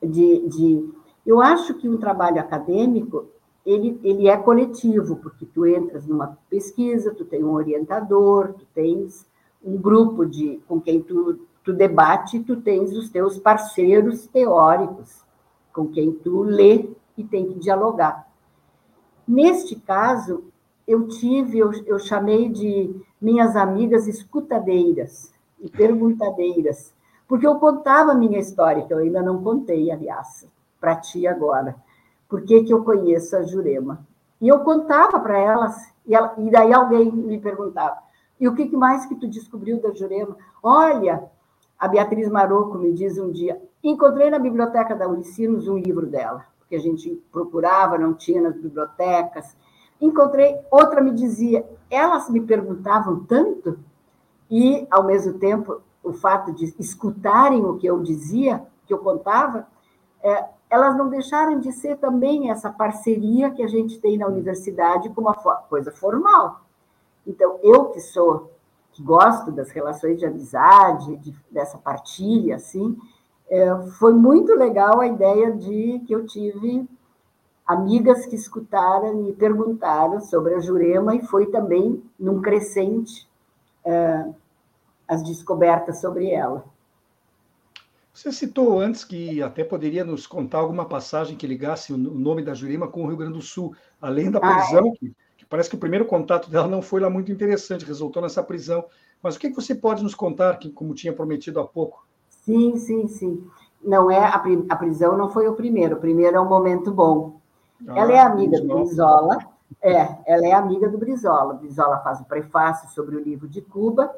De, 0.00 0.48
de, 0.48 0.88
eu 1.26 1.40
acho 1.40 1.74
que 1.74 1.88
um 1.88 1.98
trabalho 1.98 2.40
acadêmico 2.40 3.26
ele, 3.66 4.00
ele 4.02 4.28
é 4.28 4.36
coletivo, 4.36 5.16
porque 5.16 5.44
tu 5.44 5.66
entras 5.66 6.06
numa 6.06 6.38
pesquisa, 6.48 7.12
tu 7.12 7.24
tem 7.24 7.44
um 7.44 7.52
orientador, 7.52 8.54
tu 8.54 8.64
tens 8.72 9.26
um 9.62 9.76
grupo 9.76 10.24
de 10.24 10.60
com 10.68 10.80
quem 10.80 11.02
tu, 11.02 11.40
tu 11.64 11.72
debate, 11.72 12.40
tu 12.40 12.60
tens 12.60 12.96
os 12.96 13.10
teus 13.10 13.36
parceiros 13.36 14.26
teóricos, 14.28 15.22
com 15.72 15.88
quem 15.88 16.12
tu 16.12 16.42
lê 16.42 16.88
e 17.16 17.24
tem 17.24 17.46
que 17.46 17.58
dialogar. 17.58 18.27
Neste 19.28 19.76
caso, 19.76 20.44
eu 20.86 21.06
tive, 21.06 21.58
eu, 21.58 21.70
eu 21.84 21.98
chamei 21.98 22.48
de 22.48 22.98
minhas 23.20 23.56
amigas 23.56 24.08
escutadeiras 24.08 25.30
e 25.60 25.68
perguntadeiras, 25.68 26.94
porque 27.28 27.46
eu 27.46 27.56
contava 27.56 28.12
a 28.12 28.14
minha 28.14 28.38
história, 28.38 28.86
que 28.86 28.94
eu 28.94 28.96
ainda 28.96 29.20
não 29.20 29.42
contei, 29.42 29.90
aliás, 29.90 30.48
para 30.80 30.96
ti 30.96 31.26
agora. 31.26 31.76
Por 32.26 32.40
que, 32.40 32.64
que 32.64 32.72
eu 32.72 32.82
conheço 32.82 33.36
a 33.36 33.42
Jurema? 33.42 34.00
E 34.40 34.48
eu 34.48 34.60
contava 34.60 35.20
para 35.20 35.38
elas, 35.38 35.76
e, 36.06 36.14
ela, 36.14 36.34
e 36.38 36.50
daí 36.50 36.72
alguém 36.72 37.12
me 37.12 37.38
perguntava, 37.38 37.98
e 38.40 38.48
o 38.48 38.54
que 38.54 38.74
mais 38.74 39.04
que 39.04 39.14
tu 39.14 39.28
descobriu 39.28 39.78
da 39.78 39.90
Jurema? 39.90 40.38
Olha, 40.62 41.22
a 41.78 41.86
Beatriz 41.86 42.30
Maroco 42.30 42.78
me 42.78 42.94
diz 42.94 43.18
um 43.18 43.30
dia, 43.30 43.60
encontrei 43.84 44.30
na 44.30 44.38
biblioteca 44.38 44.96
da 44.96 45.06
Unicinos 45.06 45.68
um 45.68 45.76
livro 45.76 46.06
dela 46.06 46.46
porque 46.68 46.76
a 46.76 46.80
gente 46.80 47.10
procurava, 47.32 47.96
não 47.96 48.12
tinha 48.12 48.42
nas 48.42 48.54
bibliotecas. 48.54 49.56
Encontrei, 49.98 50.54
outra 50.70 51.00
me 51.00 51.12
dizia, 51.12 51.66
elas 51.90 52.28
me 52.28 52.42
perguntavam 52.42 53.24
tanto, 53.24 53.78
e, 54.50 54.86
ao 54.90 55.04
mesmo 55.04 55.38
tempo, 55.38 55.80
o 56.02 56.12
fato 56.12 56.52
de 56.52 56.74
escutarem 56.78 57.64
o 57.64 57.78
que 57.78 57.86
eu 57.86 58.02
dizia, 58.02 58.62
que 58.86 58.92
eu 58.92 58.98
contava, 58.98 59.66
é, 60.22 60.44
elas 60.68 60.96
não 60.96 61.08
deixaram 61.08 61.58
de 61.58 61.72
ser 61.72 61.96
também 61.96 62.50
essa 62.50 62.70
parceria 62.70 63.50
que 63.50 63.62
a 63.62 63.66
gente 63.66 63.98
tem 63.98 64.18
na 64.18 64.26
universidade 64.26 65.08
como 65.10 65.28
uma 65.28 65.34
coisa 65.34 65.90
formal. 65.90 66.60
Então, 67.26 67.58
eu 67.62 67.86
que 67.86 68.00
sou, 68.00 68.52
que 68.92 69.02
gosto 69.02 69.50
das 69.50 69.70
relações 69.70 70.18
de 70.18 70.26
amizade, 70.26 71.16
de, 71.16 71.34
dessa 71.50 71.78
partilha, 71.78 72.56
assim, 72.56 72.96
é, 73.50 73.76
foi 73.98 74.12
muito 74.12 74.52
legal 74.54 75.00
a 75.00 75.06
ideia 75.06 75.52
de 75.52 76.02
que 76.06 76.14
eu 76.14 76.26
tive 76.26 76.86
amigas 77.66 78.26
que 78.26 78.34
escutaram 78.34 79.28
e 79.28 79.32
perguntaram 79.32 80.20
sobre 80.20 80.54
a 80.54 80.60
Jurema 80.60 81.14
e 81.14 81.26
foi 81.26 81.46
também 81.46 82.02
num 82.18 82.40
crescente 82.40 83.28
é, 83.84 84.26
as 85.06 85.22
descobertas 85.22 86.00
sobre 86.00 86.30
ela. 86.30 86.64
Você 88.12 88.32
citou 88.32 88.80
antes 88.80 89.04
que 89.04 89.40
até 89.42 89.62
poderia 89.62 90.04
nos 90.04 90.26
contar 90.26 90.58
alguma 90.58 90.84
passagem 90.84 91.36
que 91.36 91.46
ligasse 91.46 91.92
o 91.92 91.96
nome 91.96 92.42
da 92.42 92.52
Jurema 92.52 92.88
com 92.88 93.04
o 93.04 93.06
Rio 93.06 93.16
Grande 93.16 93.34
do 93.34 93.42
Sul, 93.42 93.76
além 94.00 94.30
da 94.30 94.40
prisão, 94.40 94.86
ah, 94.86 94.88
é? 94.88 94.98
que, 94.98 95.14
que, 95.36 95.46
parece 95.46 95.70
que 95.70 95.76
o 95.76 95.78
primeiro 95.78 96.04
contato 96.04 96.50
dela 96.50 96.66
não 96.66 96.82
foi 96.82 97.00
lá 97.00 97.08
muito 97.08 97.30
interessante, 97.30 97.84
resultou 97.84 98.20
nessa 98.20 98.42
prisão. 98.42 98.84
Mas 99.22 99.36
o 99.36 99.38
que, 99.38 99.50
que 99.50 99.54
você 99.54 99.74
pode 99.74 100.02
nos 100.02 100.16
contar, 100.16 100.58
que, 100.58 100.68
como 100.68 100.94
tinha 100.94 101.12
prometido 101.12 101.60
há 101.60 101.66
pouco? 101.66 102.08
Sim, 102.48 102.78
sim, 102.78 103.06
sim. 103.08 103.46
Não 103.84 104.10
é 104.10 104.24
a, 104.24 104.42
a 104.70 104.76
prisão 104.76 105.18
não 105.18 105.28
foi 105.28 105.46
o 105.46 105.52
primeiro. 105.52 105.96
O 105.96 106.00
primeiro 106.00 106.38
é 106.38 106.40
um 106.40 106.48
momento 106.48 106.90
bom. 106.90 107.38
Ah, 107.86 107.98
ela 107.98 108.12
é 108.12 108.20
amiga 108.20 108.58
do 108.58 108.74
Brizola. 108.74 109.38
É, 109.82 110.16
ela 110.26 110.46
é 110.46 110.52
amiga 110.52 110.88
do 110.88 110.96
Brizola. 110.96 111.52
O 111.52 111.58
Brizola 111.58 111.98
faz 111.98 112.20
o 112.20 112.24
prefácio 112.24 112.88
sobre 112.88 113.16
o 113.16 113.20
livro 113.20 113.46
de 113.46 113.60
Cuba 113.60 114.10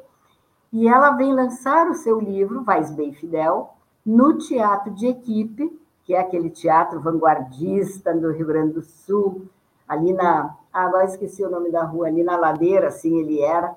e 0.71 0.87
ela 0.87 1.11
vem 1.11 1.33
lançar 1.33 1.89
o 1.89 1.93
seu 1.93 2.21
livro, 2.21 2.63
Vais 2.63 2.89
Bem 2.91 3.11
Fidel, 3.11 3.73
no 4.05 4.37
Teatro 4.37 4.93
de 4.93 5.07
Equipe, 5.07 5.77
que 6.05 6.13
é 6.13 6.21
aquele 6.21 6.49
teatro 6.49 7.01
vanguardista 7.01 8.13
do 8.13 8.31
Rio 8.31 8.47
Grande 8.47 8.75
do 8.75 8.81
Sul, 8.81 9.41
ali 9.85 10.13
na. 10.13 10.55
Ah, 10.71 10.85
agora 10.85 11.03
esqueci 11.03 11.43
o 11.43 11.49
nome 11.49 11.69
da 11.69 11.83
rua, 11.83 12.07
ali 12.07 12.23
na 12.23 12.37
ladeira, 12.37 12.87
assim 12.87 13.19
ele 13.19 13.41
era. 13.41 13.75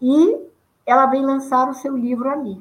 E 0.00 0.40
ela 0.86 1.04
vem 1.04 1.22
lançar 1.22 1.68
o 1.68 1.74
seu 1.74 1.94
livro 1.94 2.30
ali 2.30 2.58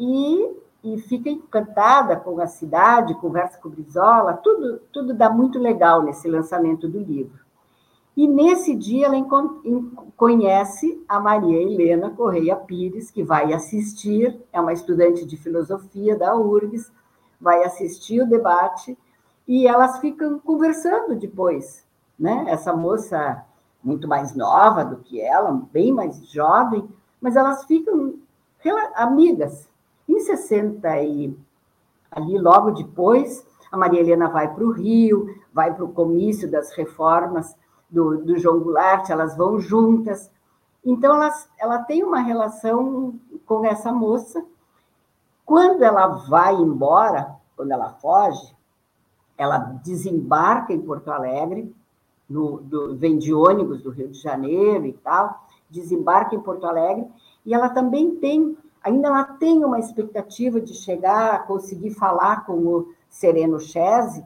e, 0.00 0.56
e 0.82 0.98
fica 0.98 1.28
encantada 1.28 2.16
com 2.16 2.40
a 2.40 2.46
cidade, 2.46 3.14
conversa 3.16 3.58
com 3.58 3.68
o 3.68 3.70
Brizola, 3.70 4.32
tudo, 4.32 4.80
tudo 4.90 5.12
dá 5.12 5.28
muito 5.28 5.58
legal 5.58 6.02
nesse 6.02 6.26
lançamento 6.26 6.88
do 6.88 6.98
livro. 6.98 7.38
E 8.16 8.26
nesse 8.26 8.74
dia 8.74 9.06
ela 9.06 9.26
conhece 10.16 11.02
a 11.06 11.20
Maria 11.20 11.62
Helena 11.62 12.10
Correia 12.10 12.56
Pires, 12.56 13.10
que 13.10 13.22
vai 13.22 13.52
assistir, 13.52 14.40
é 14.52 14.60
uma 14.60 14.72
estudante 14.72 15.24
de 15.26 15.36
filosofia 15.36 16.16
da 16.16 16.34
URGS, 16.34 16.90
vai 17.38 17.62
assistir 17.62 18.22
o 18.22 18.28
debate 18.28 18.98
e 19.46 19.66
elas 19.66 19.98
ficam 19.98 20.38
conversando 20.38 21.14
depois. 21.14 21.86
Né? 22.18 22.46
Essa 22.48 22.74
moça 22.74 23.44
muito 23.82 24.08
mais 24.08 24.34
nova 24.34 24.84
do 24.84 24.96
que 24.96 25.20
ela, 25.20 25.52
bem 25.72 25.92
mais 25.92 26.26
jovem, 26.26 26.88
mas 27.20 27.36
elas 27.36 27.64
ficam 27.64 28.14
amigas. 28.94 29.68
Em 30.20 30.22
60 30.22 31.02
e 31.02 31.34
ali 32.10 32.38
logo 32.38 32.72
depois, 32.72 33.42
a 33.72 33.76
Maria 33.78 34.00
Helena 34.00 34.28
vai 34.28 34.54
para 34.54 34.62
o 34.62 34.70
Rio, 34.70 35.34
vai 35.50 35.74
para 35.74 35.82
o 35.82 35.94
comício 35.94 36.50
das 36.50 36.72
reformas 36.72 37.56
do, 37.88 38.18
do 38.18 38.36
João 38.36 38.60
Goulart, 38.60 39.08
elas 39.08 39.34
vão 39.34 39.58
juntas. 39.58 40.30
Então, 40.84 41.14
elas, 41.14 41.48
ela 41.58 41.78
tem 41.78 42.04
uma 42.04 42.20
relação 42.20 43.18
com 43.46 43.64
essa 43.64 43.90
moça. 43.90 44.44
Quando 45.46 45.82
ela 45.82 46.06
vai 46.28 46.54
embora, 46.54 47.36
quando 47.56 47.70
ela 47.70 47.94
foge, 47.94 48.54
ela 49.38 49.56
desembarca 49.82 50.74
em 50.74 50.82
Porto 50.82 51.10
Alegre, 51.10 51.74
no, 52.28 52.60
do, 52.60 52.94
vem 52.94 53.16
de 53.16 53.32
ônibus 53.32 53.80
do 53.80 53.88
Rio 53.88 54.08
de 54.08 54.20
Janeiro 54.20 54.84
e 54.84 54.92
tal, 54.92 55.46
desembarca 55.70 56.36
em 56.36 56.40
Porto 56.40 56.66
Alegre, 56.66 57.08
e 57.46 57.54
ela 57.54 57.70
também 57.70 58.16
tem 58.16 58.54
ainda 58.82 59.08
ela 59.08 59.24
tem 59.24 59.64
uma 59.64 59.78
expectativa 59.78 60.60
de 60.60 60.74
chegar 60.74 61.34
a 61.34 61.38
conseguir 61.38 61.90
falar 61.90 62.44
com 62.44 62.52
o 62.52 62.94
Sereno 63.08 63.58
Chese, 63.60 64.24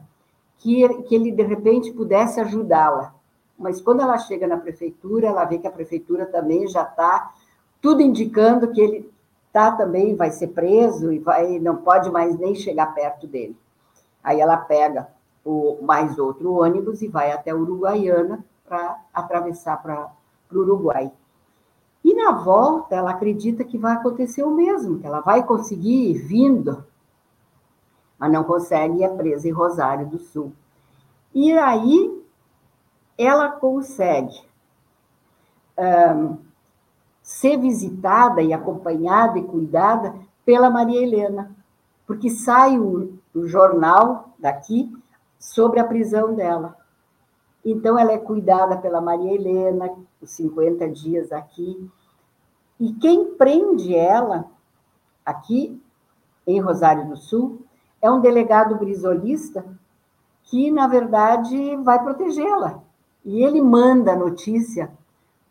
que, 0.57 0.87
que 1.03 1.15
ele, 1.15 1.31
de 1.31 1.43
repente, 1.43 1.91
pudesse 1.91 2.39
ajudá-la. 2.39 3.13
Mas 3.57 3.81
quando 3.81 4.01
ela 4.01 4.17
chega 4.17 4.47
na 4.47 4.57
prefeitura, 4.57 5.27
ela 5.27 5.45
vê 5.45 5.57
que 5.57 5.67
a 5.67 5.71
prefeitura 5.71 6.25
também 6.25 6.67
já 6.67 6.83
está 6.83 7.33
tudo 7.81 8.01
indicando 8.01 8.71
que 8.71 8.81
ele 8.81 9.11
tá 9.53 9.71
também 9.71 10.15
vai 10.15 10.31
ser 10.31 10.47
preso 10.47 11.13
e 11.13 11.19
vai 11.19 11.59
não 11.59 11.77
pode 11.77 12.09
mais 12.11 12.37
nem 12.37 12.55
chegar 12.55 12.93
perto 12.93 13.25
dele. 13.25 13.55
Aí 14.23 14.41
ela 14.41 14.57
pega 14.57 15.07
o 15.45 15.77
mais 15.81 16.17
outro 16.17 16.55
ônibus 16.55 17.01
e 17.01 17.07
vai 17.07 17.31
até 17.31 17.53
Uruguaiana 17.53 18.43
para 18.67 18.99
atravessar 19.13 19.81
para 19.81 20.11
o 20.51 20.57
Uruguai. 20.57 21.11
E 22.05 22.13
na 22.13 22.33
volta, 22.33 22.95
ela 22.95 23.09
acredita 23.09 23.63
que 23.63 23.79
vai 23.79 23.93
acontecer 23.93 24.43
o 24.43 24.51
mesmo, 24.51 24.99
que 24.99 25.07
ela 25.07 25.21
vai 25.21 25.43
conseguir 25.43 26.11
ir 26.11 26.19
vindo, 26.19 26.85
mas 28.19 28.31
não 28.31 28.43
consegue 28.43 28.99
e 28.99 29.03
é 29.03 29.09
presa 29.09 29.47
em 29.47 29.51
Rosário 29.51 30.05
do 30.05 30.19
Sul. 30.19 30.53
E 31.33 31.51
aí, 31.57 32.23
ela 33.17 33.49
consegue 33.49 34.39
um, 36.15 36.37
ser 37.23 37.57
visitada 37.57 38.39
e 38.39 38.53
acompanhada 38.53 39.39
e 39.39 39.43
cuidada 39.43 40.13
pela 40.45 40.69
Maria 40.69 41.01
Helena, 41.01 41.55
porque 42.05 42.29
sai 42.29 42.77
o, 42.77 43.17
o 43.33 43.47
jornal 43.47 44.29
daqui 44.37 44.95
sobre 45.39 45.79
a 45.79 45.83
prisão 45.83 46.35
dela. 46.35 46.77
Então, 47.65 47.97
ela 47.97 48.11
é 48.11 48.17
cuidada 48.19 48.77
pela 48.77 49.01
Maria 49.01 49.33
Helena, 49.33 49.91
os 50.21 50.29
50 50.29 50.87
dias 50.89 51.31
aqui. 51.31 51.89
E 52.79 52.93
quem 52.93 53.33
prende 53.33 53.95
ela, 53.95 54.45
aqui 55.25 55.81
em 56.45 56.59
Rosário 56.59 57.09
do 57.09 57.17
Sul, 57.17 57.61
é 57.99 58.11
um 58.11 58.21
delegado 58.21 58.75
brisolista 58.75 59.65
que, 60.43 60.69
na 60.69 60.87
verdade, 60.87 61.75
vai 61.77 62.01
protegê-la. 62.03 62.83
E 63.23 63.43
ele 63.43 63.61
manda 63.61 64.13
a 64.13 64.15
notícia 64.15 64.91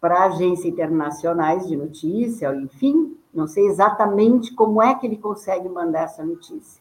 para 0.01 0.25
agências 0.25 0.73
internacionais 0.73 1.67
de 1.67 1.77
notícia, 1.77 2.55
enfim, 2.55 3.17
não 3.33 3.49
sei 3.49 3.67
exatamente 3.67 4.55
como 4.55 4.81
é 4.81 4.95
que 4.95 5.07
ele 5.07 5.17
consegue 5.17 5.69
mandar 5.69 6.03
essa 6.03 6.25
notícia. 6.25 6.81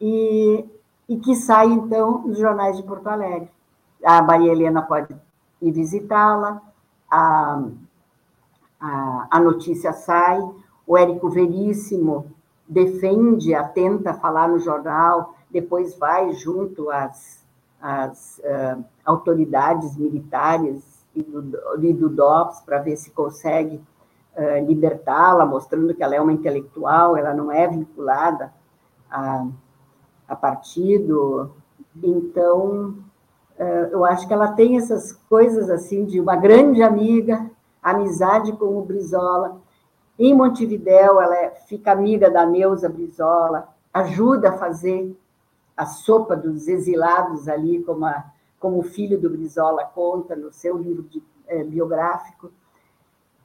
E, 0.00 0.64
e 1.08 1.16
que 1.16 1.34
sai, 1.34 1.66
então, 1.66 2.22
nos 2.22 2.38
jornais 2.38 2.76
de 2.76 2.82
Porto 2.84 3.08
Alegre. 3.08 3.50
A 4.04 4.22
Maria 4.22 4.52
Helena 4.52 4.82
pode 4.82 5.14
ir 5.60 5.72
visitá-la, 5.72 6.60
a, 7.10 7.62
a, 8.80 9.26
a 9.30 9.40
notícia 9.40 9.92
sai, 9.92 10.40
o 10.86 10.98
Érico 10.98 11.30
Veríssimo 11.30 12.26
defende, 12.68 13.52
tenta 13.72 14.14
falar 14.14 14.48
no 14.48 14.58
jornal, 14.58 15.34
depois 15.50 15.94
vai 15.94 16.32
junto 16.32 16.90
às, 16.90 17.44
às 17.80 18.38
uh, 18.38 18.84
autoridades 19.04 19.96
militares 19.96 21.04
e 21.14 21.22
do, 21.22 21.84
e 21.84 21.92
do 21.92 22.08
DOPS 22.08 22.60
para 22.60 22.80
ver 22.80 22.96
se 22.96 23.10
consegue 23.10 23.80
uh, 24.36 24.66
libertá-la, 24.66 25.46
mostrando 25.46 25.94
que 25.94 26.02
ela 26.02 26.14
é 26.14 26.20
uma 26.20 26.32
intelectual, 26.32 27.16
ela 27.16 27.32
não 27.32 27.52
é 27.52 27.68
vinculada 27.68 28.52
a, 29.10 29.46
a 30.26 30.36
partido. 30.36 31.52
Então, 32.02 32.96
eu 33.92 34.04
acho 34.04 34.26
que 34.26 34.34
ela 34.34 34.52
tem 34.52 34.76
essas 34.76 35.12
coisas 35.12 35.70
assim 35.70 36.04
de 36.04 36.20
uma 36.20 36.36
grande 36.36 36.82
amiga, 36.82 37.50
amizade 37.82 38.52
com 38.52 38.78
o 38.78 38.82
Brizola. 38.82 39.60
Em 40.18 40.34
Montevidéu, 40.34 41.20
ela 41.20 41.36
é, 41.36 41.50
fica 41.66 41.92
amiga 41.92 42.30
da 42.30 42.46
Neuza 42.46 42.88
Brizola, 42.88 43.68
ajuda 43.92 44.50
a 44.50 44.58
fazer 44.58 45.16
a 45.76 45.86
sopa 45.86 46.36
dos 46.36 46.68
exilados 46.68 47.48
ali, 47.48 47.82
como 47.82 48.04
a, 48.04 48.24
como 48.58 48.78
o 48.78 48.82
filho 48.82 49.20
do 49.20 49.30
Brizola 49.30 49.84
conta 49.84 50.34
no 50.34 50.52
seu 50.52 50.76
livro 50.78 51.02
de, 51.02 51.22
é, 51.46 51.62
biográfico. 51.62 52.50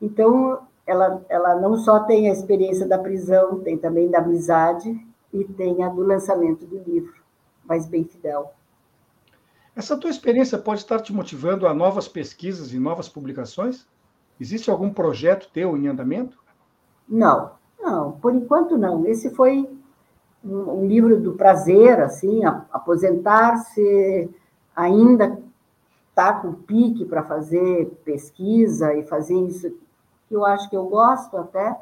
Então, 0.02 0.60
ela, 0.86 1.24
ela 1.30 1.56
não 1.56 1.76
só 1.76 2.00
tem 2.02 2.30
a 2.30 2.34
experiência 2.34 2.88
da 2.88 2.98
prisão, 2.98 3.60
tem 3.60 3.78
também 3.78 4.10
da 4.10 4.20
amizade 4.20 5.06
e 5.34 5.44
tem 5.44 5.84
a 5.84 5.90
do 5.90 6.02
lançamento 6.02 6.66
do 6.66 6.80
livro, 6.80 7.14
mas 7.66 7.86
bem 7.86 8.04
fidel. 8.04 8.54
Essa 9.80 9.96
tua 9.96 10.10
experiência 10.10 10.58
pode 10.58 10.82
estar 10.82 11.00
te 11.00 11.14
motivando 11.14 11.66
a 11.66 11.74
novas 11.74 12.06
pesquisas 12.06 12.74
e 12.74 12.78
novas 12.78 13.08
publicações? 13.08 13.88
Existe 14.38 14.70
algum 14.70 14.92
projeto 14.92 15.50
teu 15.54 15.78
em 15.78 15.88
andamento? 15.88 16.38
Não, 17.08 17.52
não, 17.80 18.12
por 18.12 18.36
enquanto 18.36 18.78
não. 18.78 19.06
Esse 19.06 19.34
foi 19.34 19.70
um, 20.44 20.86
livro 20.86 21.18
do 21.22 21.32
prazer, 21.32 21.98
assim, 22.02 22.44
aposentar-se 22.44 24.30
ainda 24.76 25.42
está 26.10 26.34
com 26.34 26.52
pique 26.56 27.06
para 27.06 27.24
fazer 27.24 27.86
pesquisa 28.04 28.94
e 28.96 29.06
fazer 29.06 29.40
isso, 29.46 29.70
que 30.28 30.36
eu 30.36 30.46
acho 30.46 30.70
que 30.70 30.76
eu 30.76 30.88
gosto 30.88 31.38
até, 31.38 31.80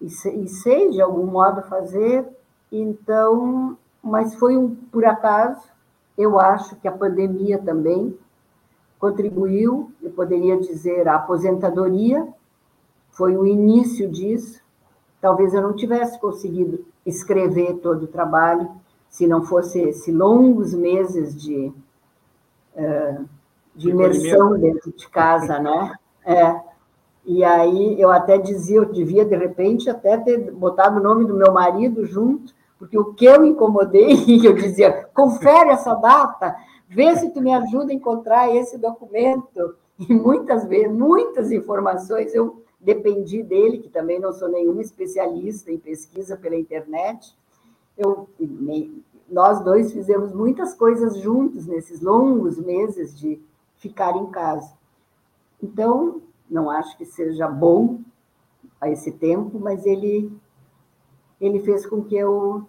e, 0.00 0.06
e 0.06 0.48
sei 0.48 0.88
de 0.88 1.02
algum 1.02 1.26
modo 1.26 1.60
fazer, 1.64 2.26
então, 2.72 3.76
mas 4.02 4.34
foi 4.36 4.56
um 4.56 4.74
por 4.74 5.04
acaso, 5.04 5.68
eu 6.16 6.38
acho 6.38 6.76
que 6.76 6.88
a 6.88 6.92
pandemia 6.92 7.58
também 7.58 8.16
contribuiu, 8.98 9.90
eu 10.02 10.10
poderia 10.10 10.58
dizer, 10.58 11.08
a 11.08 11.16
aposentadoria 11.16 12.26
foi 13.10 13.36
o 13.36 13.46
início 13.46 14.08
disso. 14.10 14.60
Talvez 15.20 15.54
eu 15.54 15.62
não 15.62 15.74
tivesse 15.74 16.18
conseguido 16.20 16.84
escrever 17.04 17.78
todo 17.78 18.04
o 18.04 18.08
trabalho 18.08 18.70
se 19.08 19.26
não 19.26 19.42
fosse 19.42 19.80
esses 19.80 20.14
longos 20.14 20.74
meses 20.74 21.34
de 21.34 21.72
de 23.74 23.90
imersão 23.90 24.58
dentro 24.58 24.92
de 24.92 25.08
casa, 25.08 25.58
né? 25.58 25.94
É. 26.24 26.60
E 27.24 27.44
aí 27.44 28.00
eu 28.00 28.10
até 28.10 28.38
dizia, 28.38 28.78
eu 28.78 28.84
devia 28.84 29.24
de 29.24 29.36
repente 29.36 29.88
até 29.88 30.16
ter 30.16 30.50
botado 30.50 30.98
o 30.98 31.02
nome 31.02 31.24
do 31.24 31.34
meu 31.34 31.52
marido 31.52 32.04
junto, 32.04 32.54
porque 32.80 32.98
o 32.98 33.12
que 33.12 33.26
eu 33.26 33.44
incomodei, 33.44 34.14
eu 34.42 34.54
dizia, 34.54 35.04
confere 35.14 35.68
essa 35.68 35.94
data, 35.94 36.56
vê 36.88 37.14
se 37.14 37.28
tu 37.28 37.42
me 37.42 37.52
ajuda 37.52 37.92
a 37.92 37.94
encontrar 37.94 38.56
esse 38.56 38.78
documento. 38.78 39.76
E 39.98 40.14
muitas 40.14 40.66
vezes, 40.66 40.90
muitas 40.90 41.52
informações 41.52 42.34
eu 42.34 42.64
dependi 42.80 43.42
dele, 43.42 43.78
que 43.78 43.90
também 43.90 44.18
não 44.18 44.32
sou 44.32 44.48
nenhuma 44.48 44.80
especialista 44.80 45.70
em 45.70 45.78
pesquisa 45.78 46.38
pela 46.38 46.56
internet. 46.56 47.36
Eu 47.98 48.26
nós 49.30 49.60
dois 49.62 49.92
fizemos 49.92 50.32
muitas 50.32 50.74
coisas 50.74 51.18
juntos 51.18 51.66
nesses 51.66 52.00
longos 52.00 52.58
meses 52.58 53.16
de 53.16 53.40
ficar 53.76 54.16
em 54.16 54.26
casa. 54.26 54.72
Então, 55.62 56.22
não 56.50 56.68
acho 56.68 56.96
que 56.96 57.04
seja 57.04 57.46
bom 57.46 58.00
a 58.80 58.90
esse 58.90 59.12
tempo, 59.12 59.60
mas 59.60 59.86
ele 59.86 60.32
ele 61.40 61.60
fez 61.60 61.86
com 61.86 62.02
que 62.02 62.16
eu 62.16 62.66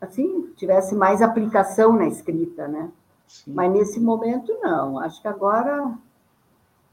assim 0.00 0.52
tivesse 0.56 0.94
mais 0.94 1.22
aplicação 1.22 1.92
na 1.92 2.06
escrita, 2.06 2.68
né? 2.68 2.90
Sim. 3.26 3.52
Mas 3.54 3.72
nesse 3.72 4.00
momento 4.00 4.56
não. 4.60 4.98
Acho 4.98 5.20
que 5.20 5.28
agora 5.28 5.96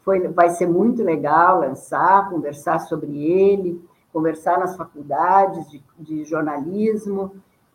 foi, 0.03 0.27
vai 0.27 0.49
ser 0.49 0.67
muito 0.67 1.03
legal 1.03 1.59
lançar, 1.59 2.29
conversar 2.29 2.79
sobre 2.79 3.17
ele, 3.17 3.83
conversar 4.13 4.59
nas 4.59 4.75
faculdades 4.75 5.69
de, 5.69 5.83
de 5.99 6.23
jornalismo 6.23 7.31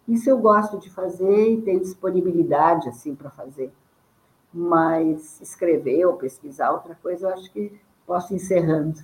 isso 0.08 0.30
eu 0.30 0.38
gosto 0.38 0.78
de 0.78 0.88
fazer 0.88 1.52
e 1.52 1.62
tenho 1.62 1.80
disponibilidade 1.80 2.88
assim 2.88 3.14
para 3.14 3.30
fazer. 3.30 3.72
Mas 4.52 5.40
escrever 5.40 6.06
ou 6.06 6.14
pesquisar 6.14 6.70
outra 6.70 6.94
coisa, 6.94 7.26
eu 7.26 7.34
acho 7.34 7.50
que 7.52 7.78
posso 8.06 8.32
ir 8.32 8.36
encerrando. 8.36 9.00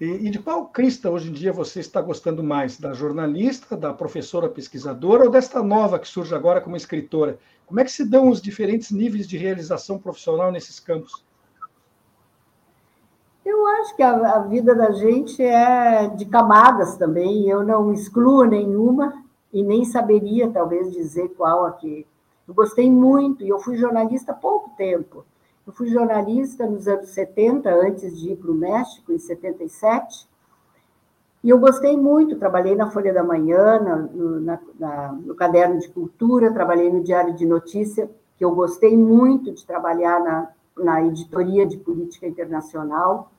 E, 0.00 0.04
e 0.04 0.30
de 0.30 0.38
qual 0.38 0.66
crista 0.66 1.10
hoje 1.10 1.30
em 1.30 1.32
dia 1.32 1.52
você 1.52 1.80
está 1.80 2.00
gostando 2.00 2.42
mais? 2.42 2.78
Da 2.78 2.92
jornalista, 2.92 3.76
da 3.76 3.92
professora 3.92 4.48
pesquisadora 4.48 5.24
ou 5.24 5.30
desta 5.30 5.62
nova 5.62 5.98
que 5.98 6.08
surge 6.08 6.34
agora 6.34 6.60
como 6.60 6.76
escritora? 6.76 7.38
Como 7.66 7.80
é 7.80 7.84
que 7.84 7.92
se 7.92 8.04
dão 8.04 8.28
os 8.28 8.42
diferentes 8.42 8.90
níveis 8.90 9.26
de 9.26 9.38
realização 9.38 9.98
profissional 9.98 10.50
nesses 10.50 10.80
campos? 10.80 11.24
Eu 13.44 13.66
acho 13.66 13.94
que 13.94 14.02
a, 14.02 14.36
a 14.36 14.38
vida 14.40 14.74
da 14.74 14.90
gente 14.92 15.42
é 15.42 16.08
de 16.08 16.24
camadas 16.24 16.96
também, 16.96 17.48
eu 17.48 17.62
não 17.62 17.92
excluo 17.92 18.44
nenhuma, 18.44 19.22
e 19.52 19.62
nem 19.62 19.84
saberia, 19.84 20.50
talvez, 20.50 20.90
dizer 20.92 21.28
qual 21.36 21.64
aqui. 21.64 22.06
Eu 22.48 22.52
gostei 22.52 22.90
muito, 22.90 23.44
e 23.44 23.48
eu 23.48 23.60
fui 23.60 23.76
jornalista 23.76 24.32
há 24.32 24.34
pouco 24.34 24.70
tempo. 24.76 25.24
Eu 25.66 25.72
fui 25.72 25.88
jornalista 25.88 26.66
nos 26.66 26.86
anos 26.86 27.08
70, 27.10 27.72
antes 27.74 28.18
de 28.18 28.32
ir 28.32 28.36
para 28.36 28.50
o 28.50 28.54
México, 28.54 29.12
em 29.12 29.18
77, 29.18 30.28
e 31.44 31.50
eu 31.50 31.58
gostei 31.58 31.94
muito, 31.94 32.38
trabalhei 32.38 32.74
na 32.74 32.90
Folha 32.90 33.12
da 33.12 33.22
Manhã, 33.22 33.78
no, 33.78 34.40
na, 34.40 34.58
na, 34.78 35.12
no 35.12 35.34
Caderno 35.34 35.78
de 35.78 35.88
Cultura, 35.88 36.50
trabalhei 36.50 36.90
no 36.90 37.02
Diário 37.02 37.34
de 37.34 37.44
Notícia, 37.44 38.10
que 38.38 38.44
eu 38.44 38.54
gostei 38.54 38.96
muito 38.96 39.52
de 39.52 39.64
trabalhar 39.66 40.20
na, 40.20 40.50
na 40.76 41.02
editoria 41.04 41.66
de 41.66 41.76
política 41.76 42.26
internacional. 42.26 43.30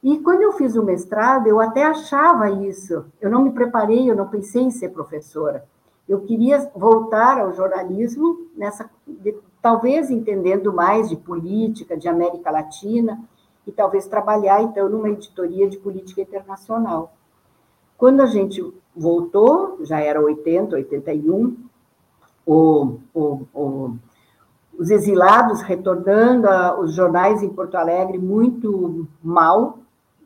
E 0.00 0.18
quando 0.20 0.42
eu 0.42 0.52
fiz 0.52 0.76
o 0.76 0.84
mestrado, 0.84 1.48
eu 1.48 1.60
até 1.60 1.84
achava 1.84 2.50
isso. 2.50 3.04
Eu 3.20 3.30
não 3.30 3.42
me 3.42 3.50
preparei, 3.50 4.08
eu 4.08 4.14
não 4.14 4.28
pensei 4.28 4.62
em 4.62 4.70
ser 4.70 4.90
professora. 4.90 5.64
Eu 6.08 6.20
queria 6.20 6.70
voltar 6.74 7.40
ao 7.40 7.52
jornalismo, 7.52 8.46
nessa, 8.56 8.88
talvez 9.64 10.10
entendendo 10.10 10.74
mais 10.74 11.08
de 11.08 11.16
política, 11.16 11.96
de 11.96 12.06
América 12.06 12.50
Latina, 12.50 13.18
e 13.66 13.72
talvez 13.72 14.06
trabalhar, 14.06 14.60
então, 14.60 14.90
numa 14.90 15.08
editoria 15.08 15.66
de 15.66 15.78
política 15.78 16.20
internacional. 16.20 17.14
Quando 17.96 18.20
a 18.20 18.26
gente 18.26 18.62
voltou, 18.94 19.78
já 19.80 20.00
era 20.00 20.20
80, 20.20 20.76
81, 20.76 21.56
o, 22.44 22.98
o, 23.14 23.46
o, 23.54 23.94
os 24.78 24.90
exilados 24.90 25.62
retornando, 25.62 26.46
os 26.82 26.92
jornais 26.92 27.42
em 27.42 27.48
Porto 27.48 27.76
Alegre 27.76 28.18
muito 28.18 29.08
mal, 29.22 29.78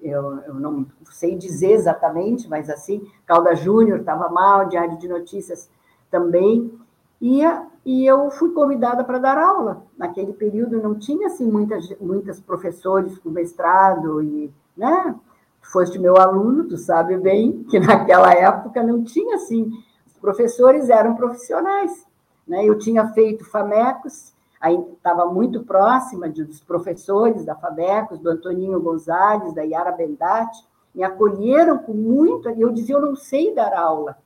eu, 0.02 0.40
eu 0.48 0.54
não 0.54 0.84
sei 1.12 1.36
dizer 1.36 1.74
exatamente, 1.74 2.48
mas 2.48 2.68
assim, 2.68 3.08
Calda 3.24 3.54
Júnior 3.54 4.00
estava 4.00 4.28
mal, 4.28 4.68
Diário 4.68 4.98
de 4.98 5.06
Notícias 5.06 5.70
também, 6.10 6.76
e, 7.20 7.40
e 7.84 8.06
eu 8.06 8.30
fui 8.30 8.52
convidada 8.52 9.02
para 9.02 9.18
dar 9.18 9.36
aula. 9.36 9.82
Naquele 9.96 10.32
período 10.32 10.80
não 10.80 10.94
tinha 10.94 11.26
assim 11.26 11.50
muitas, 11.50 11.88
muitas 12.00 12.40
professores 12.40 13.18
com 13.18 13.30
mestrado 13.30 14.22
e, 14.22 14.52
né? 14.76 15.14
Tu 15.60 15.70
foste 15.70 15.98
meu 15.98 16.16
aluno, 16.16 16.64
tu 16.64 16.76
sabe 16.76 17.16
bem 17.18 17.64
que 17.64 17.78
naquela 17.80 18.32
época 18.32 18.82
não 18.82 19.02
tinha 19.02 19.36
assim, 19.36 19.70
os 20.06 20.14
professores 20.14 20.88
eram 20.88 21.16
profissionais, 21.16 22.06
né? 22.46 22.64
Eu 22.64 22.78
tinha 22.78 23.08
feito 23.08 23.44
FAMECOS, 23.44 24.32
aí 24.60 24.78
estava 24.92 25.26
muito 25.26 25.64
próxima 25.64 26.28
dos 26.28 26.60
professores 26.60 27.44
da 27.44 27.56
FABECOS, 27.56 28.20
do 28.20 28.30
Antoninho 28.30 28.80
Gonzalez, 28.80 29.52
da 29.52 29.62
Yara 29.62 29.92
Bendati, 29.92 30.64
me 30.94 31.02
acolheram 31.02 31.78
com 31.78 31.92
muito, 31.92 32.48
eu 32.48 32.70
dizia, 32.72 32.96
eu 32.96 33.00
não 33.00 33.14
sei 33.14 33.54
dar 33.54 33.76
aula. 33.76 34.16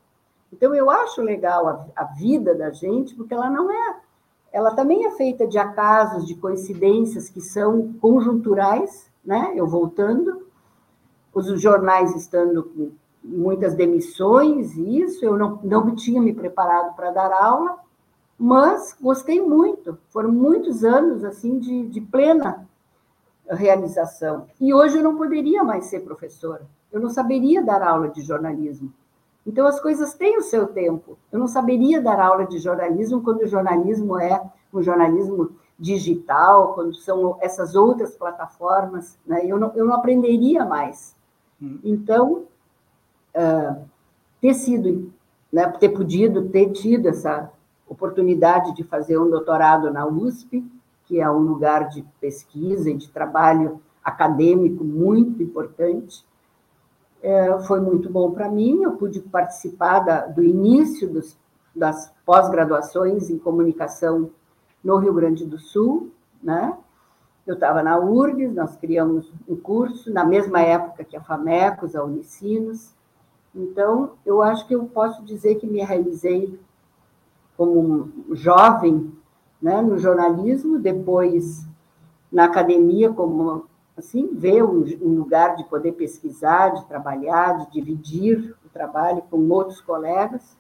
Então, 0.53 0.75
eu 0.75 0.91
acho 0.91 1.23
legal 1.23 1.67
a, 1.69 1.87
a 1.97 2.05
vida 2.05 2.55
da 2.55 2.71
gente, 2.71 3.15
porque 3.15 3.33
ela 3.33 3.49
não 3.49 3.71
é, 3.71 3.97
ela 4.53 4.75
também 4.75 5.07
é 5.07 5.11
feita 5.13 5.47
de 5.47 5.59
acasos, 5.59 6.27
de 6.27 6.35
coincidências 6.35 7.29
que 7.31 7.41
são 7.41 7.95
conjunturais, 7.95 9.11
né? 9.25 9.53
Eu 9.57 9.67
voltando, 9.67 10.47
os 11.33 11.61
jornais 11.61 12.15
estando 12.15 12.65
com 12.65 12.93
muitas 13.25 13.75
demissões, 13.75 14.77
isso, 14.77 15.25
eu 15.25 15.39
não, 15.39 15.59
não 15.63 15.95
tinha 15.95 16.21
me 16.21 16.35
preparado 16.35 16.95
para 16.95 17.11
dar 17.11 17.33
aula, 17.33 17.79
mas 18.39 18.97
gostei 19.01 19.41
muito. 19.41 19.97
Foram 20.11 20.31
muitos 20.31 20.85
anos 20.85 21.25
assim 21.25 21.59
de, 21.59 21.87
de 21.87 22.01
plena 22.01 22.67
realização. 23.49 24.47
E 24.61 24.75
hoje 24.75 24.99
eu 24.99 25.05
não 25.05 25.17
poderia 25.17 25.63
mais 25.63 25.87
ser 25.87 26.01
professora. 26.01 26.67
Eu 26.91 27.01
não 27.01 27.09
saberia 27.09 27.63
dar 27.63 27.83
aula 27.83 28.09
de 28.09 28.21
jornalismo. 28.23 28.93
Então 29.47 29.67
as 29.67 29.81
coisas 29.81 30.15
têm 30.15 30.39
o 30.39 30.43
seu 30.43 30.69
tempo. 30.69 31.19
Eu 31.31 31.39
não 31.39 31.49
saberia 31.49 32.01
dar 32.01 32.21
aula 32.21 32.47
de 32.47 32.59
jornalismo 32.59 33.23
quando 33.23 33.43
o 33.43 33.47
jornalismo 33.47 34.19
é 34.19 34.41
um 34.73 34.83
jornalismo 34.83 35.51
digital, 35.79 36.75
quando 36.75 36.95
são 36.95 37.37
essas 37.41 37.75
outras 37.75 38.17
plataformas, 38.17 39.19
né? 39.27 39.45
eu, 39.45 39.59
não, 39.59 39.73
eu 39.75 39.85
não 39.85 39.95
aprenderia 39.95 40.65
mais. 40.65 41.15
Hum. 41.61 41.79
Então, 41.83 42.45
uh, 43.35 43.85
ter 44.41 44.55
sido, 44.55 45.13
né, 45.53 45.67
ter 45.79 45.89
podido 45.89 46.49
ter 46.49 46.71
tido 46.71 47.09
essa 47.09 47.51
oportunidade 47.89 48.75
de 48.75 48.85
fazer 48.85 49.19
um 49.19 49.29
doutorado 49.29 49.91
na 49.91 50.07
USP, 50.07 50.65
que 51.05 51.21
é 51.21 51.31
um 51.31 51.41
lugar 51.41 51.89
de 51.89 52.03
pesquisa 52.21 52.91
e 52.91 52.97
de 52.97 53.09
trabalho 53.09 53.81
acadêmico 54.05 54.83
muito 54.83 55.43
importante. 55.43 56.25
É, 57.23 57.57
foi 57.61 57.81
muito 57.81 58.11
bom 58.11 58.33
para 58.33 58.51
mim, 58.51 58.83
eu 58.83 58.97
pude 58.97 59.21
participar 59.21 60.01
da, 60.01 60.27
do 60.27 60.43
início 60.43 61.09
dos, 61.09 61.39
das 61.75 62.13
pós-graduações 62.27 63.31
em 63.31 63.39
comunicação 63.39 64.31
no 64.83 64.97
Rio 64.97 65.15
Grande 65.15 65.47
do 65.47 65.57
Sul, 65.57 66.11
né? 66.43 66.77
Eu 67.47 67.55
estava 67.55 67.83
na 67.83 67.99
URGS, 67.99 68.55
nós 68.55 68.77
criamos 68.77 69.33
um 69.49 69.57
curso, 69.57 70.13
na 70.13 70.25
mesma 70.25 70.61
época 70.61 71.05
que 71.05 71.17
a 71.17 71.21
FAMECOS, 71.21 71.97
a 71.97 72.05
Unicinos. 72.05 72.93
Então, 73.55 74.13
eu 74.25 74.43
acho 74.43 74.67
que 74.67 74.75
eu 74.75 74.85
posso 74.85 75.25
dizer 75.25 75.57
que 75.57 75.67
me 75.67 75.83
realizei 75.83 76.59
como 77.57 78.11
jovem 78.33 79.13
né, 79.61 79.83
no 79.83 79.99
jornalismo, 79.99 80.79
depois 80.79 81.67
na 82.31 82.45
academia, 82.45 83.13
como 83.13 83.67
assim, 83.97 84.29
ver 84.33 84.63
um, 84.63 84.85
lugar 85.15 85.57
de 85.57 85.65
poder 85.65 85.93
pesquisar, 85.93 86.71
de 86.71 86.87
trabalhar, 86.87 87.59
de 87.59 87.73
dividir 87.73 88.55
o 88.65 88.69
trabalho 88.69 89.23
com 89.31 89.49
outros 89.51 89.81
colegas. 89.81 90.57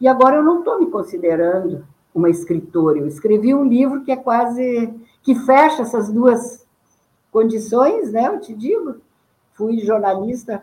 E 0.00 0.08
agora 0.08 0.36
eu 0.36 0.42
não 0.42 0.60
estou 0.60 0.78
me 0.78 0.90
considerando 0.90 1.86
uma 2.14 2.30
escritora. 2.30 2.98
Eu 2.98 3.06
escrevi 3.06 3.54
um 3.54 3.64
livro 3.64 4.02
que 4.02 4.10
é 4.10 4.16
quase 4.16 4.92
que 5.22 5.34
fecha 5.34 5.82
essas 5.82 6.10
duas 6.10 6.66
condições, 7.30 8.12
né? 8.12 8.28
Eu 8.28 8.40
te 8.40 8.54
digo, 8.54 8.96
fui 9.52 9.78
jornalista 9.78 10.62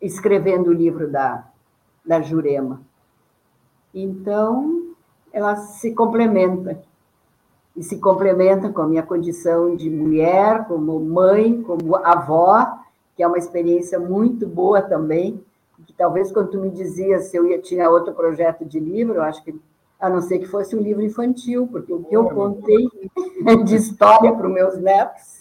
escrevendo 0.00 0.68
o 0.68 0.72
livro 0.72 1.10
da, 1.10 1.48
da 2.04 2.20
Jurema. 2.20 2.80
Então, 3.92 4.94
ela 5.32 5.56
se 5.56 5.92
complementa. 5.92 6.80
E 7.76 7.82
se 7.82 7.98
complementa 7.98 8.70
com 8.70 8.82
a 8.82 8.86
minha 8.86 9.02
condição 9.02 9.76
de 9.76 9.90
mulher, 9.90 10.66
como 10.66 10.98
mãe, 10.98 11.60
como 11.62 11.96
avó, 11.96 12.78
que 13.14 13.22
é 13.22 13.26
uma 13.26 13.38
experiência 13.38 13.98
muito 13.98 14.46
boa 14.46 14.80
também. 14.80 15.40
Que 15.86 15.92
talvez 15.92 16.32
quando 16.32 16.50
tu 16.50 16.58
me 16.58 16.70
dizias 16.70 17.24
se 17.24 17.36
eu 17.36 17.46
ia 17.46 17.58
tinha 17.58 17.90
outro 17.90 18.14
projeto 18.14 18.64
de 18.64 18.80
livro, 18.80 19.16
eu 19.16 19.22
acho 19.22 19.44
que 19.44 19.54
a 20.00 20.08
não 20.08 20.20
ser 20.20 20.38
que 20.38 20.46
fosse 20.46 20.74
um 20.74 20.80
livro 20.80 21.02
infantil, 21.02 21.68
porque 21.70 21.92
o 21.92 22.02
que 22.02 22.14
eu 22.16 22.24
contei 22.30 22.88
de 23.64 23.76
história 23.76 24.32
para 24.32 24.46
os 24.46 24.52
meus 24.52 24.78
netos. 24.78 25.36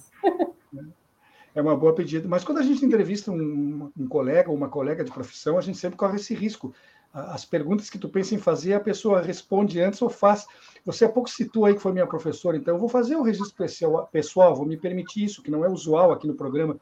É 1.53 1.61
uma 1.61 1.75
boa 1.75 1.93
pedida. 1.93 2.27
Mas 2.27 2.43
quando 2.43 2.57
a 2.57 2.63
gente 2.63 2.86
entrevista 2.86 3.31
um, 3.31 3.89
um 3.97 4.07
colega 4.07 4.49
ou 4.49 4.57
uma 4.57 4.67
colega 4.67 5.05
de 5.05 5.11
profissão, 5.11 5.57
a 5.57 5.61
gente 5.61 5.77
sempre 5.77 5.97
corre 5.97 6.17
esse 6.17 6.33
risco 6.33 6.73
as 7.16 7.45
perguntas 7.45 7.89
que 7.89 7.97
tu 7.97 8.09
pensa 8.09 8.36
em 8.36 8.38
fazer, 8.38 8.74
a 8.74 8.80
pessoa 8.80 9.22
responde 9.22 9.80
antes 9.80 10.01
ou 10.01 10.09
faz. 10.09 10.45
Você 10.84 11.05
há 11.05 11.09
pouco 11.09 11.30
citou 11.30 11.66
aí 11.66 11.74
que 11.74 11.80
foi 11.80 11.93
minha 11.93 12.05
professora, 12.05 12.57
então 12.57 12.76
eu 12.76 12.80
vou 12.80 12.89
fazer 12.89 13.16
o 13.16 13.20
um 13.20 13.24
registro 13.24 13.66
pessoal, 14.11 14.53
vou 14.53 14.66
me 14.66 14.76
permitir 14.76 15.24
isso, 15.24 15.41
que 15.41 15.49
não 15.49 15.63
é 15.63 15.70
usual 15.70 16.11
aqui 16.11 16.28
no 16.28 16.36
programa. 16.36 16.78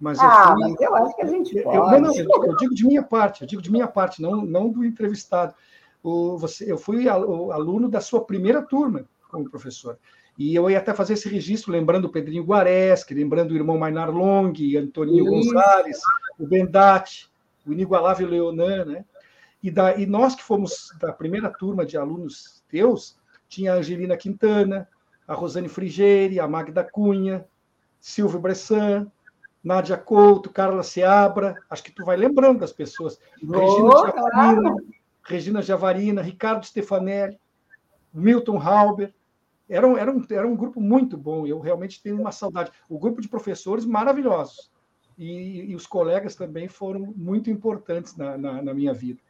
Mas 0.00 0.18
ah, 0.18 0.24
eu, 0.24 0.54
fui, 0.54 0.70
mas 0.70 0.80
eu 0.80 0.94
acho 0.94 1.16
que 1.16 1.22
a 1.22 1.26
gente 1.26 1.62
pode. 1.62 1.76
Eu, 1.76 2.00
não, 2.00 2.16
eu, 2.16 2.44
eu, 2.46 2.56
digo 2.56 2.74
de 2.74 2.86
minha 2.86 3.02
parte, 3.02 3.42
eu 3.42 3.46
digo 3.46 3.62
de 3.62 3.70
minha 3.70 3.86
parte, 3.86 4.22
não, 4.22 4.44
não 4.44 4.70
do 4.70 4.84
entrevistado. 4.84 5.54
O, 6.02 6.36
você, 6.38 6.70
eu 6.70 6.78
fui 6.78 7.08
aluno 7.08 7.88
da 7.88 8.00
sua 8.00 8.24
primeira 8.24 8.62
turma 8.62 9.04
como 9.30 9.48
professor. 9.48 9.98
E 10.36 10.54
eu 10.54 10.68
ia 10.68 10.78
até 10.78 10.92
fazer 10.92 11.12
esse 11.12 11.28
registro, 11.28 11.70
lembrando 11.70 12.06
o 12.06 12.10
Pedrinho 12.10 12.42
Guareschi, 12.42 13.14
lembrando 13.14 13.52
o 13.52 13.54
irmão 13.54 13.78
Mainar 13.78 14.10
Long, 14.10 14.52
Antoninho. 14.78 15.26
Gonzalez, 15.26 16.00
o 16.38 16.46
Bendati, 16.46 17.30
o 17.66 17.72
inigualável 17.72 18.28
Leonan, 18.28 18.84
né? 18.84 19.04
E, 19.64 19.70
da, 19.70 19.96
e 19.96 20.04
nós 20.04 20.34
que 20.34 20.42
fomos 20.42 20.94
da 21.00 21.10
primeira 21.10 21.48
turma 21.48 21.86
de 21.86 21.96
alunos 21.96 22.62
teus, 22.68 23.16
tinha 23.48 23.72
a 23.72 23.76
Angelina 23.76 24.14
Quintana, 24.14 24.86
a 25.26 25.32
Rosane 25.32 25.70
Frigeri, 25.70 26.38
a 26.38 26.46
Magda 26.46 26.84
Cunha, 26.84 27.46
Silvio 27.98 28.38
Bressan, 28.38 29.10
Nádia 29.64 29.96
Couto, 29.96 30.50
Carla 30.50 30.82
Seabra, 30.82 31.56
acho 31.70 31.82
que 31.82 31.92
tu 31.92 32.04
vai 32.04 32.14
lembrando 32.14 32.58
das 32.58 32.74
pessoas. 32.74 33.18
Regina 33.40 34.12
Javarina, 34.12 34.76
Regina 35.22 35.62
Javarina, 35.62 36.20
Ricardo 36.20 36.66
Stefanelli, 36.66 37.40
Milton 38.12 38.58
Halber. 38.58 39.14
Era 39.66 39.86
um, 39.86 39.96
era, 39.96 40.12
um, 40.12 40.22
era 40.28 40.46
um 40.46 40.54
grupo 40.54 40.78
muito 40.78 41.16
bom, 41.16 41.46
eu 41.46 41.58
realmente 41.58 42.02
tenho 42.02 42.20
uma 42.20 42.32
saudade. 42.32 42.70
O 42.86 42.98
grupo 42.98 43.22
de 43.22 43.28
professores 43.28 43.86
maravilhosos. 43.86 44.70
E, 45.16 45.70
e 45.70 45.74
os 45.74 45.86
colegas 45.86 46.36
também 46.36 46.68
foram 46.68 47.14
muito 47.16 47.48
importantes 47.48 48.14
na, 48.14 48.36
na, 48.36 48.60
na 48.60 48.74
minha 48.74 48.92
vida. 48.92 49.22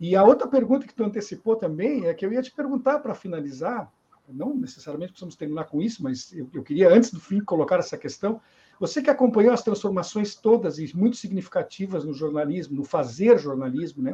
E 0.00 0.16
a 0.16 0.24
outra 0.24 0.48
pergunta 0.48 0.86
que 0.86 0.94
tu 0.94 1.04
antecipou 1.04 1.56
também 1.56 2.06
é 2.06 2.14
que 2.14 2.26
eu 2.26 2.32
ia 2.32 2.42
te 2.42 2.50
perguntar 2.50 2.98
para 2.98 3.14
finalizar, 3.14 3.92
não 4.28 4.54
necessariamente 4.54 5.12
precisamos 5.12 5.36
terminar 5.36 5.64
com 5.64 5.80
isso, 5.80 6.02
mas 6.02 6.32
eu, 6.32 6.48
eu, 6.52 6.62
queria, 6.62 6.88
antes 6.88 7.12
do 7.12 7.20
fim, 7.20 7.40
colocar 7.40 7.78
essa 7.78 7.96
questão. 7.96 8.40
Você 8.80 9.02
que 9.02 9.10
acompanhou 9.10 9.52
as 9.52 9.62
transformações 9.62 10.34
todas 10.34 10.78
e 10.78 10.96
muito 10.96 11.16
significativas 11.16 12.04
no 12.04 12.12
jornalismo, 12.12 12.76
no 12.76 12.84
fazer 12.84 13.38
jornalismo, 13.38 14.02
né? 14.02 14.12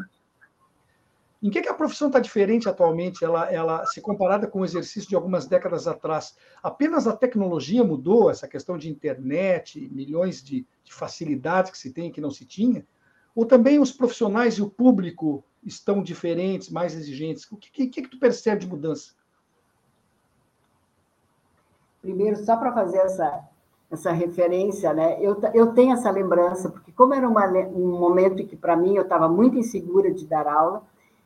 Em 1.42 1.48
que, 1.48 1.62
que 1.62 1.68
a 1.68 1.74
profissão 1.74 2.08
está 2.08 2.20
diferente 2.20 2.68
atualmente, 2.68 3.24
ela, 3.24 3.50
ela 3.50 3.86
se 3.86 3.98
comparada 4.02 4.46
com 4.46 4.60
o 4.60 4.64
exercício 4.64 5.08
de 5.08 5.14
algumas 5.14 5.46
décadas 5.46 5.88
atrás? 5.88 6.36
Apenas 6.62 7.06
a 7.06 7.16
tecnologia 7.16 7.82
mudou, 7.82 8.30
essa 8.30 8.46
questão 8.46 8.76
de 8.76 8.90
internet, 8.90 9.88
milhões 9.90 10.42
de, 10.42 10.66
de 10.84 10.92
facilidades 10.92 11.70
que 11.70 11.78
se 11.78 11.92
tem 11.92 12.08
e 12.08 12.12
que 12.12 12.20
não 12.20 12.30
se 12.30 12.44
tinha? 12.44 12.86
Ou 13.34 13.46
também 13.46 13.78
os 13.78 13.92
profissionais 13.92 14.54
e 14.54 14.62
o 14.62 14.70
público 14.70 15.44
estão 15.64 16.02
diferentes, 16.02 16.70
mais 16.70 16.94
exigentes? 16.94 17.50
O 17.50 17.56
que, 17.56 17.86
que, 17.86 18.02
que 18.02 18.08
tu 18.08 18.18
percebe 18.18 18.62
de 18.62 18.68
mudança? 18.68 19.12
Primeiro, 22.02 22.36
só 22.36 22.56
para 22.56 22.72
fazer 22.72 22.98
essa, 22.98 23.44
essa 23.90 24.10
referência, 24.10 24.92
né? 24.92 25.18
Eu, 25.20 25.38
eu 25.52 25.72
tenho 25.74 25.92
essa 25.92 26.10
lembrança, 26.10 26.70
porque 26.70 26.90
como 26.92 27.12
era 27.12 27.28
uma, 27.28 27.46
um 27.46 27.98
momento 27.98 28.40
em 28.40 28.46
que, 28.46 28.56
para 28.56 28.76
mim, 28.76 28.96
eu 28.96 29.02
estava 29.02 29.28
muito 29.28 29.58
insegura 29.58 30.12
de 30.12 30.26
dar 30.26 30.46
aula, 30.46 30.82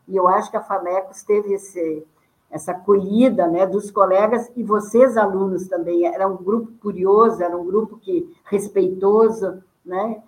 e 0.09 0.17
eu 0.17 0.29
acho 0.29 0.51
que 0.51 0.57
a 0.57 0.63
FAMECOS 0.63 1.23
teve 1.23 1.55
esse, 1.55 2.05
essa 2.51 2.73
acolhida 2.73 3.47
né, 3.47 3.67
dos 3.67 3.91
colegas, 3.91 4.51
e 4.57 4.63
vocês, 4.63 5.17
alunos, 5.17 5.69
também. 5.69 6.07
Era 6.07 6.27
um 6.27 6.37
grupo 6.37 6.73
curioso, 6.81 7.43
era 7.43 7.57
um 7.57 7.65
grupo 7.65 7.97
que 7.99 8.29
respeitoso, 8.45 9.63
né? 9.85 10.23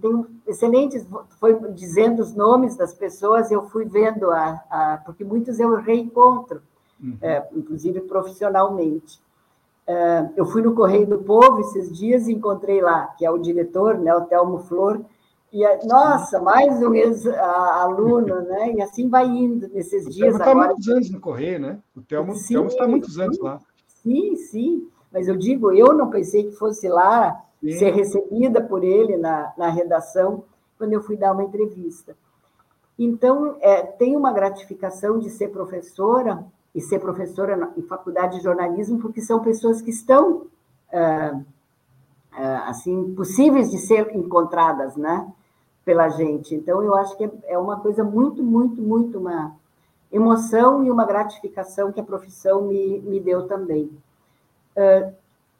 Tem 0.00 0.26
excelentes, 0.46 1.06
foi 1.38 1.58
dizendo 1.72 2.20
os 2.20 2.34
nomes 2.34 2.76
das 2.76 2.94
pessoas, 2.94 3.50
eu 3.50 3.68
fui 3.68 3.84
vendo, 3.84 4.30
a, 4.30 4.62
a, 4.70 5.02
porque 5.04 5.24
muitos 5.24 5.60
eu 5.60 5.74
reencontro. 5.76 6.62
uhum. 7.02 7.16
é, 7.20 7.46
inclusive 7.54 8.00
profissionalmente. 8.02 9.20
É, 9.86 10.28
eu 10.36 10.46
fui 10.46 10.62
no 10.62 10.74
Correio 10.74 11.06
do 11.06 11.18
Povo 11.18 11.60
esses 11.60 11.96
dias 11.96 12.28
e 12.28 12.32
encontrei 12.32 12.80
lá, 12.80 13.08
que 13.18 13.24
é 13.24 13.30
o 13.30 13.38
diretor, 13.38 13.98
né, 13.98 14.14
o 14.14 14.22
Telmo 14.22 14.60
Flor, 14.60 15.00
e, 15.52 15.64
nossa, 15.84 16.40
mais 16.40 16.80
um 16.80 16.94
ex-aluno, 16.94 18.40
né? 18.46 18.72
E 18.74 18.82
assim 18.82 19.08
vai 19.08 19.26
indo 19.26 19.68
nesses 19.68 20.06
o 20.06 20.10
dias. 20.10 20.34
O 20.34 20.38
está 20.38 20.52
há 20.52 20.54
muitos 20.54 20.88
anos 20.88 21.10
no 21.10 21.20
Correio, 21.20 21.58
né? 21.58 21.78
O 21.94 22.00
Telmo, 22.00 22.34
sim, 22.36 22.64
está 22.66 22.84
há 22.84 22.88
muitos 22.88 23.18
anos 23.18 23.38
lá. 23.40 23.58
Sim, 23.86 24.36
sim. 24.36 24.88
Mas 25.12 25.26
eu 25.26 25.36
digo, 25.36 25.72
eu 25.72 25.92
não 25.92 26.08
pensei 26.08 26.44
que 26.44 26.52
fosse 26.52 26.88
lá 26.88 27.42
sim. 27.62 27.78
ser 27.78 27.90
recebida 27.92 28.60
por 28.60 28.82
ele 28.82 29.16
na, 29.16 29.52
na 29.56 29.68
redação 29.68 30.44
quando 30.78 30.92
eu 30.92 31.02
fui 31.02 31.16
dar 31.16 31.32
uma 31.32 31.44
entrevista. 31.44 32.16
Então, 32.98 33.56
é, 33.60 33.82
tem 33.82 34.16
uma 34.16 34.32
gratificação 34.32 35.18
de 35.18 35.30
ser 35.30 35.48
professora 35.48 36.44
e 36.74 36.80
ser 36.80 36.98
professora 36.98 37.56
na, 37.56 37.72
em 37.76 37.82
faculdade 37.82 38.38
de 38.38 38.42
jornalismo, 38.42 38.98
porque 38.98 39.20
são 39.20 39.40
pessoas 39.40 39.80
que 39.82 39.90
estão, 39.90 40.46
é, 40.92 41.34
é, 42.36 42.46
assim, 42.66 43.14
possíveis 43.14 43.70
de 43.70 43.78
ser 43.78 44.14
encontradas, 44.14 44.96
né? 44.96 45.30
pela 45.84 46.08
gente. 46.08 46.54
Então, 46.54 46.82
eu 46.82 46.94
acho 46.94 47.16
que 47.16 47.28
é 47.46 47.58
uma 47.58 47.80
coisa 47.80 48.04
muito, 48.04 48.42
muito, 48.42 48.80
muito 48.80 49.18
uma 49.18 49.56
emoção 50.12 50.84
e 50.84 50.90
uma 50.90 51.04
gratificação 51.04 51.92
que 51.92 52.00
a 52.00 52.04
profissão 52.04 52.62
me, 52.62 53.00
me 53.00 53.20
deu 53.20 53.46
também. 53.46 53.90
Uh, 54.76 55.12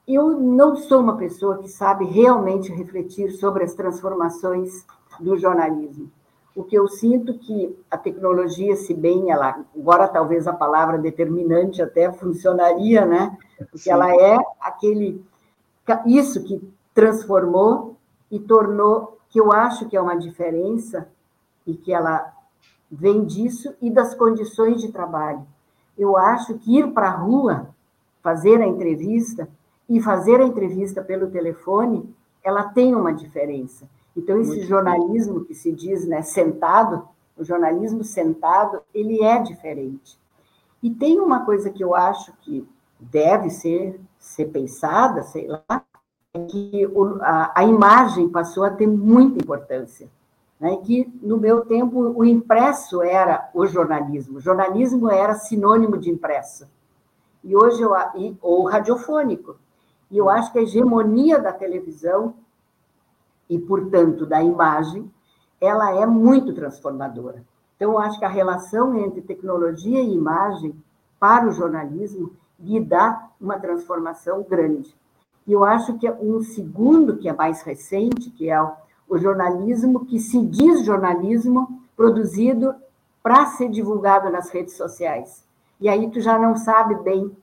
eu 0.06 0.30
não 0.38 0.76
sou 0.76 1.00
uma 1.00 1.16
pessoa 1.16 1.58
que 1.58 1.68
sabe 1.68 2.04
realmente 2.04 2.72
refletir 2.72 3.30
sobre 3.32 3.64
as 3.64 3.74
transformações 3.74 4.84
do 5.18 5.36
jornalismo. 5.36 6.10
O 6.54 6.64
que 6.64 6.76
eu 6.76 6.88
sinto 6.88 7.38
que 7.38 7.78
a 7.90 7.96
tecnologia, 7.96 8.74
se 8.74 8.92
bem 8.92 9.30
ela, 9.30 9.64
agora 9.76 10.08
talvez 10.08 10.48
a 10.48 10.52
palavra 10.52 10.98
determinante 10.98 11.80
até 11.80 12.12
funcionaria, 12.12 13.06
né? 13.06 13.36
Porque 13.58 13.78
Sim. 13.78 13.90
ela 13.90 14.12
é 14.12 14.36
aquele 14.60 15.24
isso 16.06 16.42
que 16.44 16.60
transformou 16.94 17.96
e 18.30 18.38
tornou 18.38 19.18
que 19.28 19.40
eu 19.40 19.52
acho 19.52 19.88
que 19.88 19.96
é 19.96 20.00
uma 20.00 20.16
diferença 20.16 21.08
e 21.66 21.74
que 21.74 21.92
ela 21.92 22.32
vem 22.90 23.24
disso 23.24 23.74
e 23.80 23.90
das 23.90 24.14
condições 24.14 24.80
de 24.80 24.90
trabalho. 24.90 25.46
Eu 25.96 26.16
acho 26.16 26.58
que 26.58 26.78
ir 26.78 26.92
para 26.92 27.08
a 27.08 27.16
rua, 27.16 27.68
fazer 28.22 28.60
a 28.60 28.66
entrevista 28.66 29.48
e 29.90 30.00
fazer 30.00 30.40
a 30.40 30.44
entrevista 30.44 31.02
pelo 31.02 31.26
telefone, 31.32 32.08
ela 32.44 32.62
tem 32.62 32.94
uma 32.94 33.12
diferença. 33.12 33.88
Então, 34.16 34.40
esse 34.40 34.52
Muito 34.52 34.66
jornalismo 34.68 35.40
bem. 35.40 35.44
que 35.46 35.54
se 35.54 35.72
diz 35.72 36.06
né, 36.06 36.22
sentado, 36.22 37.08
o 37.36 37.44
jornalismo 37.44 38.04
sentado, 38.04 38.80
ele 38.94 39.20
é 39.24 39.42
diferente. 39.42 40.16
E 40.80 40.90
tem 40.90 41.18
uma 41.18 41.44
coisa 41.44 41.70
que 41.70 41.82
eu 41.82 41.92
acho 41.94 42.32
que 42.42 42.66
deve 43.00 43.50
ser, 43.50 44.00
ser 44.16 44.46
pensada, 44.46 45.24
sei 45.24 45.48
lá, 45.48 45.84
que 46.48 46.86
o, 46.94 47.20
a, 47.20 47.52
a, 47.56 47.64
imagem 47.64 48.28
passou 48.28 48.62
a 48.62 48.70
ter 48.70 48.86
muita 48.86 49.42
importância. 49.42 50.08
Né? 50.60 50.76
Que, 50.84 51.12
no 51.20 51.36
meu 51.36 51.66
tempo, 51.66 51.98
o 52.16 52.24
impresso 52.24 53.02
era 53.02 53.50
o 53.52 53.66
jornalismo. 53.66 54.38
O 54.38 54.40
jornalismo 54.40 55.10
era 55.10 55.34
sinônimo 55.34 55.98
de 55.98 56.10
impresso. 56.10 56.68
E 57.42 57.56
hoje, 57.56 57.82
eu, 57.82 57.92
e, 58.14 58.36
ou 58.40 58.68
radiofônico. 58.68 59.56
E 60.10 60.18
eu 60.18 60.28
acho 60.28 60.52
que 60.52 60.58
a 60.58 60.62
hegemonia 60.62 61.38
da 61.38 61.52
televisão, 61.52 62.34
e, 63.48 63.58
portanto, 63.58 64.26
da 64.26 64.42
imagem, 64.42 65.10
ela 65.60 65.94
é 65.94 66.06
muito 66.06 66.52
transformadora. 66.52 67.44
Então, 67.76 67.92
eu 67.92 67.98
acho 67.98 68.18
que 68.18 68.24
a 68.24 68.28
relação 68.28 68.94
entre 68.96 69.22
tecnologia 69.22 70.00
e 70.00 70.14
imagem 70.14 70.74
para 71.18 71.48
o 71.48 71.52
jornalismo 71.52 72.32
lhe 72.58 72.80
dá 72.80 73.28
uma 73.40 73.58
transformação 73.58 74.42
grande. 74.42 74.94
E 75.46 75.52
eu 75.52 75.64
acho 75.64 75.98
que 75.98 76.10
um 76.10 76.42
segundo, 76.42 77.16
que 77.16 77.28
é 77.28 77.32
mais 77.32 77.62
recente, 77.62 78.30
que 78.30 78.50
é 78.50 78.60
o 79.08 79.18
jornalismo 79.18 80.04
que 80.04 80.18
se 80.18 80.44
diz 80.44 80.84
jornalismo 80.84 81.82
produzido 81.96 82.74
para 83.22 83.46
ser 83.46 83.68
divulgado 83.68 84.30
nas 84.30 84.50
redes 84.50 84.76
sociais. 84.76 85.44
E 85.80 85.88
aí 85.88 86.10
tu 86.10 86.20
já 86.20 86.38
não 86.38 86.56
sabe 86.56 86.94
bem 86.96 87.36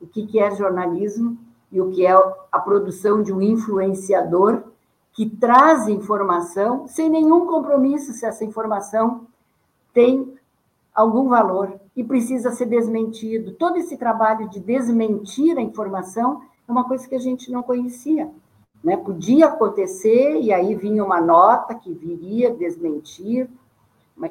o 0.00 0.06
que, 0.06 0.26
que 0.26 0.38
é 0.38 0.50
jornalismo 0.54 1.36
e 1.72 1.80
o 1.80 1.90
que 1.90 2.04
é 2.04 2.12
a 2.12 2.58
produção 2.58 3.22
de 3.22 3.32
um 3.32 3.40
influenciador 3.40 4.64
que 5.12 5.28
traz 5.28 5.88
informação 5.88 6.86
sem 6.88 7.08
nenhum 7.08 7.46
compromisso 7.46 8.12
se 8.12 8.24
essa 8.24 8.44
informação 8.44 9.26
tem 9.92 10.34
algum 10.94 11.28
valor 11.28 11.80
e 11.96 12.02
precisa 12.02 12.50
ser 12.50 12.66
desmentido. 12.66 13.52
Todo 13.52 13.76
esse 13.76 13.96
trabalho 13.96 14.48
de 14.48 14.60
desmentir 14.60 15.56
a 15.56 15.62
informação 15.62 16.42
é 16.68 16.72
uma 16.72 16.84
coisa 16.84 17.08
que 17.08 17.14
a 17.14 17.20
gente 17.20 17.50
não 17.50 17.62
conhecia. 17.62 18.30
Né? 18.82 18.96
Podia 18.96 19.46
acontecer, 19.46 20.40
e 20.40 20.52
aí 20.52 20.74
vinha 20.74 21.04
uma 21.04 21.20
nota 21.20 21.74
que 21.74 21.92
viria 21.92 22.54
desmentir. 22.54 23.48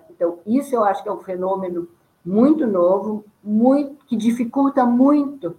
Então, 0.10 0.40
isso 0.46 0.76
eu 0.76 0.84
acho 0.84 1.04
que 1.04 1.10
é 1.10 1.12
um 1.12 1.20
fenômeno 1.20 1.88
muito 2.26 2.68
novo, 2.68 3.24
muito, 3.44 4.06
que 4.06 4.16
dificulta 4.16 4.86
muito 4.86 5.56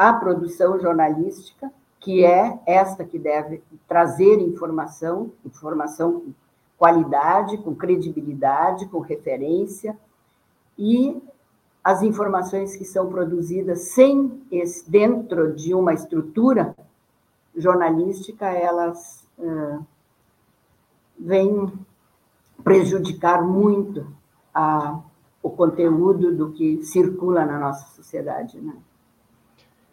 a 0.00 0.14
produção 0.14 0.80
jornalística, 0.80 1.70
que 1.98 2.24
é 2.24 2.58
esta 2.64 3.04
que 3.04 3.18
deve 3.18 3.62
trazer 3.86 4.40
informação, 4.40 5.30
informação 5.44 6.20
com 6.20 6.32
qualidade, 6.78 7.58
com 7.58 7.74
credibilidade, 7.74 8.86
com 8.86 9.00
referência, 9.00 9.94
e 10.78 11.22
as 11.84 12.02
informações 12.02 12.74
que 12.74 12.84
são 12.86 13.10
produzidas 13.10 13.90
sem 13.92 14.42
esse, 14.50 14.90
dentro 14.90 15.54
de 15.54 15.74
uma 15.74 15.92
estrutura 15.92 16.74
jornalística, 17.54 18.46
elas 18.46 19.28
uh, 19.38 19.84
vêm 21.18 21.70
prejudicar 22.64 23.44
muito 23.46 24.06
a, 24.54 24.98
o 25.42 25.50
conteúdo 25.50 26.34
do 26.34 26.52
que 26.52 26.82
circula 26.84 27.44
na 27.44 27.58
nossa 27.58 27.86
sociedade. 27.94 28.58
Né? 28.58 28.72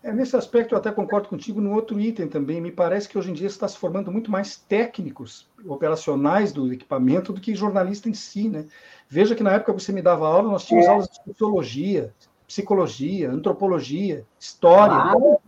É, 0.08 0.14
nesse 0.14 0.38
aspecto, 0.38 0.74
eu 0.74 0.78
até 0.78 0.90
concordo 0.90 1.28
contigo 1.28 1.60
no 1.60 1.74
outro 1.74 2.00
item 2.00 2.30
também. 2.30 2.62
Me 2.62 2.72
parece 2.72 3.10
que 3.10 3.18
hoje 3.18 3.30
em 3.30 3.34
dia 3.34 3.48
está 3.48 3.68
se 3.68 3.78
formando 3.78 4.10
muito 4.10 4.32
mais 4.32 4.56
técnicos 4.56 5.50
operacionais 5.68 6.54
do 6.54 6.72
equipamento 6.72 7.34
do 7.34 7.42
que 7.42 7.54
jornalista 7.54 8.08
em 8.08 8.14
si, 8.14 8.48
né? 8.48 8.66
Veja 9.10 9.36
que 9.36 9.44
na 9.44 9.52
época 9.52 9.74
que 9.74 9.84
você 9.84 9.92
me 9.92 10.02
dava 10.02 10.26
aula, 10.26 10.50
nós 10.50 10.64
tínhamos 10.64 10.88
é. 10.88 10.92
aulas 10.92 11.10
de 11.10 11.22
sociologia, 11.26 12.14
psicologia, 12.48 13.30
antropologia, 13.30 14.26
história. 14.40 14.96
Claro. 14.96 15.40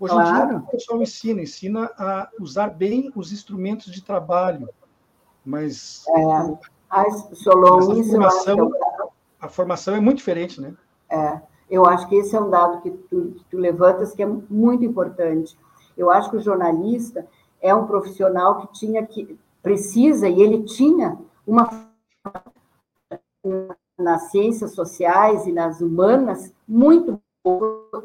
Hoje 0.00 0.14
em 0.14 0.16
claro. 0.16 0.48
dia, 0.48 0.58
o 0.60 0.66
pessoal 0.66 1.02
ensina, 1.02 1.42
ensina 1.42 1.90
a 1.98 2.30
usar 2.40 2.68
bem 2.68 3.12
os 3.14 3.32
instrumentos 3.32 3.92
de 3.92 4.00
trabalho, 4.00 4.66
mas 5.44 6.04
é. 6.08 6.24
a, 6.24 7.02
a 7.02 7.04
formação, 7.04 8.70
a 9.38 9.48
formação 9.50 9.94
é 9.94 10.00
muito 10.00 10.18
diferente, 10.18 10.58
né? 10.58 10.74
É. 11.10 11.38
Eu 11.70 11.86
acho 11.86 12.08
que 12.08 12.16
esse 12.16 12.34
é 12.36 12.40
um 12.40 12.50
dado 12.50 12.80
que 12.80 12.90
tu, 12.90 13.32
que 13.36 13.44
tu 13.50 13.56
levantas 13.58 14.12
que 14.12 14.22
é 14.22 14.26
muito 14.26 14.84
importante. 14.84 15.56
Eu 15.96 16.10
acho 16.10 16.30
que 16.30 16.36
o 16.36 16.42
jornalista 16.42 17.26
é 17.60 17.74
um 17.74 17.86
profissional 17.86 18.60
que 18.60 18.72
tinha 18.78 19.04
que 19.04 19.38
precisa 19.62 20.28
e 20.28 20.40
ele 20.40 20.62
tinha 20.62 21.18
uma 21.46 21.68
nas 23.98 24.30
ciências 24.30 24.72
sociais 24.72 25.46
e 25.46 25.52
nas 25.52 25.80
humanas 25.80 26.52
muito 26.68 27.20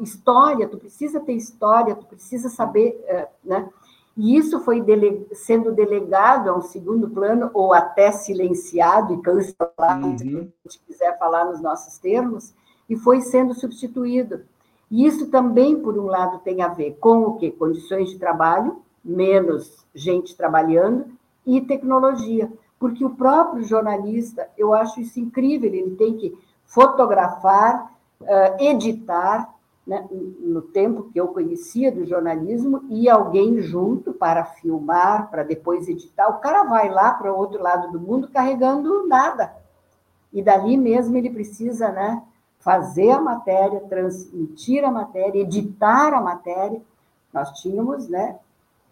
história, 0.00 0.68
tu 0.68 0.78
precisa 0.78 1.20
ter 1.20 1.34
história, 1.34 1.96
tu 1.96 2.06
precisa 2.06 2.48
saber, 2.48 3.02
eh, 3.06 3.28
né? 3.44 3.68
E 4.16 4.36
isso 4.36 4.60
foi 4.60 4.80
dele, 4.80 5.26
sendo 5.32 5.72
delegado 5.72 6.48
a 6.48 6.56
um 6.56 6.60
segundo 6.60 7.08
plano, 7.08 7.50
ou 7.54 7.72
até 7.72 8.12
silenciado 8.12 9.14
e 9.14 9.22
cancelado, 9.22 10.06
uhum. 10.06 10.18
se 10.18 10.24
a 10.24 10.28
gente 10.68 10.80
quiser 10.86 11.18
falar 11.18 11.46
nos 11.46 11.60
nossos 11.60 11.98
termos, 11.98 12.54
e 12.92 12.96
foi 12.96 13.22
sendo 13.22 13.54
substituído. 13.54 14.42
E 14.90 15.06
isso 15.06 15.28
também, 15.28 15.80
por 15.80 15.98
um 15.98 16.04
lado, 16.04 16.40
tem 16.40 16.60
a 16.60 16.68
ver 16.68 16.98
com 17.00 17.22
o 17.22 17.36
quê? 17.38 17.50
Condições 17.50 18.10
de 18.10 18.18
trabalho, 18.18 18.82
menos 19.02 19.82
gente 19.94 20.36
trabalhando, 20.36 21.06
e 21.46 21.62
tecnologia. 21.62 22.52
Porque 22.78 23.02
o 23.02 23.14
próprio 23.14 23.64
jornalista, 23.64 24.46
eu 24.58 24.74
acho 24.74 25.00
isso 25.00 25.18
incrível, 25.18 25.72
ele 25.72 25.96
tem 25.96 26.18
que 26.18 26.38
fotografar, 26.66 27.90
editar, 28.60 29.54
né? 29.86 30.06
no 30.10 30.60
tempo 30.60 31.04
que 31.04 31.18
eu 31.18 31.28
conhecia 31.28 31.90
do 31.90 32.04
jornalismo, 32.04 32.84
e 32.90 33.08
alguém 33.08 33.62
junto 33.62 34.12
para 34.12 34.44
filmar, 34.44 35.30
para 35.30 35.42
depois 35.42 35.88
editar. 35.88 36.28
O 36.28 36.40
cara 36.40 36.64
vai 36.64 36.90
lá 36.90 37.14
para 37.14 37.32
o 37.32 37.38
outro 37.38 37.62
lado 37.62 37.90
do 37.90 37.98
mundo 37.98 38.28
carregando 38.28 39.08
nada. 39.08 39.50
E 40.30 40.42
dali 40.42 40.76
mesmo 40.76 41.16
ele 41.16 41.30
precisa 41.30 41.88
né, 41.90 42.22
fazer 42.62 43.10
a 43.10 43.20
matéria, 43.20 43.80
transmitir 43.80 44.84
a 44.84 44.90
matéria, 44.90 45.42
editar 45.42 46.14
a 46.14 46.20
matéria. 46.20 46.80
Nós 47.32 47.50
tínhamos, 47.60 48.08
né? 48.08 48.38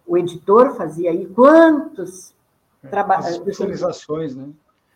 O 0.07 0.19
editor 0.19 0.77
fazia 0.77 1.11
aí 1.11 1.27
quantos 1.27 2.35
trabalhos. 2.91 3.29
Especializações, 3.29 4.37
né? 4.37 4.49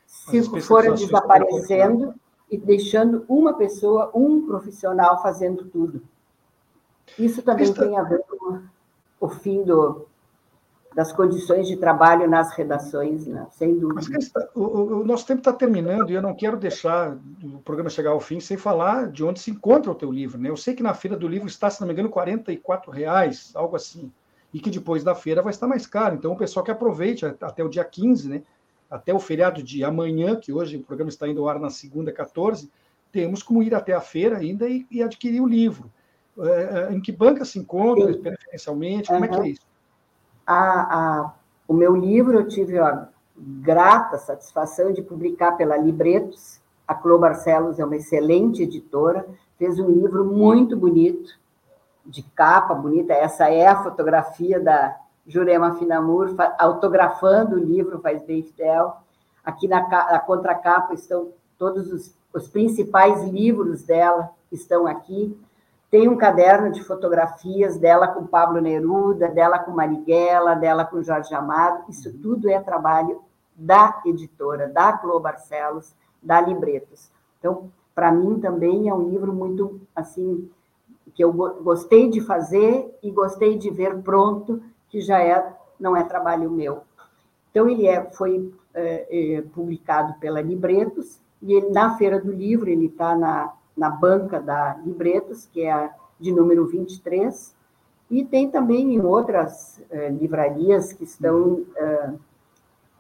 Se 0.07 0.43
foram 0.61 0.95
desaparecendo, 0.95 2.15
e 2.51 2.59
deixando 2.59 3.25
uma 3.29 3.55
pessoa, 3.55 4.11
um 4.15 4.47
profissional 4.47 5.21
fazendo 5.23 5.65
tudo. 5.65 6.03
Isso 7.19 7.43
também 7.43 7.65
Está... 7.65 7.83
tem 7.83 7.99
a 7.99 8.03
ver 8.03 8.23
com 8.29 8.61
o 9.21 9.29
fim 9.29 9.63
do, 9.65 10.07
das 10.95 11.13
condições 11.13 11.67
de 11.67 11.77
trabalho 11.77 12.29
nas 12.29 12.55
redações, 12.57 13.27
né? 13.27 13.47
sem 13.51 13.79
dúvida. 13.79 14.09
Mas, 14.13 14.31
o, 14.55 15.01
o, 15.01 15.05
nosso 15.05 15.27
tempo 15.27 15.41
está 15.41 15.53
terminando 15.53 16.11
e 16.11 16.15
eu 16.15 16.23
não 16.23 16.35
quero 16.35 16.57
deixar 16.57 17.19
o 17.43 17.59
programa 17.59 17.91
chegar 17.91 18.11
ao 18.11 18.21
fim 18.21 18.39
sem 18.39 18.57
falar 18.57 19.11
de 19.11 19.25
onde 19.25 19.41
se 19.41 19.51
encontra 19.51 19.91
o 19.91 19.95
teu 19.95 20.11
livro. 20.13 20.39
Né? 20.39 20.49
Eu 20.49 20.57
sei 20.57 20.75
que 20.75 20.83
na 20.83 20.95
feira 20.95 21.17
do 21.17 21.27
livro 21.27 21.49
está, 21.49 21.69
se 21.69 21.81
não 21.81 21.89
me 21.89 21.93
engano, 21.93 22.13
R$ 22.15 22.93
reais, 22.93 23.51
algo 23.55 23.75
assim, 23.75 24.13
e 24.53 24.61
que 24.61 24.71
depois 24.71 25.03
da 25.03 25.17
feira 25.17 25.43
vai 25.43 25.51
estar 25.51 25.67
mais 25.67 25.87
caro. 25.87 26.15
Então, 26.15 26.33
o 26.33 26.37
pessoal 26.37 26.65
que 26.65 26.71
aproveite 26.71 27.27
até 27.27 27.65
o 27.65 27.69
dia 27.69 27.85
15, 27.85 28.29
né? 28.29 28.43
até 28.89 29.13
o 29.13 29.19
feriado 29.19 29.63
de 29.63 29.83
amanhã, 29.83 30.37
que 30.37 30.53
hoje 30.53 30.77
o 30.77 30.85
programa 30.85 31.09
está 31.09 31.27
indo 31.27 31.41
ao 31.41 31.49
ar 31.49 31.59
na 31.59 31.71
segunda, 31.71 32.13
14, 32.13 32.71
temos 33.11 33.43
como 33.43 33.63
ir 33.63 33.75
até 33.75 33.93
a 33.93 34.01
feira 34.01 34.39
ainda 34.39 34.69
e, 34.69 34.87
e 34.89 35.03
adquirir 35.03 35.41
o 35.41 35.47
livro. 35.47 35.91
É, 36.39 36.89
é 36.91 36.95
em 36.95 37.01
que 37.01 37.11
banca 37.11 37.45
se 37.45 37.59
encontra, 37.59 38.17
preferencialmente? 38.17 39.09
Como 39.09 39.19
uhum. 39.19 39.25
é 39.25 39.29
que 39.29 39.37
é 39.37 39.49
isso? 39.49 39.74
A, 40.47 40.55
a, 40.57 41.33
o 41.67 41.75
meu 41.75 41.97
livro 41.97 42.39
eu 42.39 42.49
tive 42.49 42.79
a 42.79 43.09
grata 43.37 44.19
satisfação 44.19 44.93
de 44.93 45.03
publicar 45.03 45.53
pela 45.53 45.77
Libretos. 45.77 46.61
A 46.87 46.95
Clô 46.95 47.19
Barcelos 47.19 47.79
é 47.79 47.85
uma 47.85 47.97
excelente 47.97 48.63
editora, 48.63 49.27
fez 49.59 49.79
um 49.79 49.89
livro 49.91 50.25
muito 50.25 50.77
bonito, 50.77 51.33
de 52.05 52.23
capa 52.23 52.75
bonita. 52.75 53.15
Essa 53.15 53.49
é 53.49 53.67
a 53.67 53.83
fotografia 53.83 54.61
da 54.61 54.95
Jurema 55.27 55.75
Finamur, 55.77 56.35
autografando 56.59 57.57
o 57.57 57.59
livro, 57.59 58.01
faz 58.01 58.23
bem 58.23 58.43
fidel. 58.43 58.97
Aqui 59.43 59.67
na, 59.67 59.89
na 59.89 60.19
contracapa 60.19 60.93
estão 60.93 61.31
todos 61.59 61.91
os, 61.91 62.15
os 62.33 62.49
principais 62.49 63.25
livros 63.25 63.83
dela, 63.83 64.31
estão 64.53 64.87
aqui. 64.87 65.37
Tem 65.95 66.09
um 66.09 66.17
caderno 66.17 66.73
de 66.73 66.83
fotografias 66.83 67.79
dela 67.79 68.09
com 68.09 68.27
Pablo 68.27 68.61
Neruda, 68.61 69.29
dela 69.29 69.61
com 69.61 69.71
Marighella, 69.71 70.57
dela 70.57 70.85
com 70.85 71.01
Jorge 71.01 71.33
Amado. 71.33 71.85
Isso 71.89 72.13
tudo 72.19 72.51
é 72.51 72.59
trabalho 72.59 73.23
da 73.55 74.03
editora, 74.05 74.67
da 74.67 74.95
Clô 74.95 75.21
Barcelos, 75.21 75.95
da 76.21 76.41
Libretos. 76.41 77.13
Então, 77.39 77.71
para 77.95 78.11
mim 78.11 78.41
também 78.41 78.89
é 78.89 78.93
um 78.93 79.09
livro 79.09 79.33
muito 79.33 79.81
assim 79.95 80.51
que 81.15 81.23
eu 81.23 81.33
gostei 81.33 82.11
de 82.11 82.21
fazer 82.21 82.93
e 83.01 83.09
gostei 83.13 83.57
de 83.57 83.71
ver 83.71 84.03
pronto, 84.03 84.61
que 84.89 85.01
já 85.01 85.23
é 85.23 85.55
não 85.79 85.97
é 85.97 86.03
trabalho 86.03 86.51
meu. 86.51 86.83
Então 87.53 87.69
ele 87.69 87.87
é, 87.87 88.03
foi 88.11 88.53
é, 88.75 89.37
é, 89.37 89.43
publicado 89.43 90.15
pela 90.15 90.41
Libretos 90.41 91.21
e 91.41 91.53
ele, 91.53 91.71
na 91.71 91.97
feira 91.97 92.19
do 92.19 92.33
livro 92.33 92.69
ele 92.69 92.87
está 92.87 93.15
na 93.15 93.53
na 93.77 93.91
banca 93.91 94.41
da 94.41 94.77
Libretos, 94.85 95.47
que 95.47 95.63
é 95.63 95.73
a 95.73 95.95
de 96.19 96.31
número 96.33 96.67
23, 96.67 97.55
e 98.11 98.25
tem 98.25 98.51
também 98.51 98.95
em 98.95 99.01
outras 99.01 99.83
eh, 99.91 100.11
livrarias 100.11 100.93
que 100.93 101.05
estão 101.05 101.65
eh, 101.77 102.13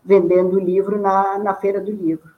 vendendo 0.04 0.56
o 0.56 0.60
livro 0.60 1.00
na, 1.00 1.38
na 1.38 1.54
Feira 1.54 1.80
do 1.80 1.90
Livro. 1.90 2.30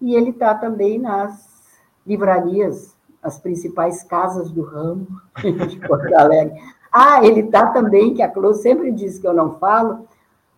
E 0.00 0.14
ele 0.14 0.30
está 0.30 0.54
também 0.54 0.98
nas 0.98 1.78
livrarias, 2.06 2.96
as 3.22 3.38
principais 3.38 4.02
casas 4.02 4.50
do 4.50 4.62
ramo 4.62 5.06
de 5.68 5.78
Porto 5.86 6.12
Alegre. 6.14 6.60
Ah, 6.90 7.24
ele 7.24 7.40
está 7.40 7.66
também, 7.68 8.14
que 8.14 8.22
a 8.22 8.28
Clô 8.28 8.54
sempre 8.54 8.90
diz 8.90 9.18
que 9.18 9.26
eu 9.26 9.34
não 9.34 9.58
falo, 9.58 10.06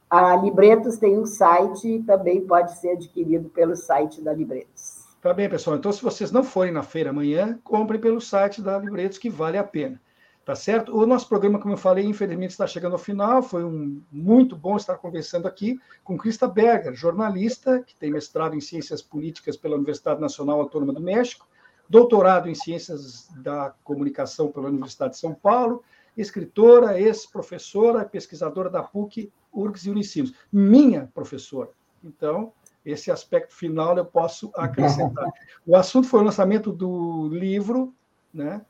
a 0.09 0.37
Libretos 0.37 0.97
tem 0.99 1.18
um 1.18 1.27
site 1.27 1.97
e 1.97 2.03
também 2.03 2.47
pode 2.47 2.77
ser 2.79 2.93
adquirido 2.93 3.49
pelo 3.51 3.77
site 3.77 4.21
da 4.23 4.33
Libretos. 4.33 5.00
Tá 5.21 5.35
bem, 5.35 5.51
pessoal. 5.51 5.77
Então, 5.77 5.93
se 5.93 6.03
vocês 6.03 6.33
não 6.33 6.43
forem 6.43 6.73
na 6.73 6.83
feira 6.83 7.11
amanhã, 7.11 7.59
comprem 7.62 8.01
pelo 8.01 8.23
site 8.23 8.62
da 8.62 8.79
Livretos, 8.79 9.18
que 9.18 9.29
vale 9.29 9.59
a 9.59 9.64
pena. 9.64 10.01
Tá 10.47 10.55
certo? 10.55 10.97
O 10.97 11.07
nosso 11.07 11.29
programa, 11.29 11.61
como 11.61 11.75
eu 11.75 11.79
falei, 11.79 12.07
infelizmente 12.07 12.53
está 12.53 12.66
chegando 12.66 12.95
ao 12.95 12.99
final. 12.99 13.43
Foi 13.43 13.62
um, 13.62 14.03
muito 14.11 14.57
bom 14.57 14.79
estar 14.79 14.97
conversando 14.97 15.47
aqui 15.47 15.79
com 16.03 16.16
Krista 16.16 16.49
Berger, 16.49 16.95
jornalista, 16.95 17.83
que 17.83 17.95
tem 17.95 18.11
mestrado 18.11 18.57
em 18.57 18.62
Ciências 18.62 19.03
Políticas 19.03 19.59
pela 19.59 19.77
Universidade 19.77 20.23
Nacional 20.23 20.59
Autônoma 20.59 20.95
do 20.95 21.03
México, 21.03 21.47
doutorado 21.87 22.49
em 22.49 22.55
Ciências 22.55 23.29
da 23.37 23.75
Comunicação 23.85 24.51
pela 24.51 24.68
Universidade 24.68 25.12
de 25.12 25.18
São 25.21 25.35
Paulo, 25.35 25.85
escritora, 26.16 26.99
ex-professora, 26.99 28.07
pesquisadora 28.07 28.71
da 28.71 28.83
PUC, 28.83 29.31
URGS 29.53 29.85
e 29.85 29.91
Unicinos. 29.91 30.35
Minha 30.51 31.11
professora. 31.12 31.68
Então, 32.03 32.55
esse 32.85 33.11
aspecto 33.11 33.55
final 33.55 33.97
eu 33.97 34.05
posso 34.05 34.51
acrescentar. 34.57 35.31
O 35.66 35.76
assunto 35.76 36.09
foi 36.09 36.20
o 36.20 36.24
lançamento 36.24 36.72
do 36.72 37.28
livro, 37.28 37.95
né, 38.33 38.64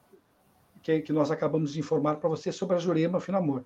que, 0.83 1.01
que 1.01 1.13
nós 1.13 1.31
acabamos 1.31 1.73
de 1.73 1.81
informar 1.81 2.17
para 2.17 2.29
você 2.29 2.51
sobre 2.51 2.77
a 2.77 2.79
Jurema 2.79 3.21
Finamor. 3.21 3.65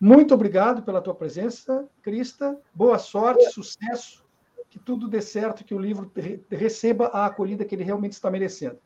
Muito 0.00 0.32
obrigado 0.32 0.82
pela 0.82 1.02
tua 1.02 1.14
presença, 1.14 1.86
Crista. 2.00 2.58
Boa 2.74 2.98
sorte, 2.98 3.50
sucesso, 3.50 4.24
que 4.70 4.78
tudo 4.78 5.08
dê 5.08 5.20
certo, 5.20 5.64
que 5.64 5.74
o 5.74 5.78
livro 5.78 6.10
receba 6.50 7.06
a 7.06 7.26
acolhida 7.26 7.64
que 7.64 7.74
ele 7.74 7.84
realmente 7.84 8.12
está 8.12 8.30
merecendo. 8.30 8.78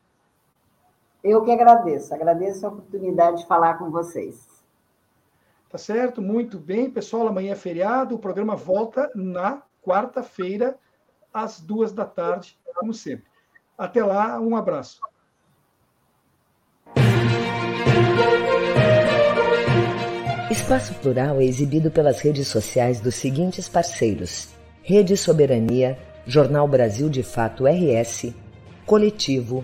Eu 1.23 1.43
que 1.43 1.51
agradeço, 1.51 2.13
agradeço 2.13 2.65
a 2.65 2.69
oportunidade 2.69 3.37
de 3.37 3.47
falar 3.47 3.79
com 3.79 3.89
vocês. 3.89 4.45
Tá 5.69 5.77
certo, 5.77 6.21
muito 6.21 6.59
bem, 6.59 6.89
pessoal. 6.89 7.27
Amanhã 7.27 7.53
é 7.53 7.55
feriado, 7.55 8.15
o 8.15 8.19
programa 8.19 8.55
volta 8.55 9.09
na 9.15 9.63
quarta-feira, 9.85 10.77
às 11.31 11.61
duas 11.61 11.93
da 11.93 12.05
tarde, 12.05 12.57
como 12.75 12.93
sempre. 12.93 13.25
Até 13.77 14.03
lá, 14.03 14.39
um 14.39 14.55
abraço. 14.55 14.99
Espaço 20.49 20.93
Plural 20.95 21.39
é 21.39 21.43
exibido 21.43 21.91
pelas 21.91 22.21
redes 22.21 22.47
sociais 22.47 22.99
dos 22.99 23.15
seguintes 23.15 23.69
parceiros: 23.69 24.49
Rede 24.81 25.15
Soberania, 25.15 25.97
Jornal 26.25 26.67
Brasil 26.67 27.09
de 27.09 27.21
Fato 27.21 27.65
RS, 27.65 28.33
Coletivo, 28.85 29.63